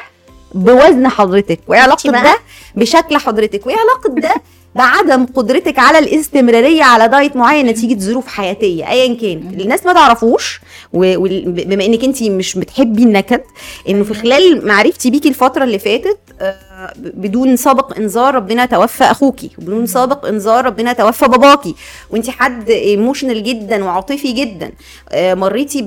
بوزن 0.54 1.09
حضرتك. 1.09 1.61
وإيه 1.68 1.80
علاقة؟ 1.80 1.96
ده؟ 2.22 2.38
بشكل 2.74 3.16
حضرتك. 3.16 3.66
وإيه 3.66 3.76
علاقة 3.76 4.20
ده 4.20 4.35
بعدم 4.76 5.26
قدرتك 5.26 5.78
على 5.78 5.98
الاستمرارية 5.98 6.82
على 6.82 7.08
دايت 7.08 7.36
معين 7.36 7.66
نتيجة 7.66 7.98
ظروف 8.00 8.26
حياتية 8.26 8.90
ايا 8.90 9.14
كان. 9.14 9.60
الناس 9.60 9.86
ما 9.86 9.92
تعرفوش 9.92 10.60
و- 10.92 11.18
وال- 11.22 11.44
بما 11.52 11.84
إنك 11.84 12.04
انت 12.04 12.22
مش 12.22 12.54
بتحبي 12.58 13.02
النكد 13.02 13.40
إنه 13.88 14.04
في 14.04 14.14
خلال 14.14 14.66
معرفتي 14.66 15.10
بيكي 15.10 15.28
الفترة 15.28 15.64
اللي 15.64 15.78
فاتت 15.78 16.18
آه، 16.40 16.92
بدون 16.96 17.56
سابق 17.56 17.96
إنذار 17.98 18.34
ربنا 18.34 18.66
توفى 18.66 19.04
أخوكي 19.04 19.50
وبدون 19.58 19.86
سابق 19.86 20.26
إنذار 20.26 20.64
ربنا 20.64 20.92
توفى 20.92 21.28
باباكي. 21.28 21.74
وانت 22.10 22.30
حد 22.30 22.70
emotional 22.70 23.42
جدا 23.42 23.84
وعاطفي 23.84 24.32
جدا 24.32 24.72
آه، 25.12 25.34
مريتي 25.34 25.82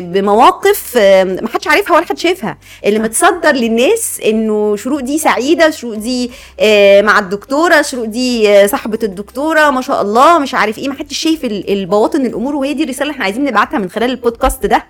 بمواقف 0.00 0.92
آه، 0.96 1.24
ما 1.24 1.48
حدش 1.48 1.68
عارفها 1.68 1.96
ولا 1.96 2.06
حد 2.06 2.18
شايفها. 2.18 2.58
اللي 2.84 2.98
متصدر 2.98 3.52
للناس 3.52 4.20
إنه 4.24 4.76
شروق 4.76 5.00
دي 5.00 5.18
سعيدة 5.18 5.70
شروق 5.70 5.94
دي 5.94 6.30
مع 7.02 7.18
الدكتورة 7.18 7.82
شروق 7.82 8.04
دي 8.04 8.33
صاحبة 8.66 8.98
الدكتورة 9.02 9.70
ما 9.70 9.80
شاء 9.80 10.02
الله 10.02 10.38
مش 10.38 10.54
عارف 10.54 10.78
إيه 10.78 10.88
ما 10.88 10.94
حدش 10.94 11.18
شايف 11.18 11.44
ال- 11.44 11.70
البواطن 11.72 12.26
الأمور 12.26 12.56
وهي 12.56 12.74
دي 12.74 12.84
الرسالة 12.84 13.02
اللي 13.02 13.12
إحنا 13.12 13.24
عايزين 13.24 13.44
نبعتها 13.44 13.78
من 13.78 13.90
خلال 13.90 14.10
البودكاست 14.10 14.66
ده. 14.66 14.84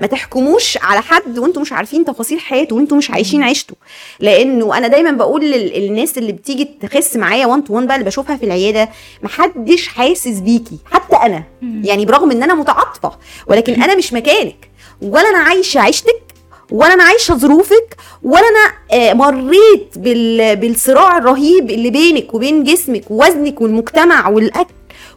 ما 0.00 0.06
تحكموش 0.06 0.78
على 0.82 1.00
حد 1.02 1.38
وأنتم 1.38 1.60
مش 1.62 1.72
عارفين 1.72 2.04
تفاصيل 2.04 2.40
حياته 2.40 2.76
وأنتم 2.76 2.96
مش 2.98 3.10
عايشين 3.10 3.42
عيشته. 3.42 3.74
لأنه 4.20 4.78
أنا 4.78 4.88
دايما 4.88 5.10
بقول 5.10 5.44
لل- 5.50 5.80
للناس 5.80 6.18
اللي 6.18 6.32
بتيجي 6.32 6.64
تخس 6.82 7.16
معايا 7.16 7.46
1 7.46 7.64
to 7.64 7.74
1 7.74 7.86
بقى 7.86 7.96
اللي 7.96 8.06
بشوفها 8.06 8.36
في 8.36 8.46
العيادة 8.46 8.88
محدش 9.22 9.86
حاسس 9.88 10.38
بيكي 10.40 10.78
حتى 10.92 11.16
أنا. 11.16 11.42
يعني 11.62 12.06
برغم 12.06 12.30
إن 12.30 12.42
أنا 12.42 12.54
متعاطفة 12.54 13.12
ولكن 13.46 13.82
أنا 13.82 13.94
مش 13.94 14.12
مكانك 14.12 14.70
ولا 15.02 15.28
أنا 15.30 15.38
عايشة 15.38 15.80
عيشتك 15.80 16.22
ولا 16.70 16.94
أنا 16.94 17.04
عايشة 17.04 17.34
ظروفك 17.34 17.96
ولا 18.22 18.42
أنا 18.48 18.98
آه، 19.00 19.12
مريت 19.14 19.88
بال... 19.98 20.56
بالصراع 20.56 21.18
الرهيب 21.18 21.70
اللي 21.70 21.90
بينك 21.90 22.34
وبين 22.34 22.64
جسمك 22.64 23.10
ووزنك 23.10 23.60
والمجتمع 23.60 24.28
والأكل. 24.28 24.74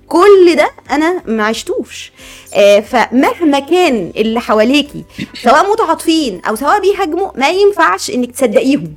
كل 0.08 0.56
ده 0.56 0.70
أنا 0.92 1.22
ما 1.26 1.44
عشتوش. 1.46 2.12
آه، 2.54 2.80
فمهما 2.80 3.60
كان 3.60 4.12
اللي 4.18 4.40
حواليكي 4.40 5.04
سواء 5.44 5.72
متعاطفين 5.72 6.42
أو 6.50 6.56
سواء 6.56 6.82
بيهاجموا 6.82 7.30
ما 7.36 7.50
ينفعش 7.50 8.10
إنك 8.10 8.32
تصدقيهم. 8.32 8.94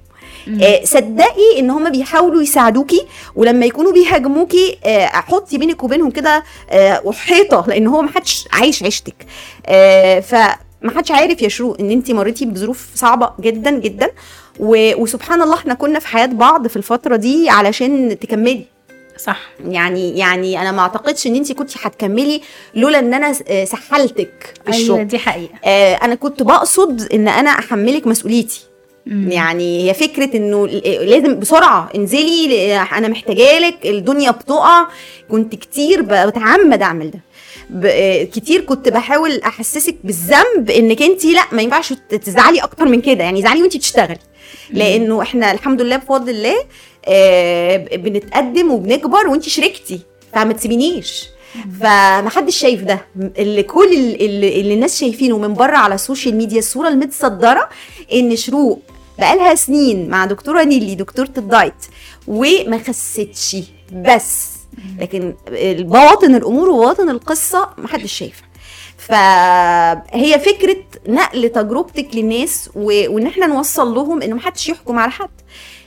آه، 0.63 0.85
صدقي 0.85 1.59
إن 1.59 1.71
هم 1.71 1.91
بيحاولوا 1.91 2.43
يساعدوكي 2.43 3.07
ولما 3.37 3.67
يكونوا 3.67 3.93
بيهاجموكي 3.93 4.79
حطي 5.07 5.59
بينك 5.59 5.83
وبينهم 5.85 6.11
كده 6.11 6.45
آه، 6.71 7.13
حيطه 7.13 7.65
لأن 7.69 7.87
هو 7.87 8.03
محدش 8.03 8.49
عايش 8.53 8.83
عيشتك. 8.83 9.27
آه، 10.85 10.89
فمحدش 10.89 11.11
عارف 11.11 11.43
يا 11.43 11.49
شروق 11.49 11.77
إن 11.81 11.91
انت 11.91 12.11
مريتي 12.11 12.45
بظروف 12.47 12.89
صعبة 12.95 13.31
جدا 13.41 13.71
جدا. 13.71 14.11
و- 14.61 15.03
وسبحان 15.03 15.43
الله 15.43 15.55
إحنا 15.55 15.75
كنا 15.75 15.99
في 15.99 16.07
حياة 16.07 16.27
بعض 16.27 16.67
في 16.67 16.77
الفترة 16.77 17.17
دي 17.17 17.51
علشان 17.51 18.19
تكملي. 18.19 18.65
صح. 19.19 19.41
يعني 19.69 20.19
يعني 20.19 20.61
أنا 20.61 20.73
ما 20.73 20.81
أعتقدش 20.83 21.27
إن 21.27 21.35
انت 21.37 21.53
كنتي 21.53 21.79
هتكملي 21.83 22.41
لولا 22.75 22.99
إن 22.99 23.15
أنا 23.15 23.35
آه، 23.49 23.65
سحلتك 23.65 24.55
في 24.65 24.73
أيوه 24.73 24.81
الشغل. 24.83 25.05
دي 25.05 25.19
حقيقة. 25.19 25.53
آه، 25.65 25.95
أنا 25.95 26.15
كنت 26.15 26.43
بقصد 26.43 27.13
إن 27.13 27.29
أنا 27.29 27.51
أحملك 27.51 28.07
مسؤوليتي. 28.07 28.61
مم. 29.07 29.31
يعني 29.33 29.89
هي 29.91 29.95
فكرة 29.95 30.37
إنه 30.37 30.67
ل- 30.67 31.11
لازم 31.11 31.39
بسرعة 31.41 31.89
انزلي 31.97 32.47
ل- 32.49 32.87
أنا 32.95 33.09
محتاجالك 33.09 33.87
الدنيا 33.87 34.31
بتقع. 34.31 34.87
كنت 35.31 35.55
كتير 35.55 36.03
بتعمد 36.03 36.83
أعمل 36.83 37.11
ده. 37.11 37.21
ب- 37.71 37.87
آه، 37.87 38.25
كتير 38.25 38.61
كنت 38.61 38.89
بحاول 38.89 39.41
أحسسك 39.41 39.97
بالذنب 40.05 40.71
إنك 40.71 41.03
انت 41.03 41.25
لا 41.25 41.43
ما 41.53 41.63
ينفعش 41.63 41.93
تزعلي 42.25 42.59
أكتر 42.61 42.85
من 42.85 43.01
كده. 43.01 43.25
يعني 43.25 43.43
زعلي 43.43 43.63
وانت 43.63 43.77
بتشتغلي 43.77 44.19
لأنه 44.71 45.23
إحنا 45.23 45.53
الحمد 45.53 45.83
لله 45.83 45.97
بفضل 45.97 46.31
الله 46.31 46.55
آه، 47.09 47.77
بنتقدم 47.97 48.71
وبنكبر 48.73 49.29
وانت 49.29 49.49
شريكتي 49.49 50.01
فما 50.33 50.53
تسيبينيش. 50.53 51.25
فمحدش 51.81 52.57
شايف 52.57 52.83
ده. 52.83 53.01
اللي 53.39 53.63
كل 53.63 53.93
ال- 53.93 54.23
اللي, 54.25 54.61
اللي 54.61 54.75
الناس 54.75 55.01
شايفينه 55.01 55.39
من 55.39 55.55
بره 55.55 55.77
على 55.77 55.95
السوشيال 55.95 56.37
ميديا 56.37 56.59
الصورة 56.59 56.89
المتصدرة 56.89 57.69
إن 58.13 58.37
شروق 58.37 58.83
بقالها 59.19 59.55
سنين 59.55 60.09
مع 60.09 60.25
دكتورة 60.27 60.63
نيلي 60.65 60.95
دكتورة 60.95 61.31
الدايت 61.39 61.75
وما 62.29 62.79
خستش 62.89 63.57
بس. 63.93 64.49
لكن 64.99 65.35
بواطن 65.79 66.35
الأمور 66.35 66.69
وبواطن 66.69 67.09
القصة 67.11 67.69
محدش 67.79 68.13
شايفها. 68.13 68.49
فهي 68.99 70.39
فكرة 70.39 70.77
نقل 71.09 71.49
تجربتك 71.49 72.09
للناس 72.15 72.71
و... 72.75 72.83
وإن 73.15 73.27
إحنا 73.27 73.47
نوصل 73.47 73.95
لهم 73.95 74.23
ان 74.23 74.35
محدش 74.35 74.69
يحكم 74.69 74.99
على 74.99 75.11
حد. 75.11 75.29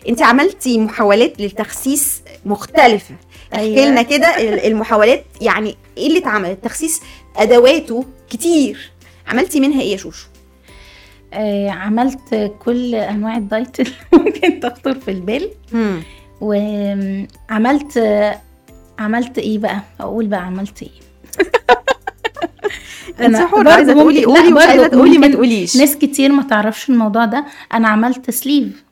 أنت 0.10 0.22
عملتي 0.22 0.78
محاولات 0.78 1.42
للتخسيس 1.42 2.22
مختلفة. 2.46 3.16
احكي 3.54 3.64
أيوة. 3.66 3.86
لنا 3.92 4.02
كده 4.02 4.28
ال- 4.28 4.66
المحاولات 4.66 5.26
يعني 5.42 5.76
إيه 5.98 6.08
اللي 6.08 6.20
اتعمل 6.20 6.50
التخسيس 6.50 7.02
أدواته 7.38 8.06
كتير. 8.30 8.92
عملتي 9.28 9.60
منها 9.60 9.82
إيه 9.82 9.92
يا 9.92 9.98
شوشو؟ 9.98 10.28
آه 11.34 11.70
عملت 11.70 12.52
كل 12.66 12.96
أنواع 12.96 13.38
الدايت 13.38 13.80
اللي 13.80 13.92
ممكن 14.14 14.60
تخطر 14.60 15.00
في 15.00 15.12
البال. 15.12 15.50
وعملت 16.42 17.98
عملت 19.04 19.38
إيه 19.38 19.58
بقى؟ 19.60 19.82
أقول 20.00 20.28
بقى 20.28 20.46
عملت 20.46 20.84
إيه. 20.84 20.92
برضه 23.52 23.72
عايزه 23.72 23.94
تقولي 23.94 24.26
قولي 24.26 24.50
لا، 24.50 24.56
مش 24.56 24.62
عايزه 24.64 24.82
برضه 24.82 24.88
تقولي 24.88 25.18
ما 25.18 25.28
تقوليش. 25.28 25.78
ناس 25.78 25.96
كتير 25.96 26.32
ما 26.32 26.44
تعرفش 26.44 26.90
الموضوع 26.90 27.26
ده. 27.26 27.46
أنا 27.74 27.88
عملت 27.88 28.32
سليف. 28.32 28.84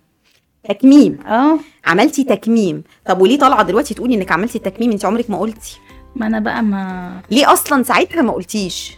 تكميم. 0.69 1.19
آه. 1.28 1.60
عملتي 1.86 2.24
تكميم. 2.24 2.84
طب 3.06 3.21
وليه 3.21 3.39
طالعة 3.39 3.63
دلوقتي 3.63 3.93
تقولي 3.93 4.15
إنك 4.15 4.32
عملتي 4.32 4.60
تكميم؟ 4.60 4.91
أنت 4.91 5.06
عمرك 5.06 5.30
ما 5.30 5.38
قلتي. 5.39 5.78
ما 6.15 6.28
أنا 6.28 6.39
بقى 6.39 6.63
ما 6.63 7.21
ليه 7.32 7.54
أصلا 7.54 7.84
ساعتها 7.84 8.21
ما 8.21 8.32
قلتيش؟ 8.32 8.91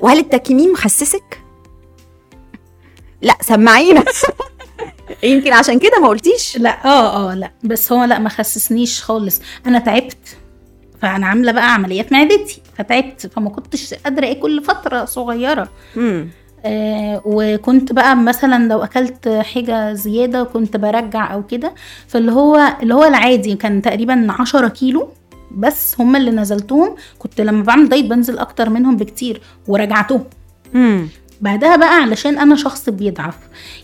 وهل 0.00 0.18
التكميم 0.18 0.74
خسسك؟ 0.74 1.40
لا 3.22 3.34
سمعينا 3.40 4.04
يمكن 5.22 5.52
عشان 5.52 5.78
كده 5.78 6.00
ما 6.02 6.08
قلتيش؟ 6.08 6.56
لا 6.58 6.84
آه 6.84 7.30
آه 7.30 7.34
لا. 7.34 7.50
بس 7.64 7.92
هو 7.92 8.04
لا 8.04 8.18
ما 8.18 8.28
خسسنيش 8.28 9.02
خالص. 9.02 9.40
أنا 9.66 9.78
تعبت 9.78 10.36
فأنا 11.02 11.26
عاملة 11.26 11.52
بقى 11.52 11.74
عمليات 11.74 12.12
معدتي 12.12 12.62
فتعبت 12.78 13.26
فما 13.26 13.50
كنتش 13.50 13.94
قادرة 13.94 14.30
اكل 14.30 14.62
فترة 14.64 15.04
صغيرة. 15.04 15.68
امم 15.96 16.28
آه 16.64 17.22
وكنت 17.24 17.92
بقى 17.92 18.16
مثلا 18.16 18.68
لو 18.68 18.82
أكلت 18.84 19.28
حاجة 19.28 19.92
زيادة 19.92 20.42
كنت 20.44 20.76
برجع 20.76 21.34
أو 21.34 21.46
كده. 21.46 21.74
فاللي 22.08 22.32
هو 22.32 22.76
اللي 22.82 22.94
هو 22.94 23.04
العادي 23.04 23.54
كان 23.54 23.82
تقريبا 23.82 24.26
10 24.38 24.68
كيلو. 24.68 25.08
بس 25.50 26.00
هم 26.00 26.16
اللي 26.16 26.30
نزلتهم. 26.30 26.94
كنت 27.18 27.40
لما 27.40 27.62
بعمل 27.62 27.88
دايت 27.88 28.04
بنزل 28.04 28.38
أكتر 28.38 28.68
منهم 28.70 28.96
بكتير 28.96 29.40
ورجعتهم. 29.68 30.24
بعدها 31.40 31.76
بقى 31.76 31.94
علشان 31.94 32.38
أنا 32.38 32.56
شخص 32.56 32.88
بيضعف. 32.88 33.34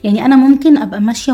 يعني 0.05 0.25
أنا 0.25 0.37
ممكن 0.37 0.77
أبقى 0.77 1.01
ماشية 1.01 1.33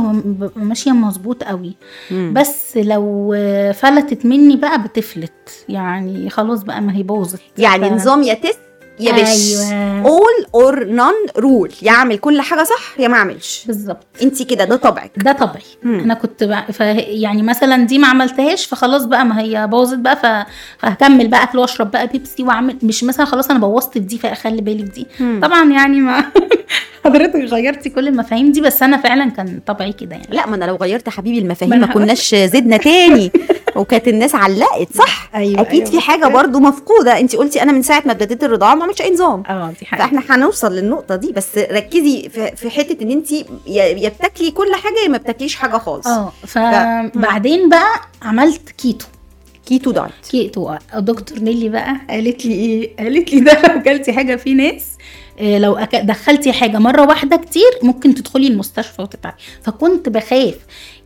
ماشية 0.56 0.90
مظبوط 0.92 1.44
قوي. 1.44 1.74
بس 2.11 2.76
لو 2.76 3.35
فلتت 3.74 4.26
مني 4.26 4.56
بقى 4.56 4.82
بتفلت. 4.82 5.64
يعني 5.68 6.30
خلاص 6.30 6.62
بقى 6.62 6.80
ما 6.80 6.96
هي 6.96 7.02
باظت. 7.02 7.40
يعني 7.58 7.90
ف- 7.90 7.92
نظام 7.92 8.22
يا 8.22 8.35
تس 8.35 8.56
يا 9.02 9.12
بش 9.22 9.54
all 10.04 10.46
or 10.56 10.76
none 10.78 11.38
rule 11.38 11.72
يا 11.83 11.90
أعمل 11.90 12.18
كل 12.18 12.40
حاجة 12.40 12.62
صح 12.64 13.00
يا 13.00 13.08
ما 13.08 13.16
أعملش. 13.16 13.64
بالظبط. 13.66 14.06
أنت 14.22 14.42
كده 14.42 14.64
ده 14.64 14.76
طبعك. 14.76 15.10
ده 15.16 15.32
طبيعي 15.32 15.64
مم. 15.82 16.00
أنا 16.00 16.14
كنت 16.14 16.44
بقى 16.44 16.72
ف 16.72 16.80
يعني 16.80 17.42
مثلا 17.42 17.76
دي 17.86 17.98
ما 17.98 18.06
عملتهاش 18.08 18.66
فخلاص 18.66 19.04
بقى 19.04 19.24
ما 19.24 19.40
هي 19.40 19.66
باظت 19.66 19.98
بقى 19.98 20.16
ف- 20.16 20.50
فهكمل 20.82 21.28
بقى 21.28 21.42
أكل 21.42 21.58
وأشرب 21.58 21.90
بقى 21.90 22.06
بيبسي 22.06 22.42
وأعمل. 22.42 22.76
مش 22.82 23.04
مثلا 23.04 23.26
خلاص 23.26 23.50
أنا 23.50 23.58
بوظت 23.58 23.98
دي 23.98 24.18
فأخلي 24.18 24.62
بالي 24.62 24.82
دي. 24.82 25.06
مم. 25.20 25.40
طبعا 25.42 25.72
يعني 25.72 26.00
ما 26.00 26.24
حضرتك 27.04 27.34
غيرتي 27.36 27.90
كل 27.90 28.08
المفاهيم 28.08 28.52
دي 28.52 28.60
بس 28.60 28.82
أنا 28.82 28.96
فعلا 28.96 29.30
كان 29.30 29.60
طبعي 29.66 29.92
كده 29.92 30.10
يعني. 30.16 30.26
لا 30.30 30.46
ما 30.46 30.56
أنا 30.56 30.64
لو 30.64 30.76
غيرت 30.76 31.08
حبيبي 31.08 31.38
المفاهيم 31.38 31.80
ما 31.80 31.86
كناش 31.86 32.34
زدنا 32.34 32.76
تاني. 32.76 33.30
وكانت 33.76 34.08
الناس 34.08 34.35
علقت 34.35 34.92
صح؟ 34.94 35.30
أيوه 35.35 35.61
أكيد 35.61 35.87
في 35.87 36.00
حاجة 36.00 36.26
برضو 36.26 36.58
مفقودة. 36.58 37.20
انت 37.20 37.37
قلتي 37.37 37.62
أنا 37.62 37.72
من 37.72 37.82
ساعة 37.82 38.02
ما 38.06 38.12
ابتديت 38.12 38.44
الرضاعة 38.44 38.74
ما 38.74 38.85
عملتش 38.85 39.02
أي 39.02 39.11
نظام. 39.14 39.42
آه 39.48 39.72
دي 39.80 39.87
حقيقة. 39.87 40.06
فإحنا 40.06 40.37
هنوصل 40.37 40.72
للنقطة 40.72 41.16
دي. 41.16 41.32
بس 41.32 41.58
ركزي 41.58 42.28
في 42.56 42.70
حتة 42.70 43.02
إن 43.02 43.11
انت 43.11 43.32
يا 43.66 44.08
بتاكلي 44.08 44.50
كل 44.50 44.74
حاجة 44.74 44.94
يا 45.04 45.08
ما 45.08 45.18
بتاكليش 45.18 45.54
حاجة 45.56 45.76
خالص. 45.78 46.06
آه 46.06 46.32
فبعدين 46.46 47.68
بقى 47.68 48.00
عملت 48.22 48.70
keto. 48.70 49.07
keto 49.66 49.90
diet. 49.90 50.11
keto 50.31 50.68
آه. 50.68 50.78
دكتور 50.98 51.38
نيلي 51.38 51.68
بقى 51.68 51.96
قالت 52.11 52.46
لي 52.46 52.54
إيه؟ 52.54 52.96
قالت 52.96 53.32
لي 53.35 53.40
ده 53.50 53.52
لو 53.52 53.80
أكلتي 53.80 54.12
حاجة 54.12 54.37
في 54.37 54.54
ناس 54.54 54.85
لو 55.42 55.76
أك... 55.76 55.96
دخلتي 55.96 56.52
حاجة 56.52 56.78
مرة 56.78 57.07
واحدة 57.07 57.37
كتير 57.37 57.70
ممكن 57.83 58.14
تدخلي 58.14 58.46
المستشفى 58.46 59.02
وتتعبي 59.02 59.37
فكنت 59.62 60.09
بخاف. 60.09 60.55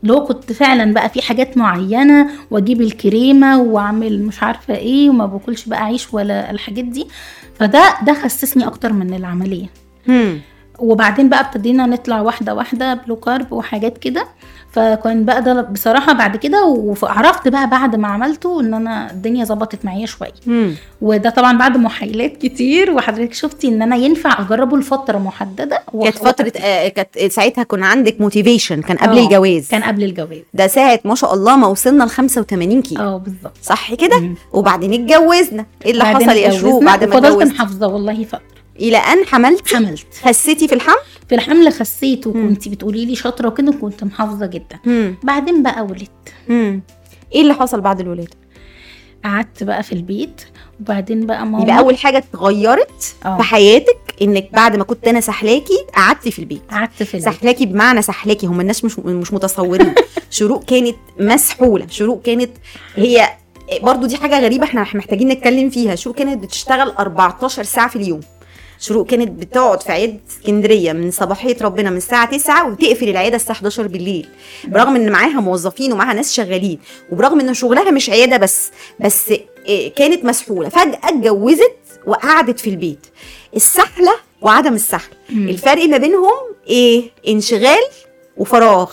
هو 0.09 0.23
كنت 0.25 0.51
فعلا 0.53 0.93
بقى 0.93 1.09
في 1.09 1.21
حاجات 1.21 1.57
معينة 1.57 2.29
وأجيب 2.51 2.81
الكريمة 2.81 3.61
وأعمل 3.61 4.23
مش 4.23 4.43
عارفة 4.43 4.75
إيه 4.75 5.09
وما 5.09 5.25
باكلش 5.25 5.65
بقى 5.65 5.83
عيش 5.83 6.13
ولا 6.13 6.51
الحاجات 6.51 6.85
دي. 6.85 7.07
فده 7.59 7.97
ده 8.05 8.13
خسسني 8.13 8.67
أكتر 8.67 8.93
من 8.93 9.13
العملية. 9.13 9.67
وبعدين 10.79 11.29
بقى 11.29 11.39
ابتدينا 11.41 11.85
نطلع 11.85 12.21
واحدة 12.21 12.53
واحدة 12.55 12.93
ب 12.93 12.98
low 12.98 13.15
carb 13.15 13.51
وحاجات 13.53 13.97
كده. 13.97 14.27
فكان 14.71 15.25
بقى 15.25 15.41
ده 15.43 15.61
بصراحة 15.61 16.13
بعد 16.13 16.37
كده 16.37 16.65
وعرفت 16.65 17.47
بقى 17.47 17.69
بعد 17.69 17.95
ما 17.95 18.07
عملته 18.07 18.61
إن 18.61 18.73
أنا 18.73 19.11
الدنيا 19.11 19.45
ظبطت 19.45 19.85
معايا 19.85 20.05
شوية. 20.05 20.31
وده 21.01 21.29
طبعا 21.29 21.57
بعد 21.57 21.77
محايلات 21.77 22.37
كتير 22.37 22.91
وحضرتك 22.91 23.33
شفتي 23.33 23.67
إن 23.67 23.81
أنا 23.81 23.95
ينفع 23.95 24.41
أجربه 24.41 24.77
لفترة 24.77 25.17
محددة. 25.17 25.81
كانت 26.03 26.17
فترة 26.17 26.51
آه 26.57 26.87
كانت 26.87 27.31
ساعتها 27.31 27.63
كان 27.63 27.83
عندك 27.83 28.21
motivation 28.21 28.81
كان 28.81 28.97
قبل 28.97 29.17
آه، 29.17 29.23
الجواز. 29.23 29.67
كان 29.69 29.83
قبل 29.83 30.03
الجواز. 30.03 30.41
ده 30.53 30.67
ساعة 30.67 30.99
ما 31.05 31.15
شاء 31.15 31.33
الله 31.33 31.55
ما 31.55 31.67
وصلنا 31.67 32.03
ل 32.03 32.09
85 32.09 32.81
كيلو. 32.81 33.01
آه 33.01 33.17
بالظبط. 33.17 33.57
صح 33.63 33.93
كده. 33.93 34.29
وبعدين 34.53 34.93
اتجوزنا. 34.93 35.65
إيه 35.85 35.91
اللي 35.91 36.05
حصل 36.05 36.29
يا 36.29 36.49
شروق 36.51 36.73
اتجوزنا. 36.73 36.85
بعد 36.85 37.03
ما 37.03 37.15
وفضلت 37.15 37.31
اتجوزت. 37.31 37.53
محافظة 37.53 37.87
والله 37.87 38.23
فترة. 38.23 38.56
إلى 38.79 38.97
أن 38.97 39.25
حملت 39.25 39.73
حملت. 39.73 40.05
خسيتي 40.23 40.67
في 40.67 40.75
الحمل؟ 40.75 40.95
في 41.29 41.35
الحمل 41.35 41.73
خسيت 41.73 42.27
وكنت 42.27 42.67
بتقولي 42.69 43.05
لي 43.05 43.15
شاطرة 43.15 43.47
وكده 43.47 43.71
كنت 43.71 44.03
محافظة 44.03 44.45
جدا. 44.45 44.79
مم. 44.85 45.15
بعدين 45.23 45.63
بقى 45.63 45.81
ولدت. 45.81 46.09
مم. 46.49 46.81
إيه 47.35 47.41
اللي 47.41 47.53
حصل 47.53 47.81
بعد 47.81 47.99
الولادة؟ 47.99 48.37
قعدت 49.25 49.63
بقى 49.63 49.83
في 49.83 49.91
البيت 49.93 50.41
وبعدين 50.81 51.25
بقى 51.25 51.45
ماما 51.45 51.63
يبقى 51.63 51.79
أول 51.79 51.97
حاجة 51.97 52.17
اتغيرت 52.17 53.15
آه. 53.25 53.37
في 53.37 53.43
حياتك 53.43 53.97
إنك 54.21 54.49
بعد 54.53 54.75
ما 54.75 54.83
كنت 54.83 55.07
أنا 55.07 55.21
سحلاكي 55.21 55.85
قعدتي 55.95 56.31
في 56.31 56.39
البيت. 56.39 56.61
قعدت 56.71 57.03
في 57.03 57.17
البيت. 57.17 57.33
سحلاكي 57.33 57.65
بمعنى 57.65 58.01
سحلاكي 58.01 58.47
هم 58.47 58.61
الناس 58.61 58.85
مش 58.85 58.99
مش 58.99 59.33
متصورين. 59.33 59.93
شروق 60.29 60.63
كانت 60.65 60.95
مسحولة 61.19 61.87
شروق 61.89 62.21
كانت 62.21 62.51
هي 62.95 63.29
برضو 63.81 64.05
دي 64.05 64.17
حاجة 64.17 64.39
غريبة 64.39 64.63
إحنا 64.63 64.81
محتاجين 64.81 65.27
نتكلم 65.27 65.69
فيها. 65.69 65.95
شروق 65.95 66.15
كانت 66.15 66.43
بتشتغل 66.43 66.89
14 66.89 67.63
ساعة 67.63 67.87
في 67.89 67.95
اليوم. 67.95 68.19
شروق 68.79 69.07
كانت 69.07 69.29
بتقعد 69.29 69.83
في 69.83 69.91
عياده 69.91 70.19
اسكندرية 70.29 70.93
من 70.93 71.11
صباحيه 71.11 71.57
ربنا 71.61 71.89
من 71.89 71.97
الساعة 71.97 72.37
9 72.37 72.71
وتقفل 72.71 73.09
العيادة 73.09 73.35
الساعة 73.35 73.55
11 73.55 73.87
بالليل. 73.87 74.27
برغم 74.67 74.95
إن 74.95 75.11
معاها 75.11 75.39
موظفين 75.41 75.93
ومعاها 75.93 76.13
ناس 76.13 76.33
شغالين 76.33 76.79
وبرغم 77.11 77.39
إن 77.39 77.53
شغلها 77.53 77.91
مش 77.91 78.09
عيادة 78.09 78.37
بس 78.37 78.71
بس 78.99 79.33
إيه، 79.65 79.93
كانت 79.93 80.25
مسحولة. 80.25 80.69
فجأة 80.69 80.99
اتجوزت 81.03 81.77
وقعدت 82.05 82.59
في 82.59 82.69
البيت. 82.69 83.05
السحلة 83.55 84.11
وعدم 84.41 84.73
السحل. 84.73 85.11
الفرق 85.29 85.85
ما 85.85 85.97
بينهم 85.97 86.33
إيه؟ 86.67 87.03
انشغال 87.27 87.83
وفراغ. 88.37 88.91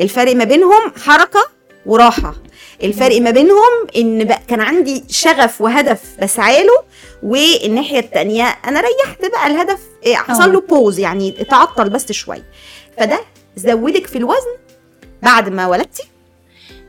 الفرق 0.00 0.36
ما 0.36 0.44
بينهم 0.44 0.92
حركة 1.04 1.40
وراحة. 1.86 2.34
الفرق 2.82 3.20
ما 3.20 3.30
بينهم 3.30 3.86
إن 3.96 4.24
بقى 4.24 4.40
كان 4.48 4.60
عندي 4.60 5.04
شغف 5.08 5.60
وهدف 5.60 6.02
بسعى 6.22 6.62
له 6.64 6.82
والناحية 7.22 7.98
التانية 7.98 8.44
أنا 8.44 8.80
ريحت 8.80 9.24
بقى 9.32 9.46
الهدف 9.46 9.78
إيه، 10.06 10.16
حصل 10.16 10.52
له 10.52 10.60
pause 10.60 10.98
يعني 10.98 11.34
اتعطل 11.40 11.90
بس 11.90 12.12
شوية. 12.12 12.44
فده 12.98 13.20
زودك 13.56 14.06
في 14.06 14.18
الوزن 14.18 14.56
بعد 15.22 15.48
ما 15.48 15.66
ولدتي. 15.66 16.02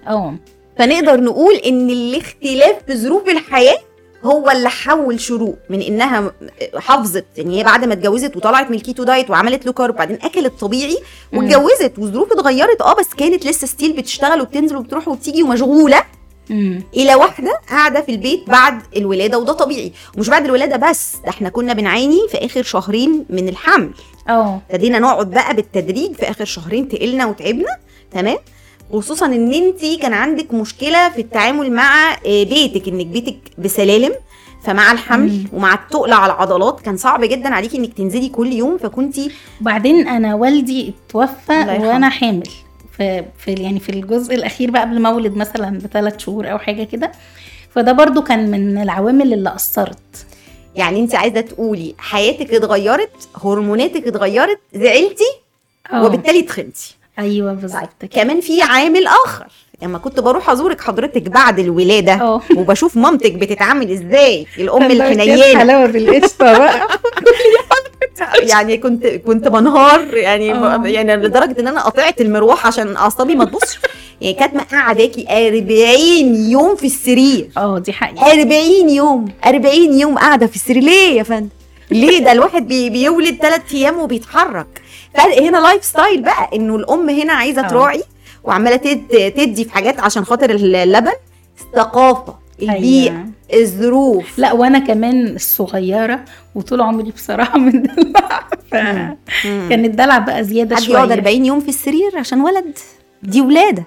آه. 0.07 0.35
فنقدر 0.79 1.19
نقول 1.21 1.55
إن 1.55 1.89
الاختلاف 1.89 2.75
في 2.87 2.95
ظروف 2.97 3.29
الحياة 3.29 3.77
هو 4.25 4.49
اللي 4.51 4.69
حول 4.69 5.19
شروق 5.19 5.57
من 5.69 5.81
إنها 5.81 6.31
حافظت 6.77 7.25
يعني 7.37 7.59
هي 7.59 7.63
بعد 7.63 7.85
ما 7.85 7.93
اتجوزت 7.93 8.37
وطلعت 8.37 8.69
من 8.69 8.75
ال 8.77 8.83
keto 8.83 9.03
diet 9.03 9.29
وعملت 9.29 9.65
low 9.65 9.73
carb 9.73 9.93
وبعدين 9.95 10.17
أكلت 10.21 10.53
طبيعي. 10.59 10.97
واتجوزت 11.33 11.93
والظروف 11.99 12.31
اتغيرت 12.31 12.81
آه 12.81 12.93
بس 12.95 13.13
كانت 13.17 13.45
لسه 13.45 13.67
ستيل 13.67 13.93
بتشتغل 13.93 14.41
وبتنزل 14.41 14.75
وبتروح 14.75 15.07
وبتيجي 15.07 15.43
ومشغولة 15.43 16.03
مم. 16.49 16.83
إلى 16.95 17.15
واحدة 17.15 17.61
قاعدة 17.69 18.01
في 18.01 18.11
البيت 18.11 18.49
بعد 18.49 18.81
الولادة 18.95 19.37
وده 19.39 19.53
طبيعي 19.53 19.91
ومش 20.17 20.29
بعد 20.29 20.45
الولادة 20.45 20.89
بس 20.89 21.15
ده 21.23 21.29
إحنا 21.29 21.49
كنا 21.49 21.73
بنعاني 21.73 22.19
في 22.31 22.37
آخر 22.45 22.63
شهرين 22.63 23.25
من 23.29 23.49
الحمل 23.49 23.89
آه 24.29 24.61
ابتدينا 24.69 24.99
نقعد 24.99 25.31
بقى 25.31 25.55
بالتدريج 25.55 26.13
في 26.13 26.29
آخر 26.29 26.45
شهرين 26.45 26.87
تقلنا 26.89 27.25
وتعبنا 27.25 27.77
تمام 28.11 28.37
خصوصا 28.93 29.25
إن 29.25 29.53
أنت 29.53 29.85
كان 30.01 30.13
عندك 30.13 30.53
مشكلة 30.53 31.09
في 31.09 31.21
التعامل 31.21 31.71
مع 31.71 32.13
آه، 32.13 32.43
بيتك 32.43 32.87
إنك 32.87 33.05
بيتك 33.05 33.37
بسلالم 33.57 34.11
فمع 34.63 34.91
الحمل 34.91 35.29
مم. 35.31 35.45
ومع 35.53 35.73
التقل 35.73 36.13
على 36.13 36.33
العضلات 36.33 36.79
كان 36.81 36.97
صعب 36.97 37.23
جدا 37.23 37.49
عليكي 37.55 37.77
إنك 37.77 37.93
تنزلي 37.93 38.29
كل 38.29 38.53
يوم 38.53 38.77
فكنتي 38.77 39.31
وبعدين 39.61 40.07
أنا 40.07 40.35
والدي 40.35 40.93
اتوفى. 41.09 41.53
وأنا 41.87 42.09
حامل. 42.09 42.49
في, 42.97 43.25
في 43.37 43.53
يعني 43.53 43.79
في 43.79 43.89
الجزء 43.89 44.35
الأخير 44.35 44.71
بقى 44.71 44.81
قبل 44.81 44.99
ما 44.99 45.09
أولد 45.09 45.35
مثلا 45.35 45.77
بثلاث 45.79 46.17
شهور 46.19 46.51
أو 46.51 46.57
حاجة 46.59 46.83
كده. 46.83 47.11
فده 47.71 47.91
برضو 47.91 48.21
كان 48.21 48.51
من 48.51 48.77
العوامل 48.77 49.33
اللي 49.33 49.55
أثرت. 49.55 50.25
يعني 50.75 50.99
أنت 50.99 51.15
عايزة 51.15 51.41
تقولي 51.41 51.95
حياتك 51.97 52.53
اتغيرت 52.53 53.29
هرموناتك 53.43 54.07
اتغيرت 54.07 54.59
زعلتي 54.75 55.23
آه. 55.93 56.05
وبالتالي 56.05 56.41
تخنتي 56.41 56.95
أيوه 57.19 57.53
بالظبط 57.53 57.89
كده. 57.99 58.23
كمان 58.23 58.41
في 58.41 58.61
عامل 58.61 59.07
آخر. 59.07 59.45
لما 59.81 59.97
كنت 59.97 60.19
بروح 60.19 60.49
أزورك 60.49 60.81
حضرتك 60.81 61.21
بعد 61.21 61.59
الولادة 61.59 62.13
آه 62.13 62.41
وبشوف 62.57 62.97
مامتك 62.97 63.31
بتتعامل 63.33 63.91
إزاي؟ 63.91 64.47
الأم 64.57 64.91
الحنينة. 64.91 65.57
حلاوة 65.59 65.85
بالقشطه 65.85 66.57
بقى. 66.57 66.87
يعني 68.51 68.77
كنت 68.77 69.07
كنت 69.07 69.47
بنهار 69.47 70.13
يعني 70.17 70.53
آه. 70.53 70.81
يعني 70.85 71.15
لدرجة 71.15 71.59
إن 71.59 71.67
أنا 71.67 71.81
قطعت 71.81 72.21
المروحة 72.21 72.67
عشان 72.67 72.95
اعصابي 72.95 73.35
ما 73.35 73.45
تبصش. 73.45 73.79
يعني 74.21 74.33
كانت 74.33 74.55
مقعداكي 74.55 75.25
40 75.47 76.35
يوم 76.51 76.75
في 76.75 76.85
السرير. 76.87 77.49
آه 77.57 77.79
دي 77.79 77.93
حقيقة. 77.93 78.31
40 78.31 78.89
يوم 78.89 79.25
40 79.45 79.99
يوم 79.99 80.17
قاعدة 80.17 80.47
في 80.47 80.55
السرير. 80.55 80.83
ليه 80.83 81.17
يا 81.17 81.23
فندم؟ 81.23 81.49
ليه؟ 81.91 82.19
ده 82.19 82.31
الواحد 82.31 82.67
بي 82.67 82.89
بيولد 82.89 83.37
ثلاث 83.41 83.61
أيام 83.73 83.99
وبيتحرك. 83.99 84.81
فرق 85.17 85.41
هنا 85.41 85.57
lifestyle 85.57 86.21
بقى 86.21 86.49
إنه 86.55 86.75
الأم 86.75 87.09
هنا 87.09 87.33
عايزة 87.33 87.65
آه. 87.65 87.67
تراعي 87.67 88.03
وعمالة 88.43 88.75
تد- 88.75 89.31
تدي 89.37 89.63
في 89.65 89.71
حاجات 89.71 89.99
عشان 89.99 90.25
خاطر 90.25 90.49
اللبن. 90.49 91.11
الثقافة 91.61 92.35
البيئة 92.61 93.11
أيوة. 93.11 93.25
الظروف. 93.53 94.39
لا 94.39 94.53
وأنا 94.53 94.79
كمان 94.79 95.27
الصغيرة 95.35 96.19
وطول 96.55 96.81
عمري 96.81 97.11
بصراحة 97.11 97.57
من 97.59 97.71
دلع 97.83 98.47
مم. 99.45 99.67
فكان 99.67 99.85
الدلع 99.85 100.17
بقى 100.17 100.43
زيادة 100.43 100.75
حد 100.75 100.81
شوية. 100.81 100.95
يقعد 100.95 101.11
40 101.11 101.45
يوم 101.45 101.59
في 101.59 101.69
السرير 101.69 102.17
عشان 102.17 102.41
ولد؟ 102.41 102.77
دي 103.23 103.41
ولادة. 103.41 103.83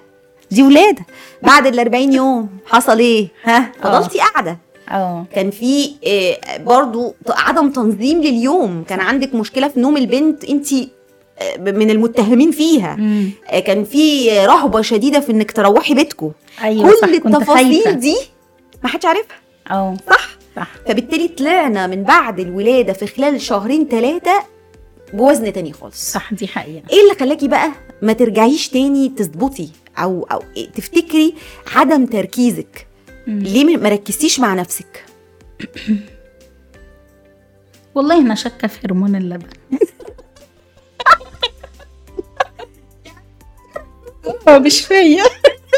دي 0.51 0.63
ولادة. 0.63 1.05
بعد 1.43 1.67
ال 1.67 1.79
40 1.79 2.13
يوم 2.13 2.49
حصل 2.65 2.99
إيه؟ 2.99 3.27
ها؟ 3.43 3.71
فضلتي 3.83 4.17
قاعدة. 4.19 4.57
آه. 4.91 5.25
كان 5.35 5.51
في 5.51 5.91
آه، 6.07 6.57
برضو 6.57 7.15
عدم 7.29 7.69
تنظيم 7.71 8.21
لليوم. 8.21 8.83
كان 8.89 8.99
عندك 8.99 9.35
مشكلة 9.35 9.67
في 9.67 9.79
نوم 9.79 9.97
البنت. 9.97 10.43
انت 10.45 10.67
من 11.59 11.89
المتهمين 11.89 12.51
فيها. 12.51 12.93
أمم. 12.93 13.29
آه، 13.47 13.59
كان 13.59 13.83
في 13.83 14.29
رهبة 14.45 14.81
شديدة 14.81 15.19
في 15.19 15.31
إنك 15.31 15.51
تروحي 15.51 15.93
بيتكم 15.93 16.31
صح 16.57 16.69
كل 16.69 17.17
كنت 17.19 17.35
التفاصيل 17.35 17.83
خايفة. 17.83 17.91
دي 17.91 18.15
ما 18.83 18.89
حدش 18.89 19.05
عارفها. 19.05 19.37
آه 19.71 19.97
صح؟ 20.09 20.29
صح. 20.55 20.67
فبالتالي 20.87 21.27
طلعنا 21.27 21.87
من 21.87 22.03
بعد 22.03 22.39
الولادة 22.39 22.93
في 22.93 23.07
خلال 23.07 23.41
شهرين 23.41 23.87
ثلاثة 23.87 24.43
بوزن 25.13 25.53
تاني 25.53 25.73
خالص. 25.73 26.11
صح 26.11 26.33
دي 26.33 26.47
حقيقة. 26.47 26.83
إيه 26.91 27.01
اللي 27.01 27.15
خلاكي 27.19 27.47
بقى 27.47 27.71
ما 28.01 28.13
ترجعيش 28.13 28.69
تاني 28.69 29.09
تظبطي 29.09 29.69
أو 29.97 30.27
أو 30.31 30.43
إيه 30.57 30.69
تفتكري 30.69 31.33
عدم 31.75 32.05
تركيزك؟ 32.05 32.87
أمم. 33.27 33.39
ليه 33.39 33.77
ما 33.77 33.89
ركزتيش 33.89 34.39
مع 34.39 34.53
نفسك؟ 34.53 35.05
والله 37.95 38.17
أنا 38.19 38.35
شاكه 38.35 38.67
في 38.67 38.79
هرمون 38.85 39.15
اللبن. 39.15 39.47
مش 44.57 44.81
فيا 44.81 45.23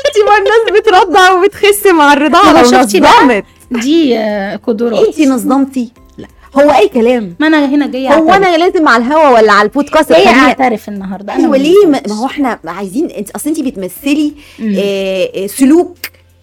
انت 0.07 0.17
ما 0.27 0.37
الناس 0.37 0.81
بترضع 0.81 1.31
وبتخس 1.33 1.87
مع 1.87 2.13
الرضاعة 2.13 2.61
لو 2.61 2.71
شفتي 2.71 2.99
بقى؟ 2.99 3.43
دي 3.71 4.17
آه، 4.17 4.55
قدرات 4.55 5.07
انت 5.07 5.19
نظمتي؟ 5.27 5.91
لا. 6.17 6.27
هو 6.55 6.71
أي 6.71 6.87
كلام. 6.87 7.35
ما 7.39 7.47
أنا 7.47 7.65
هنا 7.65 7.87
جاية 7.87 8.13
هو. 8.13 8.33
أنا 8.33 8.57
لازم 8.57 8.87
على 8.87 9.03
الهوا 9.05 9.29
ولا 9.29 9.51
على 9.53 9.65
البودكاست؟ 9.65 10.11
جاية 10.11 10.27
أعترف 10.27 10.89
النهارده. 10.89 11.33
أنا 11.33 11.41
أيوه 11.41 11.51
ما 11.51 11.57
ليه؟ 11.57 11.85
ما 11.85 12.15
هو 12.15 12.25
إحنا 12.25 12.59
عايزين 12.65 13.11
انت 13.11 13.29
أصل 13.31 13.49
انت 13.49 13.59
بتمثلي. 13.59 14.33
آه، 14.61 15.29
آه، 15.35 15.47
سلوك 15.47 15.97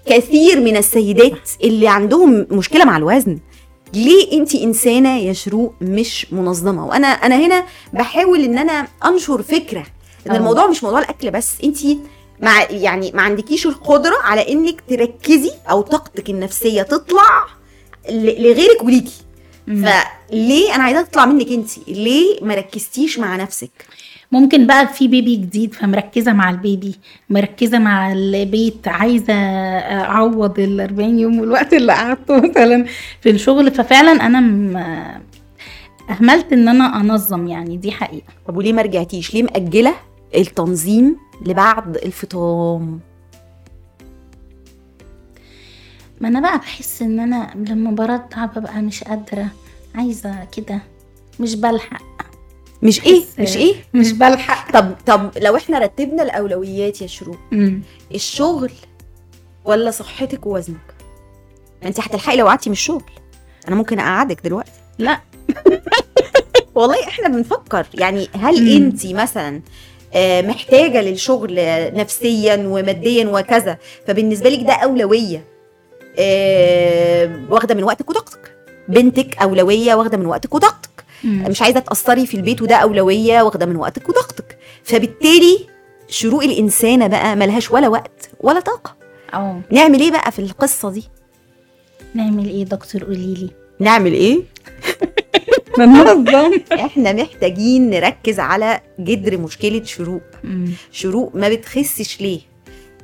كثير 0.07 0.61
من 0.61 0.77
السيدات 0.77 1.51
اللي 1.65 1.89
عندهم 1.89 2.47
مشكلة 2.51 2.85
مع 2.85 2.97
الوزن. 2.97 3.39
ليه 3.95 4.33
انت 4.33 4.55
إنسانة 4.55 5.19
يا 5.19 5.33
شروق 5.33 5.75
مش 5.81 6.27
منظمة؟ 6.33 6.87
وأنا 6.87 7.07
أنا 7.07 7.37
هنا 7.37 7.65
بحاول 7.93 8.41
إن 8.45 8.59
أنا 8.59 8.87
أنشر 9.05 9.43
فكرة. 9.43 9.85
إن. 10.31 10.37
الموضوع 10.37 10.67
مش 10.67 10.85
موضوع 10.85 10.99
الأكل 10.99 11.31
بس 11.31 11.51
انت 11.65 11.77
مع 12.43 12.63
يعني 12.71 13.13
ما 13.15 13.23
عندكيش 13.23 13.67
القدرة 13.67 14.17
على 14.23 14.53
إنك 14.53 14.81
تركزي 14.89 15.51
أو 15.71 15.81
طاقتك 15.83 16.31
النفسية 16.31 16.83
تطلع 16.83 17.45
لغيرك 18.11 18.83
وليكي. 18.85 19.13
فليه 19.67 20.75
أنا 20.75 20.83
عايزاها 20.85 21.03
تطلع 21.03 21.27
منك 21.27 21.49
انت 21.49 21.71
ليه 21.89 22.43
ما 22.43 22.55
ركزتيش 22.55 23.19
مع 23.19 23.37
نفسك؟ 23.37 23.71
ممكن 24.33 24.67
بقى 24.67 24.87
في 24.87 25.09
بيبي 25.09 25.37
جديد 25.37 25.75
فمركزة 25.75 26.33
مع 26.33 26.51
البيبي 26.51 26.95
مركزة 27.31 27.79
مع 27.79 28.13
البيت 28.13 28.89
عايزة 28.89 29.33
أعوض 29.35 30.59
ال 30.61 30.81
40 30.81 31.19
يوم 31.19 31.39
والوقت 31.41 31.73
اللي 31.75 31.93
قعدته 31.93 32.41
مثلا 32.41 32.87
في 33.21 33.31
الشغل. 33.31 33.71
ففعلا 33.71 34.27
أنا 34.27 34.41
م- 34.41 35.21
أهملت 36.11 36.53
إن 36.53 36.69
أنا 36.69 37.01
أنظم 37.01 37.47
يعني 37.49 37.77
دي 37.77 37.93
حقيقة. 37.93 38.27
طب 38.49 38.57
وليه 38.57 38.73
ما 38.73 38.83
رجعتيش؟ 38.83 39.35
ليه 39.35 39.43
مأجلة 39.43 39.95
التنظيم 40.35 41.17
لبعد 41.47 41.97
الفطام. 41.97 43.01
ما 46.21 46.29
أنا 46.29 46.41
بقى 46.41 46.59
بحس 46.59 47.03
إن 47.03 47.21
أنا 47.21 47.55
لما 47.57 47.91
برضع 47.91 48.45
ببقى 48.45 48.83
مش 48.83 49.05
قادرة 49.05 49.47
عايزة 49.95 50.45
كده 50.45 50.81
مش 51.41 51.55
بلحق. 51.55 52.03
مش 52.83 53.07
إيه؟ 53.07 53.23
مش 53.39 53.57
إيه؟ 53.57 53.75
مش 53.95 54.13
بلحق. 54.13 54.73
طب 54.73 54.95
طب 55.07 55.31
لو 55.39 55.57
إحنا 55.57 55.79
رتبنا 55.79 56.23
الأولويات 56.23 57.03
يا 57.03 57.07
شروق. 57.07 57.39
الشغل 58.15 58.73
ولا 59.65 59.91
صحتك 59.91 60.47
ووزنك؟ 60.47 60.95
ما 61.83 61.89
أنت 61.89 62.01
هتلحقي 62.01 62.37
لو 62.37 62.47
قعدتي 62.49 62.71
من 62.71 62.73
الشغل. 62.73 63.03
أنا 63.69 63.77
ممكن 63.77 63.99
أقعدك 64.01 64.41
دلوقتي. 64.45 64.71
لا. 64.99 65.21
والله 66.75 67.09
إحنا 67.09 67.29
بنفكر. 67.29 67.87
يعني 67.95 68.29
هل. 68.35 68.77
أنت 68.77 69.07
مثلا 69.07 69.61
محتاجة 70.17 71.01
للشغل 71.03 71.55
نفسيا 71.95 72.57
وماديا 72.67 73.27
وكذا. 73.29 73.79
فبالنسبة 74.07 74.51
لك 74.51 74.67
ده 74.67 74.73
أولوية. 74.73 75.45
آه، 76.19 77.31
واخدة 77.51 77.75
من 77.75 77.85
وقتك 77.85 78.11
وطاقتك. 78.11 78.55
بنتك 78.89 79.37
أولوية 79.43 79.95
واخدة 79.95 80.17
من 80.19 80.27
وقتك 80.27 80.55
وطاقتك. 80.55 81.05
مش 81.25 81.63
عايزة 81.63 81.81
تاثري 81.81 82.27
في 82.27 82.37
البيت 82.37 82.63
وده 82.63 82.77
أولوية 82.77 83.43
واخدة 83.43 83.67
من 83.67 83.77
وقتك 83.77 84.09
وطاقتك. 84.09 84.59
فبالتالي 84.85 85.59
شروق 86.09 86.43
الإنسانة 86.43 87.07
بقى 87.07 87.37
ملهاش 87.37 87.71
ولا 87.71 87.89
وقت 87.89 88.31
ولا 88.41 88.61
طاقة. 88.61 88.97
آه 89.35 89.61
نعمل 89.71 90.01
إيه 90.01 90.11
بقى 90.11 90.33
في 90.33 90.39
القصة 90.39 90.91
دي؟ 90.91 91.05
نعمل 92.15 92.47
إيه 92.49 92.65
دكتور؟ 92.65 93.05
قولي 93.05 93.35
لي 93.35 93.51
نعمل 93.81 94.13
إيه؟ 94.13 94.39
ننظم 95.79 96.53
إحنا 96.73 97.13
محتاجين 97.13 97.91
نركز 97.91 98.41
على 98.41 98.81
جذر 98.99 99.37
مشكلة 99.39 99.83
شروق. 99.85 100.23
شروق 100.93 101.31
ما 101.35 101.49
بتخسش 101.49 102.21
ليه؟ 102.21 102.41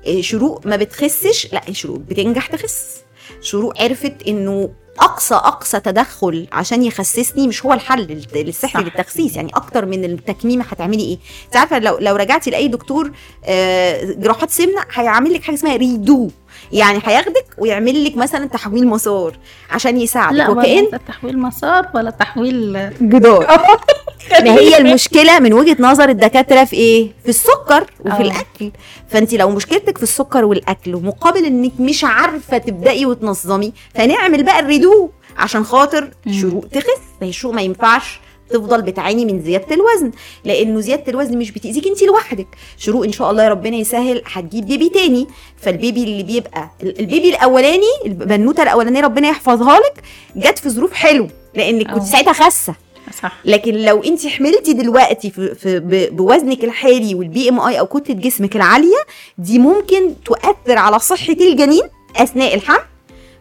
إيه، 0.07 0.23
شروق 0.23 0.67
ما 0.67 0.77
بتخسش 0.77 1.53
لا 1.53 1.73
شروق 1.73 1.99
بتنجح 1.99 2.47
تخس. 2.47 2.97
شروق 3.41 3.83
عرفت 3.83 4.15
إنه 4.29 4.71
أقصى 5.01 5.35
أقصى 5.35 5.81
تدخل 5.81 6.47
عشان 6.53 6.83
يخسسني 6.83 7.49
مش 7.49 7.67
هو 7.67 7.73
الحل 7.73 8.23
صح. 8.53 8.77
للتخسيس. 8.77 9.37
يعني 9.37 9.51
أكتر 9.55 9.87
من 9.87 10.05
التكميمه 10.05 10.65
هتعملي 10.65 11.03
إيه؟ 11.03 11.19
انت 11.47 11.57
عارفه 11.57 11.79
لو 11.79 11.99
لو 11.99 12.17
رجعتي 12.17 12.51
لأي 12.51 12.69
دكتور 12.69 13.13
آه، 13.45 14.05
جراحات 14.05 14.51
سمنة 14.51 14.85
هيعمل 14.93 15.33
لك 15.35 15.43
حاجة 15.43 15.55
اسمها 15.55 15.77
ريدو 15.77 16.31
يعني 16.73 17.01
هياخدك 17.05 17.47
ويعمل 17.59 18.05
لك 18.05 18.17
مثلا 18.17 18.47
تحويل 18.47 18.87
مسار 18.87 19.39
عشان 19.71 20.01
يساعدك 20.01 20.37
لا 20.37 20.49
وكأن 20.49 20.85
ولا 20.85 21.01
تحويل 21.09 21.39
مسار 21.39 21.89
ولا 21.95 22.11
تحويل 22.11 22.91
جدار. 23.01 23.47
ما 24.45 24.53
هي 24.55 24.79
المشكلة 24.79 25.39
من 25.39 25.53
وجهة 25.53 25.77
نظر 25.81 26.09
الدكاترة 26.09 26.65
في 26.65 26.77
إيه؟ 26.77 27.13
في 27.23 27.29
السكر 27.29 27.87
وفي 28.01 28.13
آه. 28.13 28.21
الأكل. 28.21 28.71
فأنت 29.09 29.35
لو 29.35 29.51
مشكلتك 29.51 29.97
في 29.97 30.03
السكر 30.03 30.45
والأكل 30.45 30.95
ومقابل 30.95 31.45
إنك 31.45 31.73
مش 31.81 32.05
عارفة 32.05 32.59
تبدأي 32.59 33.07
وتنظمي 33.07 33.73
فنعمل 33.95 34.43
بقى 34.43 34.61
ال 34.61 34.71
redo 34.71 35.11
عشان 35.37 35.65
خاطر. 35.65 36.11
شروق 36.31 36.67
تخس. 36.73 37.01
ما 37.21 37.27
هي 37.27 37.33
شروق 37.33 37.55
ما 37.55 37.63
ينفعش. 37.63 38.21
تفضل 38.51 38.83
بتعاني 38.83 39.25
من 39.25 39.43
زيادة 39.43 39.75
الوزن 39.75 40.11
لأنه 40.45 40.81
زيادة 40.81 41.05
الوزن 41.13 41.39
مش 41.39 41.51
بتأذيك 41.51 41.87
أنت 41.87 42.03
لوحدك. 42.03 42.47
شروق 42.79 43.05
إن 43.05 43.13
شاء 43.13 43.31
الله 43.31 43.43
يا 43.45 43.49
ربنا 43.49 43.77
يسهل 43.77 44.23
هتجيب 44.27 44.67
baby 44.67 44.89
تاني. 44.89 45.27
فال 45.57 45.73
baby 45.73 46.05
اللي 46.05 46.23
بيبقى 46.23 46.71
ال 46.83 46.92
baby 46.92 47.31
الأولاني 47.31 47.93
البنوتة 48.07 48.63
الأولانية 48.63 49.01
ربنا 49.01 49.29
يحفظها 49.29 49.79
لك 49.79 50.03
جت 50.37 50.59
في 50.59 50.69
ظروف 50.71 50.93
حلو 50.93 51.29
لانك 51.55 51.87
كنت 51.87 52.03
أه. 52.03 52.05
ساعتها 52.07 52.33
خاسة. 52.33 52.75
صح. 53.23 53.37
لكن 53.45 53.75
لو 53.75 54.03
أنت 54.03 54.27
حملتي 54.27 54.73
دلوقتي 54.73 55.31
في, 55.31 55.55
في 55.55 55.81
بوزنك 56.13 56.65
الحالي 56.65 57.15
وال 57.15 57.49
BMI 57.49 57.79
أو 57.79 57.87
كتلة 57.87 58.15
جسمك 58.15 58.57
العالية 58.57 58.97
دي 59.39 59.59
ممكن 59.59 60.15
تؤثر 60.25 60.79
على 60.79 60.99
صحة 60.99 61.33
الجنين 61.41 61.83
أثناء 62.17 62.55
الحمل 62.55 62.81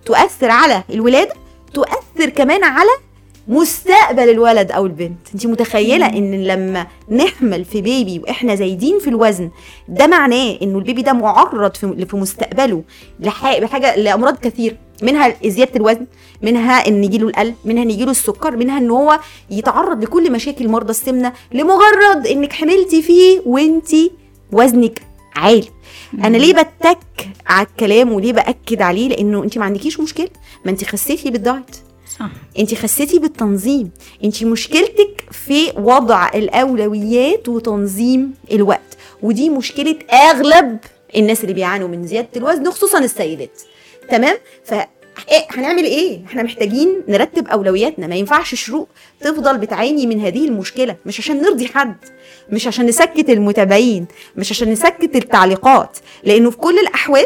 تؤثر 0.05 0.49
على 0.51 0.83
الولادة 0.89 1.33
تؤثر 1.73 2.29
كمان 2.29 2.63
على 2.63 2.89
مستقبل 3.47 4.29
الولد 4.29 4.71
أو 4.71 4.85
البنت. 4.85 5.17
انت 5.33 5.45
متخيلة 5.47 6.05
إن 6.05 6.43
لما 6.43 6.87
نحمل 7.11 7.65
في 7.65 7.81
baby 7.81 8.19
وإحنا 8.19 8.55
زايدين 8.55 8.99
في 8.99 9.07
الوزن 9.09 9.49
ده 9.87 10.07
معناه 10.07 10.57
إنه 10.61 10.77
ال 10.77 10.82
baby 10.82 11.01
ده 11.01 11.13
معرض 11.13 11.75
في 11.75 12.15
مستقبله 12.17 12.83
لح- 13.23 13.59
لحاجة 13.59 13.95
لأمراض 13.95 14.37
كثير 14.37 14.77
منها 15.03 15.33
زياده 15.45 15.71
الوزن 15.75 16.05
منها 16.41 16.87
إن 16.87 17.03
يجيله 17.03 17.27
القلب 17.27 17.55
منها 17.65 17.83
إن 17.83 17.91
يجيله 17.91 18.11
السكر 18.11 18.55
منها 18.57 18.77
إن 18.77 18.89
هو 18.91 19.19
يتعرض 19.51 20.03
لكل 20.03 20.31
مشاكل 20.31 20.67
مرضى 20.69 20.89
السمنة 20.89 21.33
لمجرد 21.53 22.27
إنك 22.31 22.53
حملتي 22.53 23.01
فيه 23.01 23.41
وانت 23.45 23.89
وزنك 24.51 25.01
عالي. 25.35 25.67
أنا 26.23 26.37
ليه 26.37 26.53
بتك 26.53 26.97
على 27.47 27.67
الكلام 27.67 28.11
وليه 28.13 28.33
بأكد 28.33 28.81
عليه؟ 28.81 29.09
لأنه 29.09 29.43
انت 29.43 29.57
ما 29.57 29.65
عندكيش 29.65 29.99
مشكلة. 29.99 30.29
ما 30.65 30.71
انت 30.71 30.83
خسيتي 30.85 31.31
بالدايت. 31.31 31.75
صح. 32.19 32.29
انت 32.59 32.75
خسيتي 32.75 33.19
بالتنظيم. 33.19 33.91
انت 34.23 34.43
مشكلتك 34.43 35.23
في 35.31 35.71
وضع 35.77 36.29
الأولويات 36.35 37.49
وتنظيم 37.49 38.33
الوقت. 38.51 38.97
ودي 39.21 39.49
مشكلة 39.49 39.95
أغلب 40.13 40.77
الناس 41.15 41.41
اللي 41.41 41.53
بيعانوا 41.53 41.87
من 41.87 42.07
زيادة 42.07 42.27
الوزن 42.35 42.71
خصوصا 42.71 42.99
السيدات. 42.99 43.61
تمام؟ 44.09 44.37
ف 44.63 44.73
إيه 44.73 45.45
هنعمل 45.49 45.83
إيه؟ 45.83 46.25
إحنا 46.25 46.43
محتاجين 46.43 47.01
نرتب 47.07 47.47
أولوياتنا. 47.47 48.07
ما 48.07 48.15
ينفعش 48.15 48.55
شروق 48.55 48.87
تفضل 49.19 49.57
بتعاني 49.57 50.07
من 50.07 50.21
هذه 50.21 50.47
المشكلة. 50.47 50.95
مش 51.05 51.19
عشان 51.19 51.41
نرضي 51.41 51.67
حد 51.67 51.95
مش 52.49 52.67
عشان 52.67 52.85
نسكت 52.85 53.29
المتابعين 53.29 54.05
مش 54.35 54.51
عشان 54.51 54.71
نسكت 54.71 55.15
التعليقات. 55.15 55.97
لأنه 56.23 56.49
في 56.49 56.57
كل 56.57 56.79
الأحوال 56.79 57.25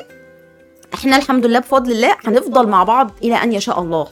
إحنا 0.94 1.18
الحمد 1.18 1.46
لله 1.46 1.60
بفضل 1.60 1.92
الله 1.92 2.16
هنفضل 2.26 2.68
مع 2.68 2.84
بعض 2.84 3.12
إلى 3.24 3.36
أن 3.36 3.54
يشاء 3.54 3.82
الله 3.82 4.08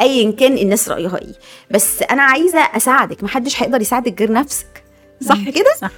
ايا 0.00 0.30
كان 0.32 0.58
الناس 0.58 0.88
رأيها 0.88 1.18
إيه. 1.18 1.34
بس 1.70 2.02
أنا 2.02 2.22
عايزة 2.22 2.58
أساعدك 2.58 3.24
محدش 3.24 3.62
هيقدر 3.62 3.80
يساعدك 3.80 4.20
غير 4.20 4.32
نفسك 4.32 4.84
صح 5.28 5.48
كده؟ 5.50 5.74
صح 5.80 5.90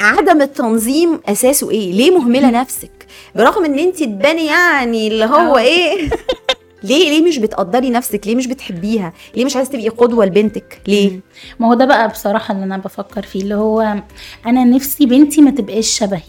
عدم 0.00 0.42
التنظيم 0.42 1.20
أساسه 1.26 1.70
إيه؟ 1.70 1.92
ليه 1.92 2.10
مهملة 2.10 2.50
نفسك؟ 2.50 3.06
برغم 3.34 3.64
إن 3.64 3.78
أنت 3.78 4.02
تباني 4.02 4.46
يعني 4.46 5.08
اللي 5.08 5.24
هو. 5.24 5.58
إيه؟ 5.58 6.10
ليه؟ 6.82 7.10
ليه 7.10 7.22
مش 7.28 7.38
بتقدري 7.38 7.90
نفسك؟ 7.90 8.26
ليه 8.26 8.34
مش 8.36 8.46
بتحبيها؟ 8.46 9.12
ليه 9.36 9.44
مش 9.44 9.56
عايزة 9.56 9.70
تبقي 9.70 9.88
قدوة 9.88 10.24
لبنتك؟ 10.24 10.80
ليه؟ 10.86 11.20
ما 11.60 11.68
هو 11.68 11.74
ده 11.74 11.84
بقى 11.84 12.08
بصراحة 12.08 12.54
اللي 12.54 12.64
أنا 12.64 12.78
بفكر 12.78 13.22
فيه 13.22 13.40
اللي 13.42 13.54
هو 13.54 13.80
أنا 14.46 14.64
نفسي 14.64 15.06
بنتي 15.06 15.40
ما 15.40 15.50
تبقاش 15.50 15.98
شبهي. 15.98 16.22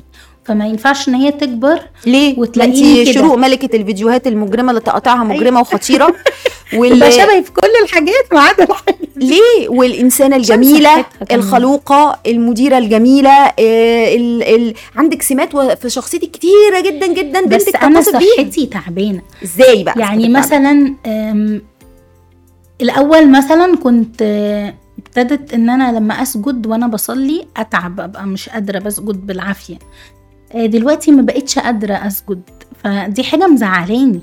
فما 0.49 0.67
ينفعش 0.67 1.09
إن 1.09 1.15
هي 1.15 1.31
تكبر 1.31 1.79
ليه؟ 2.05 2.39
وتلاقيني 2.39 2.99
انت 3.01 3.09
كده. 3.09 3.21
شروق 3.21 3.35
ملكة 3.37 3.75
الفيديوهات 3.75 4.27
المجرمة 4.27 4.69
اللي 4.69 4.81
تقاطعها 4.81 5.23
مجرمة 5.23 5.59
وخطيرة. 5.61 6.15
واللي 6.77 7.11
شبهي 7.11 7.43
في 7.43 7.51
كل 7.51 7.67
الحاجات 7.83 8.33
ما 8.33 8.39
عدا 8.39 8.67
ليه؟ 9.15 9.69
صحتها 10.95 11.25
كمان. 11.25 11.39
الخلوقة 11.39 12.19
المديرة 12.27 12.77
الجميلة 12.77 13.29
آه، 13.31 14.15
ال 14.15 14.43
ال 14.43 14.73
عندك 14.95 15.21
سمات 15.21 15.57
في 15.57 15.89
شخصيتك 15.89 16.31
كتيرة 16.31 16.81
جدا 16.85 17.07
جدا 17.13 17.45
بس 17.45 17.65
بيها. 18.19 18.35
صحتي 18.37 18.65
تعبانة. 18.65 19.21
إزاي 19.43 19.83
بقى 19.83 19.99
يعني 19.99 20.29
مثلا 20.29 20.93
أم، 21.05 21.61
الأول 22.81 23.31
مثلا 23.31 23.75
كنت 23.83 24.21
آه، 24.21 24.73
ابتدت 24.99 25.53
إن 25.53 25.69
أنا 25.69 25.97
لما 25.97 26.13
أسجد 26.21 26.67
وأنا 26.67 26.87
بصلي 26.87 27.45
أتعب 27.57 27.99
أبقى 27.99 28.25
مش 28.25 28.49
قادرة 28.49 28.79
بسجد 28.79 29.27
بالعافية. 29.27 29.75
دلوقتي 30.55 31.11
ما 31.11 31.21
بقتش 31.21 31.59
قادرة 31.59 31.93
أسجد 31.93 32.41
فدي 32.83 33.23
حاجة 33.23 33.47
مزعلاني. 33.47 34.21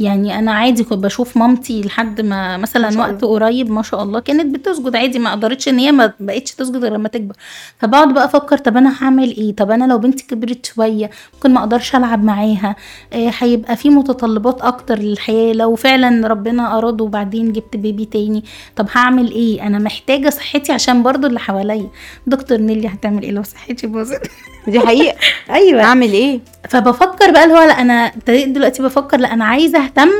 يعني 0.00 0.38
أنا 0.38 0.52
عادي 0.52 0.84
كنت 0.84 1.04
بشوف 1.04 1.36
مامتي 1.36 1.80
لحد 1.82 2.20
ما 2.20 2.28
ما 2.28 2.56
مثلا 2.56 2.90
شاء 2.90 3.00
وقت 3.00 3.24
قريب 3.24 3.70
ما 3.70 3.82
شاء 3.82 4.02
الله 4.02 4.20
كانت 4.20 4.54
بتسجد 4.54 4.96
عادي 4.96 5.18
ما 5.18 5.32
قدرتش 5.32 5.68
إن 5.68 5.78
هي 5.78 5.92
ما 5.92 6.12
بقتش 6.20 6.52
تسجد 6.54 6.76
غير 6.76 6.92
لما 6.92 7.08
تكبر. 7.08 7.34
فبقعد 7.78 8.14
بقى 8.14 8.24
أفكر 8.24 8.58
طب 8.58 8.76
أنا 8.76 8.94
هعمل 9.02 9.36
إيه؟ 9.36 9.56
طب 9.56 9.70
أنا 9.70 9.84
لو 9.84 9.98
بنتي 9.98 10.26
كبرت 10.26 10.66
شوية 10.66 11.10
ممكن 11.34 11.54
ما 11.54 11.60
أقدرش 11.60 11.96
ألعب 11.96 12.24
معاها؟ 12.24 12.76
آه، 13.12 13.32
هيبقى 13.38 13.76
في 13.76 13.90
متطلبات 13.90 14.60
أكتر 14.62 14.98
للحياة 14.98 15.52
لو 15.52 15.74
فعلا 15.74 16.28
ربنا 16.28 16.78
أراد 16.78 17.00
وبعدين 17.00 17.52
جبت 17.52 17.76
بيبي 17.76 18.04
تاني. 18.04 18.44
طب 18.76 18.86
هعمل 18.92 19.30
إيه؟ 19.30 19.66
أنا 19.66 19.78
محتاجة 19.78 20.30
صحتي 20.30 20.72
عشان 20.72 21.02
برضو 21.02 21.26
اللي 21.26 21.40
حواليا. 21.40 21.88
دكتور 22.26 22.58
نيلي 22.58 22.88
هتعمل 22.88 23.22
إيه 23.22 23.30
لو 23.30 23.42
صحتي 23.42 23.86
باظت؟ 23.86 24.30
دي 24.68 24.80
حقيقة. 24.80 25.16
أيوه. 25.50 25.82
أعمل 25.82 26.12
إيه؟ 26.12 26.40
فبفكر 26.68 27.30
بقى 27.30 27.44
اللي 27.44 27.54
هو 27.54 27.62
لا 27.62 27.80
أنا 27.80 27.92
ابتديت 27.92 28.48
دلوقتي 28.48 28.82
بفكر 28.82 29.16
لا 29.20 29.32
أنا 29.32 29.44
عايزة 29.44 29.87
اهتم 29.88 30.10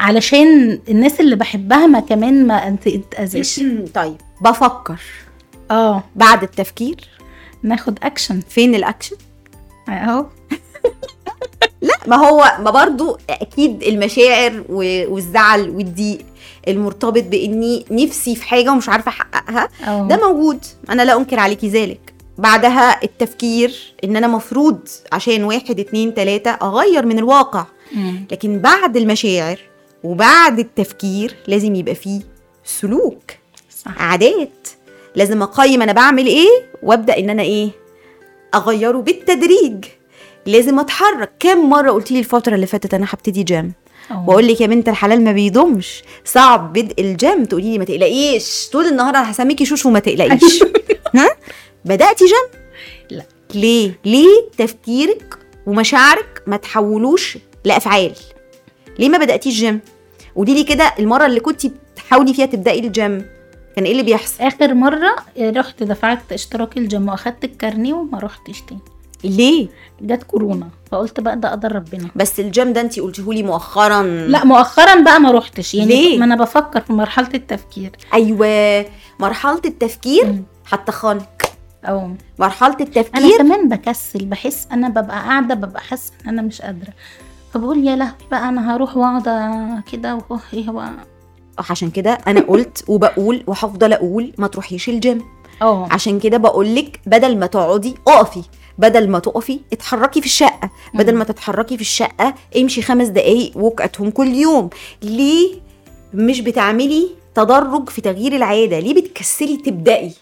علشان 0.00 0.80
الناس 0.88 1.20
اللي 1.20 1.36
بحبها 1.36 1.86
ما 1.86 2.00
كمان 2.00 2.46
ما 2.46 2.76
تتاذيش 2.84 3.60
طيب 3.94 4.16
بفكر. 4.40 5.00
آه. 5.70 6.02
بعد 6.16 6.42
التفكير 6.42 6.96
ناخد 7.62 7.98
اكشن 8.02 8.40
فين 8.48 8.74
الاكشن 8.74 9.16
اهو. 9.88 10.26
لا 11.82 11.94
ما 12.06 12.16
هو 12.16 12.44
ما 12.58 12.70
برضو 12.70 13.18
أكيد 13.30 13.82
المشاعر 13.82 14.64
والزعل 14.68 15.70
والضيق 15.70 16.18
المرتبط 16.68 17.22
بإني 17.24 17.84
نفسي 17.90 18.36
في 18.36 18.44
حاجة 18.44 18.70
ومش 18.72 18.88
عارفة 18.88 19.08
أحققها 19.08 19.68
آه 19.86 20.08
ده 20.08 20.28
موجود. 20.28 20.58
أنا 20.90 21.02
لا 21.02 21.16
أنكر 21.16 21.38
عليكي 21.38 21.68
ذلك. 21.68 22.14
بعدها 22.38 23.02
التفكير 23.04 23.94
إن 24.04 24.16
أنا 24.16 24.26
مفروض 24.26 24.78
عشان 25.12 25.44
واحد 25.44 25.80
اتنين 25.80 26.14
تلاتة 26.14 26.50
أغير 26.50 27.06
من 27.06 27.18
الواقع. 27.18 27.64
لكن 28.32 28.58
بعد 28.58 28.96
المشاعر 28.96 29.58
وبعد 30.04 30.58
التفكير 30.58 31.36
لازم 31.46 31.74
يبقى 31.74 31.94
فيه 31.94 32.20
سلوك 32.64 33.22
صح. 33.84 34.02
عادات. 34.02 34.68
لازم 35.16 35.42
أقيم 35.42 35.82
أنا 35.82 35.92
بعمل 35.92 36.26
إيه 36.26 36.48
وأبدأ 36.82 37.18
إن 37.18 37.30
أنا 37.30 37.42
إيه 37.42 37.70
أغيره 38.54 38.98
بالتدريج. 38.98 39.84
لازم 40.46 40.78
أتحرك. 40.78 41.30
كم 41.40 41.70
مرة 41.70 41.90
قلت 41.90 42.10
لي 42.12 42.18
الفترة 42.18 42.54
اللي 42.54 42.66
فاتت 42.66 42.94
أنا 42.94 43.06
هبتدي 43.10 43.42
جيم. 43.42 43.72
واقول 44.26 44.48
لك 44.48 44.60
يا 44.60 44.66
بنت 44.66 44.88
الحلال 44.88 45.24
ما 45.24 45.32
بيدومش 45.32 46.02
صعب. 46.24 46.72
بدء 46.72 46.94
الجيم 46.98 47.44
تقولي 47.44 47.72
لي 47.72 47.78
ما 47.78 47.84
تقلقيش. 47.84 48.68
طول 48.72 48.86
النهار 48.86 49.14
أنا 49.16 49.30
هسميكي 49.30 49.64
شوش 49.64 49.86
وما 49.86 49.98
تقلقيش. 49.98 50.62
ها؟ 51.16 51.28
بدأتي 51.84 52.24
جيم 52.24 52.60
لا. 53.10 53.24
ليه؟ 53.54 53.98
ليه 54.04 54.48
تفكيرك 54.58 55.38
ومشاعرك 55.66 56.42
ما 56.46 56.56
تحولوش 56.56 57.38
لأفعال. 57.64 58.12
ليه 58.98 59.08
ما 59.08 59.18
بدأتيش 59.18 59.54
جيم 59.54 59.80
قولي 60.36 60.54
لي 60.54 60.64
كده 60.64 60.94
المرة 60.98 61.26
اللي 61.26 61.40
كنت 61.40 61.66
بتحاولي 61.66 62.34
فيها 62.34 62.46
تبدأي 62.46 62.78
الجيم 62.78 63.26
كان 63.76 63.84
إيه 63.84 63.92
اللي 63.92 64.02
بيحصل؟ 64.02 64.44
آخر 64.44 64.74
مرة 64.74 65.16
رحت 65.40 65.82
دفعت 65.82 66.32
اشتراك 66.32 66.76
الجيم 66.76 67.08
وأخدت 67.08 67.44
الكارنيه 67.44 67.94
وما 67.94 68.18
رحتش 68.18 68.60
تاني. 68.60 68.80
ليه؟ 69.24 69.68
جت 70.00 70.22
كورونا 70.22 70.68
فقلت 70.92 71.20
بقى 71.20 71.36
ده 71.40 71.50
قدر 71.50 71.72
ربنا. 71.72 72.08
بس 72.16 72.40
الجيم 72.40 72.72
ده 72.72 72.80
انت 72.80 73.00
قلتيهولي 73.00 73.42
مؤخرا. 73.42 74.02
لا 74.02 74.44
مؤخرا 74.44 75.00
بقى 75.02 75.20
ما 75.20 75.30
روحتش. 75.30 75.74
يعني 75.74 75.88
ليه؟ 75.88 76.18
ما 76.18 76.24
أنا 76.24 76.36
بفكر 76.36 76.80
في 76.80 76.92
مرحلة 76.92 77.30
التفكير. 77.34 77.90
أيوه 78.14 78.86
مرحلة 79.20 79.62
التفكير 79.64 80.26
مم. 80.26 80.42
هتخنك 80.68 81.52
أو. 81.84 82.10
مرحلة 82.38 82.74
أنا 82.74 82.84
التفكير 82.84 83.38
كمان 83.38 83.68
بكسل 83.68 84.24
بحس 84.24 84.68
أنا 84.72 84.88
ببقى 84.88 85.20
قاعدة 85.20 85.54
ببقى 85.54 85.80
حاسة 85.80 86.12
إن 86.24 86.28
أنا 86.28 86.42
مش 86.42 86.62
قادرة. 86.62 86.92
فبقول 87.52 87.86
يا 87.86 87.96
لهوي 87.96 88.12
بقى 88.30 88.48
أنا 88.48 88.76
هروح 88.76 88.96
وأقعد 88.96 89.82
كده 89.92 90.14
وهو 90.14 90.40
إيه 90.54 90.70
هو؟ 90.70 90.84
عشان 91.70 91.90
كده 91.90 92.10
أنا 92.26 92.40
قلت 92.40 92.84
وبقول 92.88 93.42
وهفضل 93.46 93.92
أقول 93.92 94.32
ما 94.38 94.46
تروحيش 94.46 94.88
الجيم. 94.88 95.22
آه 95.62 95.88
عشان 95.90 96.20
كده 96.20 96.36
بقول 96.36 96.74
لك 96.74 97.00
بدل 97.06 97.38
ما 97.38 97.46
تقعدي 97.46 97.94
اقفي 98.08 98.42
بدل 98.78 99.10
ما 99.10 99.18
تقفي 99.18 99.60
اتحركي 99.72 100.20
في 100.20 100.26
الشقة. 100.26 100.70
بدل 100.94 101.14
ما 101.14 101.24
تتحركي 101.24 101.76
في 101.76 101.82
الشقة 101.82 102.34
امشي 102.56 102.82
خمس 102.82 103.08
دقايق 103.08 103.56
walk 103.56 103.82
at 103.82 104.00
home 104.00 104.10
كل 104.10 104.28
يوم. 104.28 104.70
ليه 105.02 105.54
مش 106.14 106.40
بتعملي 106.40 107.08
تدرج 107.34 107.88
في 107.88 108.00
تغيير 108.00 108.36
العادة؟ 108.36 108.78
ليه 108.78 108.94
بتكسلي 108.94 109.56
تبدأي؟ 109.56 110.12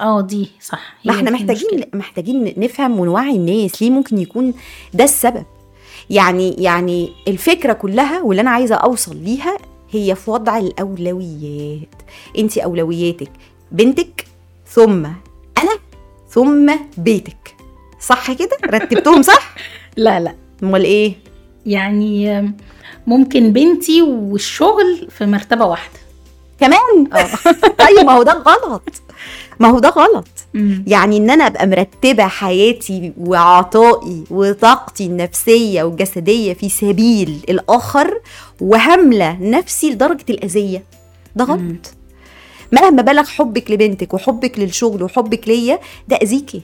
آه 0.00 0.20
دي 0.20 0.50
صح 0.60 0.94
ما 1.04 1.12
إحنا 1.14 1.30
محتاجين. 1.30 1.84
محتاجين 1.94 2.54
نفهم 2.56 3.00
ونوعي 3.00 3.36
الناس. 3.36 3.82
ليه 3.82 3.90
ممكن 3.90 4.18
يكون 4.18 4.54
ده 4.94 5.04
السبب؟ 5.04 5.44
يعني 6.10 6.54
يعني 6.58 7.12
الفكرة 7.28 7.72
كلها 7.72 8.22
واللي 8.22 8.40
أنا 8.42 8.50
عايزة 8.50 8.74
أوصل 8.74 9.16
ليها 9.16 9.56
هي 9.90 10.14
في 10.14 10.30
وضع 10.30 10.58
الأولويات. 10.58 11.94
انت 12.38 12.58
أولوياتك 12.58 13.30
بنتك 13.72 14.24
ثم 14.66 15.04
أنا 15.58 15.78
ثم 16.28 16.72
بيتك. 16.96 17.56
صح 18.00 18.32
كده؟ 18.32 18.56
رتبتهم 18.66 19.22
صح؟ 19.22 19.54
لا 19.96 20.20
لا. 20.20 20.34
أمال 20.62 20.84
إيه؟ 20.84 21.14
يعني 21.66 22.54
ممكن 23.06 23.52
بنتي 23.52 24.02
والشغل 24.02 25.08
في 25.10 25.26
مرتبة 25.26 25.64
واحدة. 25.64 25.98
كمان؟ 26.60 27.12
آه. 27.12 27.28
طيب 27.86 28.06
ما 28.06 28.12
هو 28.12 28.22
ده 28.22 28.32
غلط. 28.32 28.82
ما 29.60 29.68
هو 29.68 29.78
ده 29.78 29.88
غلط. 29.88 30.28
يعني 30.86 31.16
إن 31.16 31.30
أنا 31.30 31.46
أبقى 31.46 31.66
مرتبة 31.66 32.26
حياتي 32.26 33.12
وعطائي 33.20 34.24
وطاقتي 34.30 35.06
النفسية 35.06 35.82
والجسدية 35.82 36.52
في 36.54 36.68
سبيل 36.68 37.36
الآخر 37.48 38.20
وهمله 38.60 39.38
نفسي 39.40 39.90
لدرجة 39.90 40.24
الأذية 40.30 40.84
ده 41.36 41.44
مم. 41.44 41.50
غلط 41.52 41.94
مهما 42.72 43.02
بلغ 43.02 43.24
حبك 43.24 43.70
لبنتك 43.70 44.14
وحبك 44.14 44.58
للشغل 44.58 45.02
وحبك 45.02 45.48
ليا 45.48 45.78
ده 46.08 46.16
اذيكي. 46.16 46.62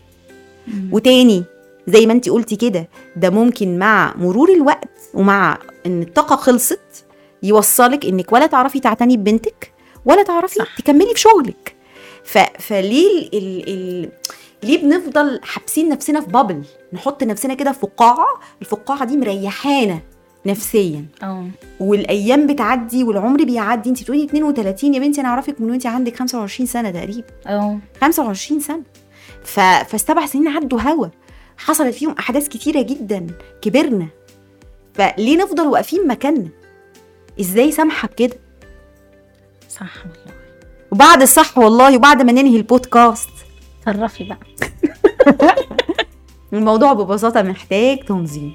وتاني 0.93 1.45
زي 1.87 2.07
ما 2.07 2.13
انت 2.13 2.29
قلتي 2.29 2.57
كده 2.57 2.89
ده 3.17 3.31
ممكن 3.31 3.79
مع 3.79 4.15
مرور 4.17 4.53
الوقت 4.53 4.89
ومع 5.15 5.59
إن 5.87 6.03
الطاقة 6.03 6.37
خلصت 6.37 7.05
يوصلك 7.43 8.05
إنك 8.07 8.33
ولا 8.33 8.47
تعرفي 8.47 8.81
تعتني 8.81 9.17
ببنتك 9.17 9.73
ولا 10.05 10.23
تعرفي 10.23 10.55
صح. 10.55 10.77
تكملي 10.81 11.15
في 11.15 11.21
شغلك 11.21 11.75
ف... 12.25 12.39
فليه 12.39 13.07
ال... 13.09 13.35
ال... 13.35 13.69
ال... 13.69 14.11
ليه 14.63 14.83
بنفضل 14.83 15.41
حابسين 15.43 15.89
نفسنا 15.89 16.21
في 16.21 16.27
بابل 16.31 16.63
نحط 16.93 17.23
نفسنا 17.23 17.55
كده 17.55 17.73
في 17.73 17.81
فقاعه 17.81 18.27
الفقاعة 18.61 19.05
دي 19.05 19.17
مريحانا 19.17 20.01
نفسيا. 20.47 21.07
آه. 21.23 21.47
والأيام 21.81 22.47
بتعدي 22.47 23.05
والعمر 23.05 23.45
بيعدي 23.45 23.91
انت 23.91 24.03
بتقولي 24.03 24.25
32 24.25 24.95
يا 24.95 25.01
بنتي 25.01 25.21
أنا 25.21 25.29
اعرفك 25.29 25.61
من 25.61 25.71
وانت 25.71 25.87
عندك 25.87 26.17
25 26.17 26.67
سنة 26.67 26.91
تقريبا. 26.91 27.27
آه. 27.47 27.79
25 28.01 28.61
سنة. 28.61 28.83
ف... 29.45 29.61
فالسبع 29.61 30.27
سنين 30.27 30.49
عدوا 30.49 30.81
هوا. 30.81 31.07
حصلت 31.57 31.95
فيهم 31.95 32.15
أحداث 32.19 32.49
كتيرة 32.49 32.83
جدا. 32.83 33.27
كبرنا. 33.63 34.07
فليه 34.95 35.37
نفضل 35.37 35.67
واقفين 35.67 36.07
مكاننا؟ 36.07 36.49
إزاي 37.41 37.73
سامحة 37.73 38.09
بكده؟ 38.09 38.37
صح 39.69 39.97
والله. 40.07 40.40
وبعد 40.91 41.23
الصح 41.23 41.59
والله 41.59 41.97
وبعد 41.97 42.23
ما 42.23 42.33
ننهي 42.33 42.57
البودكاست. 42.57 43.31
تصرفي 43.83 44.25
بقى. 44.25 44.39
الموضوع 46.53 46.93
ببساطة 46.93 47.43
محتاج 47.43 47.99
تنظيم 47.99 48.53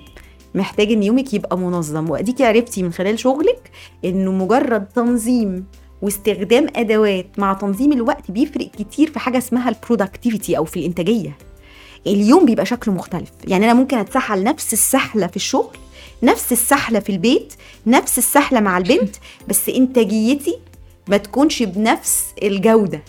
محتاج 0.55 0.91
إن 0.91 1.03
يومك 1.03 1.33
يبقى 1.33 1.57
منظم. 1.57 2.09
وأديكي 2.09 2.45
عرفتي 2.45 2.83
من 2.83 2.93
خلال 2.93 3.19
شغلك 3.19 3.71
إنه 4.05 4.31
مجرد 4.31 4.85
تنظيم 4.85 5.65
واستخدام 6.01 6.67
أدوات 6.75 7.27
مع 7.37 7.53
تنظيم 7.53 7.93
الوقت 7.93 8.31
بيفرق 8.31 8.71
كتير 8.71 9.11
في 9.11 9.19
حاجة 9.19 9.37
اسمها 9.37 9.69
البرودكتيفيتي 9.69 10.57
أو 10.57 10.65
في 10.65 10.79
الإنتاجية. 10.79 11.37
اليوم 12.07 12.45
بيبقى 12.45 12.65
شكله 12.65 12.93
مختلف. 12.93 13.29
يعني 13.47 13.65
أنا 13.65 13.73
ممكن 13.73 13.97
أتسحل 13.97 14.43
نفس 14.43 14.73
السحلة 14.73 15.27
في 15.27 15.35
الشغل 15.35 15.77
نفس 16.23 16.51
السحلة 16.51 16.99
في 16.99 17.09
البيت 17.11 17.53
نفس 17.87 18.17
السحلة 18.17 18.59
مع 18.59 18.77
البنت 18.77 19.15
بس 19.47 19.69
إنتاجيتي 19.69 20.59
ما 21.07 21.17
تكونش 21.17 21.63
بنفس 21.63 22.25
الجودة 22.43 23.03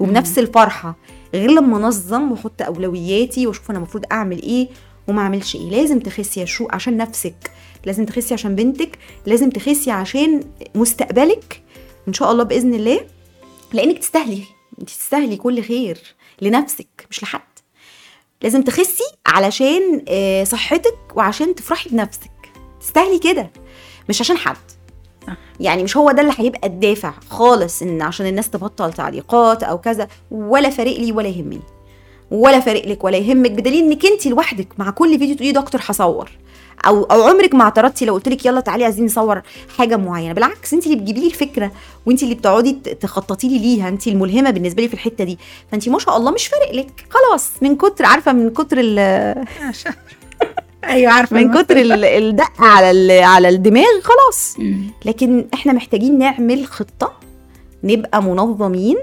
وبنفس 0.00 0.38
الفرحة 0.38 0.96
غير 1.34 1.50
لما 1.50 1.76
انظم 1.76 2.32
وأحط 2.32 2.62
أولوياتي 2.62 3.46
وأشوف 3.46 3.70
أنا 3.70 3.78
المفروض 3.78 4.04
أعمل 4.12 4.42
إيه 4.42 4.68
وما 5.08 5.22
أعملش 5.22 5.56
إيه. 5.56 5.70
لازم 5.70 6.00
تخسي 6.00 6.40
يا 6.40 6.44
شو 6.44 6.68
عشان 6.70 6.96
نفسك 6.96 7.50
لازم 7.84 8.04
تخسي 8.04 8.34
عشان 8.34 8.54
بنتك 8.56 8.98
لازم 9.26 9.50
تخسي 9.50 9.90
عشان 9.90 10.44
مستقبلك. 10.74 11.62
إن 12.08 12.12
شاء 12.12 12.32
الله 12.32 12.44
بإذن 12.44 12.74
الله. 12.74 13.00
لأنك 13.72 13.98
تستاهلي 13.98 14.42
أنت 14.80 14.88
تستاهلي 14.90 15.36
كل 15.36 15.62
خير 15.62 15.98
لنفسك 16.42 17.06
مش 17.10 17.22
لحد. 17.22 17.40
لازم 18.42 18.62
تخسي 18.62 19.04
علشان 19.26 20.04
آه، 20.08 20.44
صحتك 20.44 20.98
وعشان 21.14 21.54
تفرحي 21.54 21.90
بنفسك. 21.90 22.30
تستاهلي 22.80 23.18
كده 23.18 23.50
مش 24.08 24.20
عشان 24.20 24.36
حد. 24.36 24.56
يعني 25.60 25.84
مش 25.84 25.96
هو 25.96 26.10
ده 26.10 26.22
اللي 26.22 26.32
هيبقى 26.36 26.68
الدافع 26.68 27.12
خالص 27.30 27.82
إن 27.82 28.02
عشان 28.02 28.26
الناس 28.26 28.50
تبطل 28.50 28.92
تعليقات 28.92 29.62
أو 29.62 29.78
كذا 29.78 30.08
ولا 30.30 30.70
فارق 30.70 30.96
لي 31.00 31.12
ولا 31.12 31.28
يهمني. 31.28 31.60
ولا 32.30 32.60
فارق 32.60 32.86
لك 32.88 33.04
ولا 33.04 33.16
يهمك 33.16 33.50
بدليل 33.50 33.84
إنك 33.84 34.06
أنت 34.06 34.26
لوحدك 34.26 34.68
مع 34.78 34.90
كل 34.90 35.18
فيديو 35.18 35.34
تقولي 35.36 35.52
دكتور 35.52 35.80
هصور. 35.84 36.30
أو 36.86 37.04
أو 37.04 37.22
عمرك 37.22 37.54
ما 37.54 37.64
اعترضتي 37.64 38.04
لو 38.04 38.14
قلت 38.14 38.28
لك 38.28 38.46
يلا 38.46 38.60
تعالي 38.60 38.84
عايزين 38.84 39.04
نصور 39.04 39.42
حاجة 39.78 39.96
معينة. 39.96 40.32
بالعكس 40.32 40.74
أنت 40.74 40.86
اللي 40.86 40.96
بتجيبي 40.96 41.20
لي 41.20 41.26
الفكرة 41.26 41.72
وأنت 42.06 42.22
اللي 42.22 42.34
بتقعدي 42.34 42.72
تخططي 42.72 43.48
لي 43.48 43.58
ليها. 43.58 43.88
أنت 43.88 44.06
الملهمة 44.08 44.50
بالنسبة 44.50 44.82
لي 44.82 44.88
في 44.88 44.94
الحتة 44.94 45.24
دي. 45.24 45.38
فأنت 45.72 45.88
ما 45.88 45.98
شاء 45.98 46.16
الله 46.16 46.30
مش 46.30 46.46
فارق 46.46 46.72
لك. 46.74 47.06
خلاص 47.10 47.50
من 47.62 47.76
كتر 47.76 48.04
عارفة 48.04 48.32
من 48.32 48.50
كتر 48.50 48.76
ال 48.80 48.98
أيوه 50.84 51.12
عارفة 51.12 51.36
من 51.36 51.62
كتر 51.62 51.76
ال- 51.76 52.04
الدق 52.04 52.62
على 52.62 53.20
على 53.22 53.48
الدماغ 53.48 54.00
خلاص. 54.02 54.56
لكن 55.04 55.46
إحنا 55.54 55.72
محتاجين 55.72 56.18
نعمل 56.18 56.66
خطة 56.66 57.20
نبقى 57.84 58.22
منظمين 58.22 58.96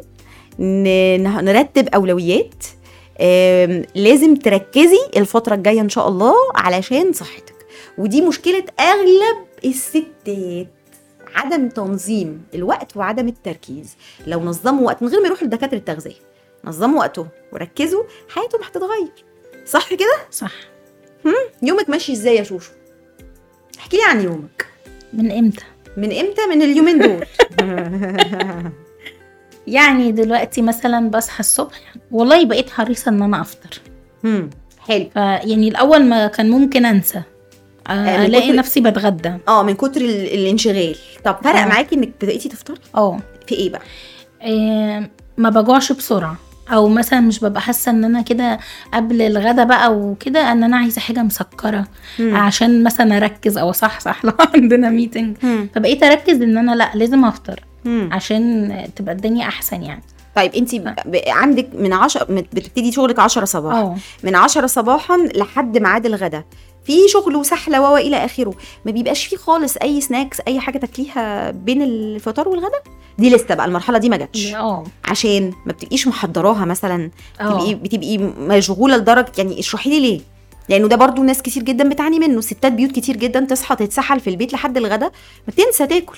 نرتب 0.59 1.87
أولويات. 1.87 2.63
لازم 3.95 4.35
تركزي 4.35 4.99
الفترة 5.17 5.55
الجاية 5.55 5.81
إن 5.81 5.89
شاء 5.89 6.07
الله 6.07 6.33
علشان 6.55 7.13
صحتك. 7.13 7.55
ودي 7.97 8.21
مشكلة 8.21 8.63
أغلب 8.79 9.37
الستات 9.65 10.67
عدم 11.35 11.69
تنظيم 11.69 12.43
الوقت 12.55 12.97
وعدم 12.97 13.27
التركيز. 13.27 13.95
لو 14.27 14.39
نظموا 14.39 14.85
وقت 14.85 15.01
من 15.03 15.07
غير 15.09 15.19
ما 15.21 15.27
يروحوا 15.27 15.47
لدكاترة 15.47 15.77
التغذيه 15.77 16.15
نظموا 16.65 16.99
وقتهم 16.99 17.27
وركزوا 17.53 18.03
حياتهم 18.29 18.61
هتتغير. 18.63 19.25
صح 19.65 19.93
كده؟ 19.93 20.17
صح. 20.31 20.51
يومك 21.67 21.89
ماشي 21.89 22.13
إزاي 22.13 22.35
يا 22.35 22.43
شوشو؟ 22.43 22.71
احكي 23.79 23.97
لي 23.97 24.03
عن 24.03 24.21
يومك. 24.21 24.65
من 25.13 25.31
إمتى؟ 25.31 25.63
من 25.97 26.11
إمتى؟ 26.11 26.45
من 26.49 26.61
اليومين 26.61 26.99
دول. 26.99 27.25
يعني 29.67 30.11
دلوقتي 30.11 30.61
مثلا 30.61 31.09
بصحى 31.09 31.39
الصبح 31.39 31.93
والله 32.11 32.45
بقيت 32.45 32.69
حريصة 32.69 33.09
إن 33.09 33.21
أنا 33.21 33.41
أفطر. 33.41 33.81
هم، 34.23 34.49
حلو. 34.79 35.09
فيعني 35.13 35.67
الأول 35.67 36.05
ما 36.05 36.27
كان 36.27 36.49
ممكن 36.49 36.85
أنسى. 36.85 37.21
آه، 37.87 38.17
من 38.17 38.25
ألاقي 38.25 38.47
كتر- 38.47 38.55
نفسي 38.55 38.81
بتغدى. 38.81 39.33
آه 39.47 39.63
من 39.63 39.73
كتر 39.73 40.01
ال- 40.01 40.33
الانشغال. 40.33 40.95
طب 41.25 41.37
فرق 41.43 41.55
آه. 41.59 41.65
معاكي 41.65 41.95
إنك 41.95 42.09
بقيتي 42.21 42.49
تفطري؟ 42.49 42.77
آه. 42.95 43.19
في 43.47 43.55
إيه 43.55 43.69
بقى؟ 43.69 43.81
آه، 44.41 45.09
ما 45.37 45.49
بجوعش 45.49 45.91
بسرعة. 45.91 46.37
أو 46.73 46.87
مثلا 46.89 47.19
مش 47.19 47.39
ببقى 47.39 47.61
حاسة 47.61 47.91
إن 47.91 48.03
أنا 48.05 48.21
كده 48.21 48.59
قبل 48.93 49.21
الغدا 49.21 49.63
بقى 49.63 49.95
وكده 49.95 50.51
إن 50.51 50.63
أنا 50.63 50.77
عايزة 50.77 51.01
حاجة 51.01 51.23
مسكرة 51.23 51.87
مم. 52.19 52.35
عشان 52.35 52.83
مثلا 52.83 53.17
أركز 53.17 53.57
أو 53.57 53.69
اصحصح 53.69 54.19
لو 54.25 54.33
عندنا 54.55 54.89
ميتنج 54.89 55.37
فبقيت 55.75 56.03
أركز 56.03 56.41
إن 56.41 56.57
أنا 56.57 56.75
لأ 56.75 56.91
لازم 56.95 57.25
أفطر 57.25 57.59
هم. 57.85 58.13
عشان 58.13 58.73
تبقى 58.95 59.15
الدنيا 59.15 59.47
أحسن 59.47 59.83
يعني. 59.83 60.01
طيب 60.35 60.55
أنت 60.55 60.69
عندك 61.27 61.67
من 61.73 61.93
10 61.93 62.23
بتبتدي 62.29 62.91
شغلك 62.91 63.19
10 63.19 63.45
صباحا. 63.45 63.81
آه. 63.81 63.97
من 64.23 64.35
10 64.35 64.67
صباحا 64.67 65.17
لحد 65.35 65.77
ميعاد 65.77 66.05
الغداء 66.05 66.43
في 66.87 67.07
شغل 67.07 67.35
وسحلة 67.35 67.91
و 67.91 67.97
إلى 67.97 68.25
آخره. 68.25 68.53
ما 68.85 68.91
بيبقاش 68.91 69.25
فيه 69.25 69.37
خالص 69.37 69.77
أي 69.77 70.01
سناكس 70.01 70.37
أي 70.47 70.59
حاجة 70.59 70.77
تاكليها 70.77 71.51
بين 71.51 71.81
الفطار 71.81 72.49
والغداء 72.49 72.83
دي 73.17 73.29
لسه 73.29 73.55
بقى 73.55 73.65
المرحلة 73.65 73.97
دي 73.97 74.09
ما 74.09 74.17
جاتش. 74.17 74.53
آه. 74.53 74.83
عشان 75.05 75.53
ما 75.65 75.71
بتبقيش 75.73 76.07
محضراها 76.07 76.65
مثلا 76.65 77.11
تبقي 77.39 77.71
آه. 77.71 77.75
بتبقي 77.75 78.17
مشغولة 78.17 78.97
لدرجة 78.97 79.31
يعني 79.37 79.59
اشرحي 79.59 79.89
لي 79.89 79.99
ليه. 79.99 80.21
لأنه 80.69 80.87
ده 80.87 80.95
برضو 80.95 81.23
ناس 81.23 81.41
كتير 81.41 81.63
جدا 81.63 81.89
بتعاني 81.89 82.19
منه. 82.19 82.41
ستات 82.41 82.71
بيوت 82.71 82.91
كتير 82.91 83.17
جدا 83.17 83.39
تصحى 83.39 83.75
تتسحل 83.75 84.19
في 84.19 84.29
البيت 84.29 84.53
لحد 84.53 84.77
الغدا 84.77 85.11
ما 85.47 85.53
تنسى 85.57 85.87
تاكل. 85.87 86.17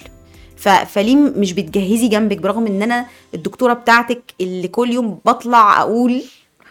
ف... 0.58 0.70
فليه 0.70 1.16
مش 1.16 1.54
بتجهزي 1.54 2.08
جنبك؟ 2.08 2.38
برغم 2.38 2.68
إن 2.68 2.82
أنا 2.82 3.06
الدكتورة 3.34 3.74
بتاعتك 3.74 4.22
اللي 4.42 4.68
كل 4.68 4.92
يوم 4.92 5.20
بطلع 5.26 5.82
أقول 5.82 6.22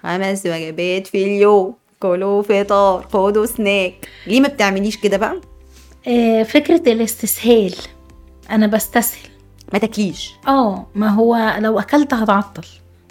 خمس 0.03 0.46
وجبات 0.46 1.07
في 1.07 1.24
اليوم. 1.24 1.74
كلوا 2.01 2.42
فطار 2.42 3.07
خدوا 3.12 3.46
سناك 3.46 3.94
ليه 4.26 4.40
ما 4.40 4.49
بتعمليش 4.49 4.96
كده 4.96 5.16
بقى؟ 5.16 5.40
آه، 6.09 6.42
فكرة 6.42 6.92
الاستسهال. 6.92 7.74
أنا 8.51 8.66
بستسهل. 8.66 9.28
ما 9.72 9.78
تاكليش. 9.78 10.32
آه 10.49 10.86
ما 10.94 11.09
هو 11.09 11.57
لو 11.59 11.78
أكلت 11.78 12.14
هتعطل. 12.14 12.66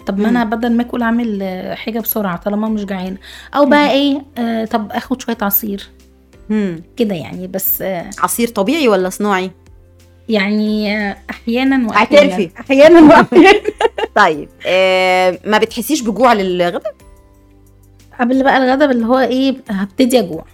طب 0.06 0.18
ما 0.18 0.28
أنا 0.28 0.44
بدل 0.44 0.72
ما 0.72 0.82
أكل 0.82 1.02
أعمل 1.02 1.38
آه، 1.42 1.74
حاجة 1.74 2.00
بسرعة 2.00 2.36
طالما 2.36 2.68
مش 2.68 2.84
جعانة. 2.84 3.16
أو 3.54 3.66
بقى 3.66 3.90
إيه 3.90 4.22
آه 4.38 4.64
طب 4.64 4.92
آخد 4.92 5.22
شوية 5.22 5.38
عصير. 5.42 5.88
كده 6.96 7.14
يعني 7.14 7.46
بس 7.46 7.82
آه 7.82 8.10
عصير 8.18 8.48
طبيعي 8.48 8.88
ولا 8.88 9.08
صناعي؟ 9.08 9.50
يعني 10.28 10.96
آه 10.96 11.16
أحيانا 11.30 11.88
واحيانا. 11.88 12.32
اعترفي. 12.32 12.50
أحيانا 12.60 13.00
واحيانا. 13.00 13.60
طيب 14.16 14.48
آه 14.66 15.38
ما 15.44 15.58
بتحسيش 15.58 16.00
بجوع 16.02 16.32
للغدا 16.32 16.80
قبل 18.20 18.42
بقى 18.44 18.56
الغدا 18.56 18.90
اللي 18.90 19.06
هو 19.06 19.18
إيه 19.18 19.56
هبتدي 19.70 20.18
أجوع. 20.18 20.44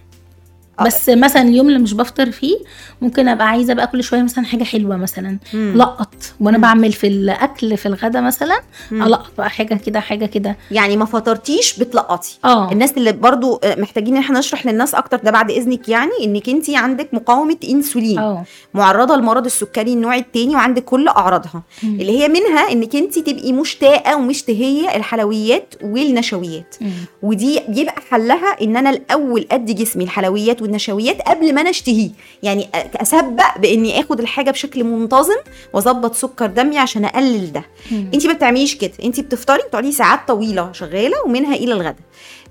بس 0.83 1.09
مثلا 1.09 1.43
اليوم 1.43 1.69
اللي 1.69 1.79
مش 1.79 1.95
بفطر 1.95 2.31
فيه 2.31 2.57
ممكن 3.03 3.29
أبقى 3.29 3.49
عايزة 3.49 3.75
بقى 3.75 3.87
كل 3.87 4.05
شوية 4.05 4.23
مثلا 4.23 4.45
حاجة 4.45 4.65
حلوة 4.65 4.97
مثلا. 4.97 5.39
لقط 5.55 6.15
وأنا 6.41 6.57
مم. 6.57 6.63
بعمل 6.63 6.93
في 6.93 7.07
الأكل 7.07 7.77
في 7.77 7.87
الغدا 7.87 8.21
مثلا. 8.21 8.61
ألقط 8.93 9.31
بقى 9.39 9.51
حاجة 9.51 9.75
كده 9.75 10.01
حاجة 10.01 10.27
كده 10.27 10.57
يعني 10.71 10.97
ما 10.97 11.05
فطرتيش 11.05 11.79
بتلقطي 11.79 12.39
آه 12.45 12.73
الناس 12.73 12.93
اللي 12.97 13.13
برضو 13.13 13.61
محتاجين 13.79 14.17
إن 14.17 14.23
إحنا 14.23 14.39
نشرح 14.39 14.67
للناس 14.67 14.95
أكتر 14.95 15.17
ده 15.17 15.31
بعد 15.31 15.51
إذنك 15.51 15.89
يعني 15.89 16.11
إنك 16.25 16.49
انت 16.49 16.71
عندك 16.71 17.09
مقاومة 17.15 17.57
إنسولين 17.71 18.19
آه 18.19 18.45
معرضة 18.75 19.17
لمرض 19.17 19.45
السكري 19.45 19.93
النوع 19.93 20.17
الثاني 20.17 20.55
وعندك 20.55 20.85
كل 20.85 21.09
أعراضها 21.09 21.63
مم. 21.83 22.01
اللي 22.01 22.21
هي 22.21 22.29
منها 22.29 22.73
إنك 22.73 22.97
انت 22.97 23.19
تبقي 23.19 23.53
مشتاقة 23.53 24.17
ومشتهية 24.17 24.97
الحلويات 24.97 25.75
والنشويات 25.83 26.75
مم. 26.81 26.91
ودي 27.23 27.61
بيبقى 27.69 27.95
حلها 28.11 28.57
إن 28.63 28.77
أنا 28.77 28.91
الأول 28.91 29.47
أدي 29.51 29.73
جسمي 29.73 30.05
الحلويات 30.05 30.63
والنشويات 30.65 31.23
قبل 31.23 31.55
ما 31.55 31.61
أنا 31.61 31.71
أشتهيه. 31.71 32.11
يعني 32.43 32.69
أسبق 32.75 33.59
بإني 33.59 34.01
آخد 34.01 34.21
الحاجة 34.21 34.51
بشكل 34.51 34.85
منتظم 34.85 35.37
وأظبط 35.73 36.15
سكر 36.15 36.47
دمي 36.47 36.79
عشان 36.79 37.05
أقلل 37.05 37.53
ده. 37.53 37.65
انت 37.93 38.27
ما 38.27 38.33
بتعمليش 38.33 38.75
كده. 38.75 38.93
انت 39.05 39.21
بتفطري 39.21 39.63
بتقعدي 39.69 39.93
ساعات 39.93 40.29
طويلة 40.29 40.73
شغالة 40.73 41.17
ومنها 41.27 41.55
إلى 41.55 41.73
الغدا. 41.73 42.03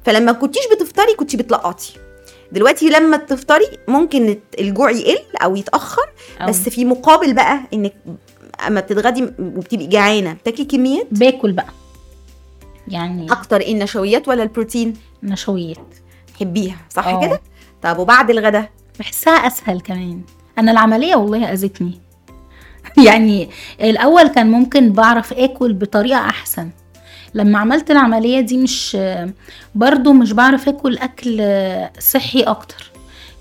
فلما 0.06 0.32
كنتيش 0.32 0.64
بتفطري 0.76 1.14
كنتي 1.14 1.38
بتلقطي. 1.38 1.94
دلوقتي 2.52 2.90
لما 2.90 3.18
تفطري 3.18 3.66
ممكن 3.88 4.40
الجوع 4.60 4.92
يقل 4.92 5.20
أو 5.44 5.56
يتأخر 5.56 6.10
أو. 6.42 6.48
بس 6.48 6.70
في 6.70 6.86
مقابل 6.86 7.34
بقى 7.34 7.60
إنك 7.74 7.94
أما 8.68 8.82
بتتغدي 8.82 9.24
وبتبقي 9.40 9.88
جعانة. 9.88 10.34
بتاكلي 10.34 10.66
كميات؟ 10.66 11.08
باكل 11.12 11.52
بقى. 11.52 11.70
يعني 12.88 13.32
أكتر 13.32 13.62
النشويات 13.62 14.28
ولا 14.28 14.44
البروتين؟ 14.44 14.94
نشويات. 15.24 15.78
تحبيها 16.34 16.78
صح 16.90 17.08
آه. 17.08 17.28
كده؟ 17.28 17.42
طب 17.84 18.00
وبعد 18.00 18.30
الغدا؟ 18.30 18.70
بحسها 19.00 19.34
أسهل 19.34 19.82
كمان. 19.82 20.22
أنا 20.58 20.72
العملية 20.72 21.16
والله 21.16 21.54
أذتني. 21.54 22.00
يعني 23.08 23.50
الأول 23.82 24.28
كان 24.28 24.52
ممكن 24.52 24.94
بعرف 24.94 25.34
آكل 25.34 25.74
بطريقة 25.74 26.20
أحسن. 26.20 26.70
لما 27.34 27.60
عملت 27.60 27.92
العملية 27.92 28.40
دي 28.40 28.58
مش 28.58 28.98
برضو 29.76 30.14
مش 30.14 30.32
بعرف 30.32 30.70
آكل 30.70 30.98
أكل 30.98 31.44
صحي 32.00 32.42
أكتر. 32.42 32.92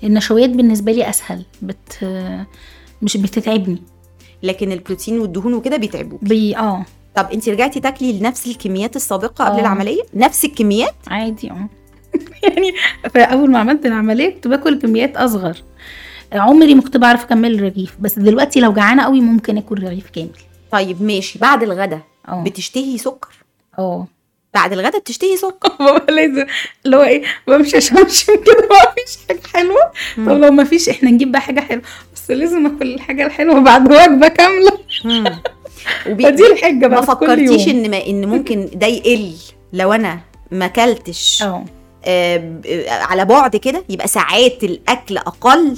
النشويات 0.05 0.51
بالنسبة 0.51 0.93
لي 0.93 1.11
أسهل. 1.11 1.43
بت 1.63 2.05
مش 3.03 3.17
بتتعبني. 3.17 3.83
لكن 4.43 4.73
البروتين 4.73 5.19
والدهون 5.19 5.55
وكده 5.55 5.77
بيتعبوك 5.77 6.25
بي 6.25 6.57
آه. 6.57 6.85
طب 7.15 7.29
انت 7.33 7.49
رجعتي 7.49 7.81
تاكلي 7.81 8.13
لنفس 8.13 8.47
الكميات 8.47 8.97
السابقة 8.97 9.45
قبل 9.45 9.57
آه. 9.57 9.61
العملية؟ 9.61 10.03
نفس 10.15 10.45
الكميات؟ 10.45 10.95
عادي 11.07 11.51
آه. 11.51 11.69
يعني 12.49 12.75
فأول 13.15 13.51
ما 13.51 13.59
عملت 13.59 13.87
العملية 13.87 14.31
كنت 14.31 14.49
باكل 14.49 14.79
كميات 14.79 15.17
أصغر. 15.17 15.57
عمري 16.33 16.75
ما 16.75 16.83
كنت 16.83 16.97
بعرف 16.97 17.25
أكمل 17.25 17.55
الرغيف 17.55 17.97
بس 18.01 18.19
دلوقتي 18.19 18.61
لو 18.61 18.73
جعانة 18.73 19.03
قوي 19.03 19.21
ممكن 19.21 19.59
آكل 19.59 19.83
رغيف 19.83 20.11
كامل. 20.11 20.31
طيب 20.73 21.03
ماشي. 21.03 21.39
بعد 21.39 21.63
الغدا 21.63 22.01
آه. 22.29 22.43
بتشتهي 22.45 22.99
سكر؟ 22.99 23.29
آه. 23.79 24.07
بعد 24.55 24.73
الغدا 24.73 24.99
بتشتهي 24.99 25.37
سكر؟ 25.37 25.69
بابا 25.85 26.13
لازم. 26.13 26.47
اللي 26.85 26.97
هو 26.97 27.03
إيه؟ 27.03 27.23
بمشي 27.47 27.81
شمشم 27.81 28.33
كده. 28.35 28.69
ما 28.71 28.93
فيش 28.97 29.19
حاجة 29.29 29.41
حلوة؟ 29.55 29.93
طب 30.17 30.39
لو 30.43 30.51
ما 30.51 30.65
فيش 30.65 30.89
إحنا 30.89 31.11
نجيب 31.11 31.33
بقى 31.33 31.41
حاجة 31.41 31.61
حلوة. 31.61 31.83
بس 32.15 32.31
لازم 32.31 32.67
آكل 32.67 32.95
الحاجة 32.95 33.27
الحلوة 33.27 33.61
بعد 33.61 33.93
وجبة 33.93 34.29
كاملة. 34.29 34.79
فدي 36.05 36.47
الحجة 36.47 36.89
ما 36.89 37.01
بقى 37.01 37.17
كل 37.17 37.27
فكرتيش. 37.27 37.69
إن 37.69 37.91
ما 37.91 38.07
إن 38.07 38.27
ممكن 38.27 38.69
ده 38.75 38.87
يقل 38.87 39.33
لو 39.73 39.93
أنا 39.93 40.21
ما 40.51 40.65
أكلتش؟ 40.65 41.43
آه، 41.43 41.65
على 42.89 43.25
بعد 43.25 43.57
كده 43.57 43.85
يبقى 43.89 44.09
ساعات 44.09 44.65
الأكل 44.65 45.17
أقل 45.17 45.77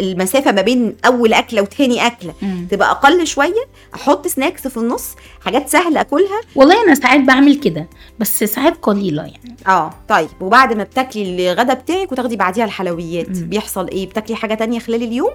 المسافة 0.00 0.52
ما 0.52 0.62
بين 0.62 0.96
أول 1.06 1.32
أكلة 1.32 1.62
وتاني 1.62 2.06
أكلة 2.06 2.34
مم. 2.42 2.66
تبقى 2.70 2.90
أقل 2.90 3.26
شوية 3.26 3.64
أحط 3.94 4.26
سناكس 4.28 4.68
في 4.68 4.76
النص 4.76 5.14
حاجات 5.44 5.68
سهلة 5.68 6.00
أكلها. 6.00 6.40
والله 6.54 6.84
أنا 6.84 6.94
ساعات 6.94 7.20
بعمل 7.20 7.60
كده 7.60 7.88
بس 8.18 8.44
ساعات 8.44 8.76
قليلة 8.82 9.22
يعني. 9.22 9.56
آه 9.66 9.90
طيب 10.08 10.28
وبعد 10.40 10.72
ما 10.72 10.84
بتاكلي 10.84 11.52
الغدا 11.52 11.74
بتاعك 11.74 12.12
وتاخدي 12.12 12.36
بعديها 12.36 12.64
الحلويات 12.64 13.28
مم. 13.38 13.48
بيحصل 13.48 13.88
إيه؟ 13.88 14.06
بتاكلي 14.08 14.36
حاجة 14.36 14.54
تانية 14.54 14.78
خلال 14.78 15.02
اليوم؟ 15.02 15.30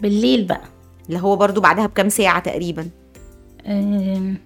بالليل 0.00 0.44
بقى. 0.44 0.64
اللي 1.08 1.20
هو 1.20 1.36
برضو 1.36 1.60
بعدها 1.60 1.86
بكام 1.86 2.08
ساعة 2.08 2.38
تقريبا؟ 2.40 2.88
آم، 3.66 4.36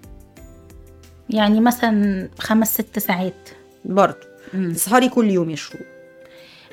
يعني 1.29 1.59
مثلا 1.59 2.29
خمس 2.39 2.73
ست 2.73 2.99
ساعات. 2.99 3.49
برضو. 3.85 4.17
مم. 4.53 4.73
تسهري 4.73 5.09
كل 5.09 5.29
يوم 5.31 5.49
يا 5.49 5.55
شروق 5.55 5.81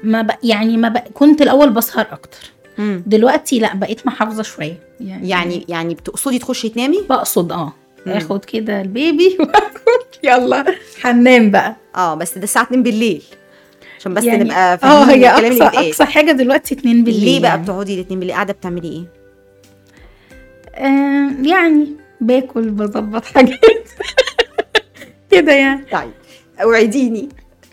ما 0.02 0.22
بق... 0.22 0.38
يعني 0.42 0.76
ما 0.76 0.88
بق... 0.88 1.04
كنت 1.14 1.42
الأول 1.42 1.70
بسهر 1.70 2.06
أكتر. 2.12 2.38
مم. 2.78 3.02
دلوقتي 3.06 3.58
لأ 3.58 3.74
بقيت 3.74 4.06
محافظة 4.06 4.42
شوية. 4.42 4.78
يعني 5.00 5.28
يعني 5.28 5.64
يعني 5.68 5.94
بتقصدي 5.94 6.38
تخشي 6.38 6.68
تنامي؟ 6.68 6.98
بقصد 7.10 7.52
آه. 7.52 7.72
مم. 8.06 8.12
آخد 8.12 8.44
كده 8.44 8.80
البيبي 8.80 9.36
واقول 9.40 10.04
يلا. 10.24 10.64
هننام 11.04 11.50
بقى. 11.50 11.76
آه 11.96 12.14
بس 12.14 12.38
ده 12.38 12.44
الساعة 12.44 12.62
2 12.64 12.82
بالليل. 12.82 13.22
عشان 14.00 14.14
بس 14.14 14.24
يعني 14.24 14.44
نبقى 14.44 14.78
آه 14.84 15.04
هي 15.04 15.28
اقصى. 15.28 15.62
أقصى 15.78 16.04
حاجة 16.04 16.32
دلوقتي 16.32 16.74
اتنين 16.74 17.04
بالليل 17.04 17.24
ليه 17.24 17.40
بقى 17.40 17.50
يعني. 17.50 17.62
بتقعدي 17.62 17.94
الاثنين 17.94 18.18
بالليل؟ 18.18 18.34
قاعدة 18.34 18.52
بتعملي 18.52 18.88
إيه؟ 18.88 19.04
آه 20.74 21.30
يعني 21.42 21.88
باكل 22.20 22.70
بظبط 22.70 23.24
حاجات. 23.24 23.88
كده 25.30 25.52
يعني. 25.52 25.84
طيب 25.92 26.10
أوعديني. 26.62 27.28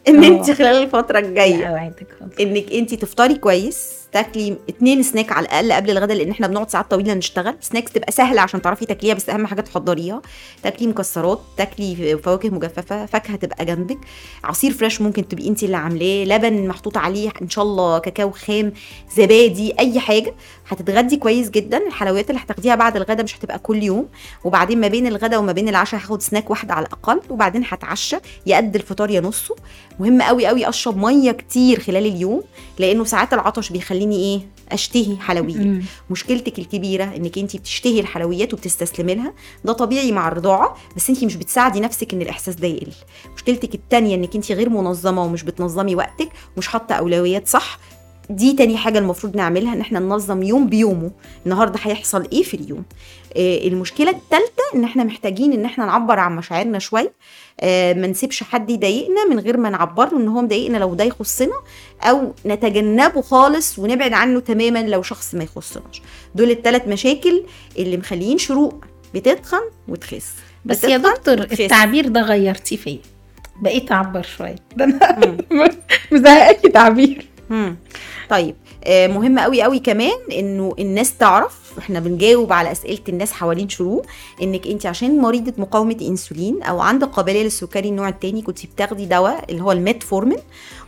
إن. 0.10 0.24
انت 0.24 0.52
خلال 0.52 0.84
الفترة 0.84 1.20
الجاية. 1.20 1.94
إنك 2.40 2.74
انت 2.74 2.94
تفطري 2.94 3.36
كويس. 3.36 4.00
تاكلي 4.12 4.58
اتنين 4.70 5.04
سناك 5.04 5.32
على 5.32 5.46
الأقل 5.46 5.72
قبل 5.74 5.90
الغداء 5.90 6.18
لأن 6.18 6.32
إحنا 6.32 6.48
بنقعد 6.48 6.70
ساعات 6.70 6.92
طويلة 6.92 7.14
نشتغل. 7.14 7.56
سناكس 7.62 7.92
تبقى 7.92 8.12
سهلة 8.12 8.42
عشان 8.42 8.62
تعرفي 8.62 8.86
تاكليها 8.86 9.14
بس 9.14 9.30
أهم 9.30 9.48
حاجة 9.48 9.62
تحضريها. 9.62 10.22
تاكلي 10.64 10.88
مكسرات 10.88 11.42
تاكلي 11.58 12.18
فواكه 12.24 12.50
مجففة 12.50 13.06
فاكهة 13.06 13.36
تبقى 13.36 13.66
جنبك. 13.66 13.98
عصير 14.44 14.72
فريش 14.72 15.02
ممكن 15.02 15.28
تبقي 15.28 15.48
انت 15.48 15.64
اللي 15.64 15.78
عاملاه. 15.78 16.24
لبن 16.24 16.68
محطوط 16.68 16.98
عليه 16.98 17.30
إن 17.42 17.50
شاء 17.50 17.64
الله 17.66 18.00
كاكاو 18.00 18.32
خام 18.32 18.74
زبادي 19.18 19.74
أي 19.80 20.00
حاجة. 20.00 20.34
هتتغدي 20.70 21.18
كويس 21.18 21.50
جدا. 21.50 21.88
الحلويات 21.88 22.30
اللي 22.30 22.42
هتاخديها 22.42 22.76
بعد 22.76 22.96
الغداء 22.96 23.24
مش 23.24 23.38
هتبقى 23.38 23.60
كل 23.60 23.84
يوم. 23.84 24.08
وبعدين 24.44 24.80
ما 24.80 24.88
بين 24.88 25.08
الغداء 25.08 25.40
وما 25.40 25.52
بين 25.52 25.70
العشاء 25.70 26.00
هاخد 26.00 26.22
سناك 26.22 26.50
واحدة 26.50 26.74
على 26.74 26.86
الأقل 26.86 27.22
وبعدين 27.30 27.64
هتعشى. 27.68 28.18
يا 28.46 28.58
قد 28.58 28.76
الفطار 28.76 29.10
يا 29.10 29.22
نصه. 29.22 29.56
مهم 30.00 30.22
قوي 30.22 30.46
قوي 30.48 30.70
أشرب 30.70 30.98
مية 30.98 31.32
كتير 31.32 31.80
خلال 31.80 32.06
اليوم 32.06 32.44
لأنه 32.80 33.04
ساعات 33.04 33.34
العطش 33.34 33.72
بيخليني 34.00 34.16
إيه؟ 34.16 34.42
أشتهي 34.72 35.18
حلويات. 35.18 35.84
مشكلتك 36.10 36.60
الكبيرة 36.60 37.04
إنك 37.04 37.38
انت 37.38 37.56
بتشتهي 37.56 38.00
الحلويات 38.00 38.54
وبتستسلمي 38.54 39.16
لها. 39.16 39.34
ده 39.66 39.74
طبيعي 39.74 40.12
مع 40.12 40.28
الرضاعة 40.28 40.76
بس 40.96 41.10
انت 41.10 41.24
مش 41.24 41.36
بتساعدي 41.36 41.80
نفسك 41.80 42.14
إن 42.14 42.22
الإحساس 42.22 42.56
ده 42.56 42.68
يقل. 42.68 42.92
مشكلتك 43.36 43.76
التانية 43.76 44.16
إنك 44.16 44.36
انت 44.36 44.52
غير 44.52 44.70
منظمة 44.70 45.24
ومش 45.24 45.44
بتنظمي 45.44 45.96
وقتك 45.96 46.30
مش 46.58 46.68
حاطة 46.68 46.96
أولويات 46.96 47.48
صح 47.48 47.80
دي 48.30 48.54
تاني 48.54 48.78
حاجة 48.78 49.00
المفروض 49.00 49.36
نعملها 49.36 49.74
إن 49.74 49.82
إحنا 49.82 50.00
ننظم 50.00 50.44
يوم 50.44 50.68
بيومه. 50.68 51.12
النهاردة 51.46 51.80
هيحصل 51.84 52.28
إيه 52.34 52.44
في 52.44 52.54
اليوم؟ 52.54 52.84
آه 53.38 53.68
المشكلة 53.68 54.10
التالتة 54.10 54.64
إن 54.76 54.84
إحنا 54.84 55.04
محتاجين 55.04 55.54
إن 55.54 55.66
إحنا 55.66 55.86
نعبر 55.86 56.20
عن 56.20 56.36
مشاعرنا 56.36 56.80
شوية. 56.80 57.14
آه 57.60 57.94
ما 57.94 58.08
نسيبش 58.08 58.44
حد 58.44 58.70
يضايقنا 58.70 59.28
من 59.30 59.40
غير 59.40 59.58
ما 59.58 59.70
نعبر 59.70 60.12
له 60.14 60.18
إن 60.18 60.28
هو 60.28 60.42
مضايقنا 60.42 60.78
لو 60.78 60.94
ده 60.94 61.04
يخصنا 61.04 61.56
أو 62.04 62.34
نتجنبه 62.46 63.22
خالص 63.22 63.80
ونبعد 63.80 64.14
عنه 64.14 64.40
تماما 64.40 64.84
لو 64.84 65.02
شخص 65.02 65.36
ما 65.36 65.44
يخصناش. 65.44 66.02
دول 66.36 66.52
الثلاث 66.52 66.88
مشاكل 66.88 67.44
اللي 67.78 67.98
مخليين 67.98 68.38
شروق 68.38 68.86
بتتخن 69.14 69.62
وتخس. 69.88 70.34
بس 70.66 70.84
يا 70.84 70.98
دكتور 70.98 71.40
وتخس. 71.40 71.62
التعبير 71.62 72.08
ده 72.08 72.22
غيرتيه 72.22 72.78
فيا. 72.78 73.00
بقيت 73.62 73.92
أعبر 73.92 74.22
شوية. 74.22 74.56
ده 74.76 74.86
أنا. 74.86 75.38
مزهقاكي 76.12 76.70
تعبير. 76.70 77.29
طيب 78.30 78.56
آه، 78.84 79.08
مهم 79.08 79.40
قوي 79.40 79.62
قوي 79.62 79.80
كمان 79.80 80.18
إنه 80.32 80.76
الناس 80.80 81.18
تعرف 81.18 81.69
إحنا 81.80 82.00
بنجاوب 82.00 82.54
على 82.54 82.72
أسئلة 82.72 83.00
الناس 83.10 83.32
حوالين 83.32 83.70
شروق 83.70 84.06
إنك 84.42 84.68
أنت 84.68 84.86
عشان 84.86 85.18
مريضة 85.18 85.54
مقاومة 85.58 85.98
إنسولين 86.02 86.64
أو 86.64 86.80
عندك 86.80 87.08
قابلية 87.08 87.44
للسكري 87.44 87.90
النوع 87.90 88.10
الثاني 88.10 88.42
كنت 88.42 88.66
بتاخدي 88.66 89.06
دواء 89.06 89.46
اللي 89.50 89.62
هو 89.64 89.72
الميتفورمين. 89.72 90.40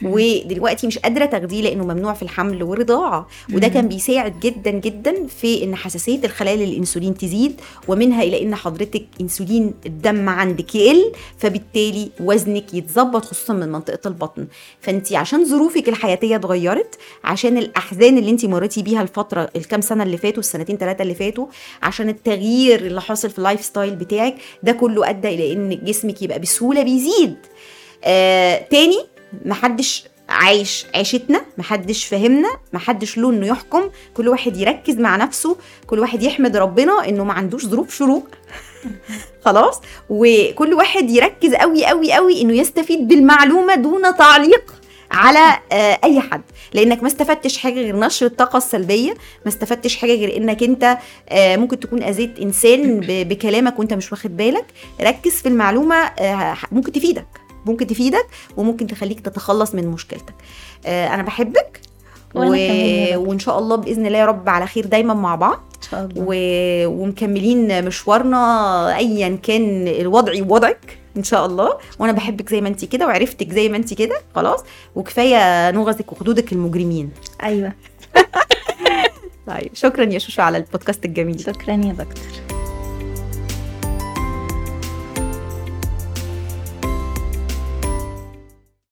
ودلوقتي 0.04 0.88
مش 0.88 0.98
قادرة 1.00 1.26
تاخديه 1.26 1.62
لأنه 1.62 1.84
ممنوع 1.84 2.14
في 2.14 2.22
الحمل 2.24 2.64
والرضاعة. 2.64 3.28
وده. 3.54 3.68
كان 3.68 3.88
بيساعد 3.88 4.40
جدا 4.40 4.72
جدا 4.72 5.28
في 5.28 5.64
إن 5.64 5.76
حساسية 5.76 6.20
الخلايا 6.26 6.66
للإنسولين 6.66 7.18
تزيد 7.18 7.62
ومنها 7.88 8.24
إلى 8.24 8.42
إن 8.44 8.56
حضرتك 8.56 9.06
إنسولين 9.22 9.74
الدم 9.86 10.30
عندك 10.30 10.76
يقل 10.76 11.12
فبالتالي 11.38 12.10
وزنك 12.20 12.74
يتظبط 12.74 13.26
خصوصا 13.26 13.54
من 13.54 13.72
منطقة 13.72 14.08
البطن. 14.08 14.48
فأنت 14.82 15.14
عشان 15.14 15.46
ظروفك 15.46 15.90
الحياتية 15.90 16.36
اتغيرت 16.36 16.96
عشان 17.24 17.58
الأحزان 17.58 18.18
اللي 18.18 18.32
أنت 18.32 18.46
مريتي 18.46 18.82
بيها 18.82 19.02
الفترة 19.02 19.50
الكام 19.56 19.82
سنة 19.82 20.04
اللي 20.04 20.18
فاتوا 20.18 20.40
السنتين 20.40 20.78
ثلاثة 20.82 21.02
اللي 21.02 21.16
فاتوا 21.16 21.48
عشان 21.84 22.10
التغيير 22.10 22.80
اللي 22.80 23.02
حاصل 23.02 23.30
في 23.30 23.38
ال 23.38 23.62
lifestyle 23.66 23.96
بتاعك 23.96 24.36
ده 24.64 24.72
كله 24.72 25.10
أدى 25.10 25.28
إلى 25.28 25.54
إن 25.54 25.80
جسمك 25.86 26.22
يبقى 26.22 26.40
بسهولة 26.40 26.84
بيزيد. 26.84 27.36
آه 28.04 28.66
تاني 28.72 29.00
محدش 29.46 30.04
عايش 30.30 30.86
عيشتنا 30.96 31.42
محدش 31.58 32.06
فهمنا 32.06 32.50
محدش 32.74 33.18
له 33.18 33.30
إنه 33.30 33.48
يحكم 33.48 33.90
كل 34.14 34.28
واحد 34.28 34.58
يركز 34.58 34.96
مع 34.96 35.16
نفسه 35.16 35.58
كل 35.88 36.00
واحد 36.00 36.24
يحمد 36.24 36.58
ربنا 36.58 37.10
إنه 37.10 37.24
ما 37.24 37.34
عندوش 37.34 37.66
ظروف 37.66 37.96
شروق. 37.96 38.28
خلاص؟ 39.46 39.82
وكل 40.10 40.74
واحد 40.74 41.10
يركز 41.10 41.54
قوي 41.54 41.86
قوي 41.86 42.14
قوي 42.14 42.42
إنه 42.42 42.54
يستفيد 42.54 43.08
بالمعلومة 43.08 43.76
دون 43.76 44.16
تعليق. 44.18 44.81
على 45.12 45.60
آه، 45.72 46.00
أي 46.04 46.20
حد. 46.20 46.42
لأنك 46.74 47.02
ما 47.02 47.08
استفدتش 47.08 47.58
حاجة 47.58 47.74
غير 47.74 48.00
نشر 48.00 48.26
الطاقة 48.26 48.58
السلبية 48.58 49.12
ما 49.12 49.48
استفدتش 49.48 49.98
حاجة 49.98 50.12
غير 50.16 50.38
إنك 50.38 50.64
أنت 50.64 50.98
آه، 51.30 51.58
ممكن 51.58 51.80
تكون 51.80 52.04
أذيت 52.04 52.40
إنسان 52.40 53.00
بكلامك 53.08 53.80
وأنت 53.80 53.94
مش 53.94 54.12
واخد 54.12 54.38
بالك. 54.38 54.66
ركز 55.02 55.32
في 55.32 55.48
المعلومة 55.48 55.96
آه، 55.96 56.58
ممكن 56.72 56.92
تفيدك 56.92 57.28
ممكن 57.66 57.88
تفيدك 57.88 58.28
وممكن 58.58 58.88
تخليك 58.88 59.20
تتخلص 59.20 59.76
من 59.76 59.88
مشكلتك. 59.88 60.34
أنا 60.86 61.24
بحبك 61.24 61.82
دكتور. 62.36 62.46
وإن 63.18 63.40
شاء 63.40 63.60
الله 63.60 63.76
بإذن 63.76 64.06
الله 64.06 64.18
يا 64.18 64.26
رب 64.26 64.50
على 64.50 64.68
خير 64.68 64.86
دايما 64.86 65.14
مع 65.14 65.36
بعض. 65.36 65.60
إن 65.76 65.90
شاء 65.92 66.06
الله. 66.06 66.24
و... 66.28 66.34
ومكملين 67.02 67.86
مشوارنا 67.86 68.98
ايا 68.98 69.40
كان 69.44 69.88
الوضع 69.88 70.34
وضعك 70.48 71.01
إن 71.18 71.24
شاء 71.24 71.46
الله. 71.46 71.78
وأنا 72.00 72.12
بحبك 72.12 72.50
زي 72.50 72.62
ما 72.62 72.70
انت 72.70 72.86
كده 72.86 73.08
وعرفتك 73.08 73.50
زي 73.50 73.70
ما 73.70 73.78
انت 73.78 73.94
كده. 73.94 74.22
خلاص؟ 74.36 74.64
وكفاية 74.96 75.72
نغزك 75.72 76.12
وخدودك 76.12 76.54
المجرمين 76.54 77.12
أيوه. 77.44 77.74
طيب 79.48 79.70
شكرا 79.74 80.06
يا 80.06 80.20
شوشو 80.20 80.42
على 80.42 80.58
البودكاست 80.58 81.06
الجميل. 81.06 81.40
شكرا 81.40 81.74
يا 81.74 81.94
دكتور. 81.94 82.61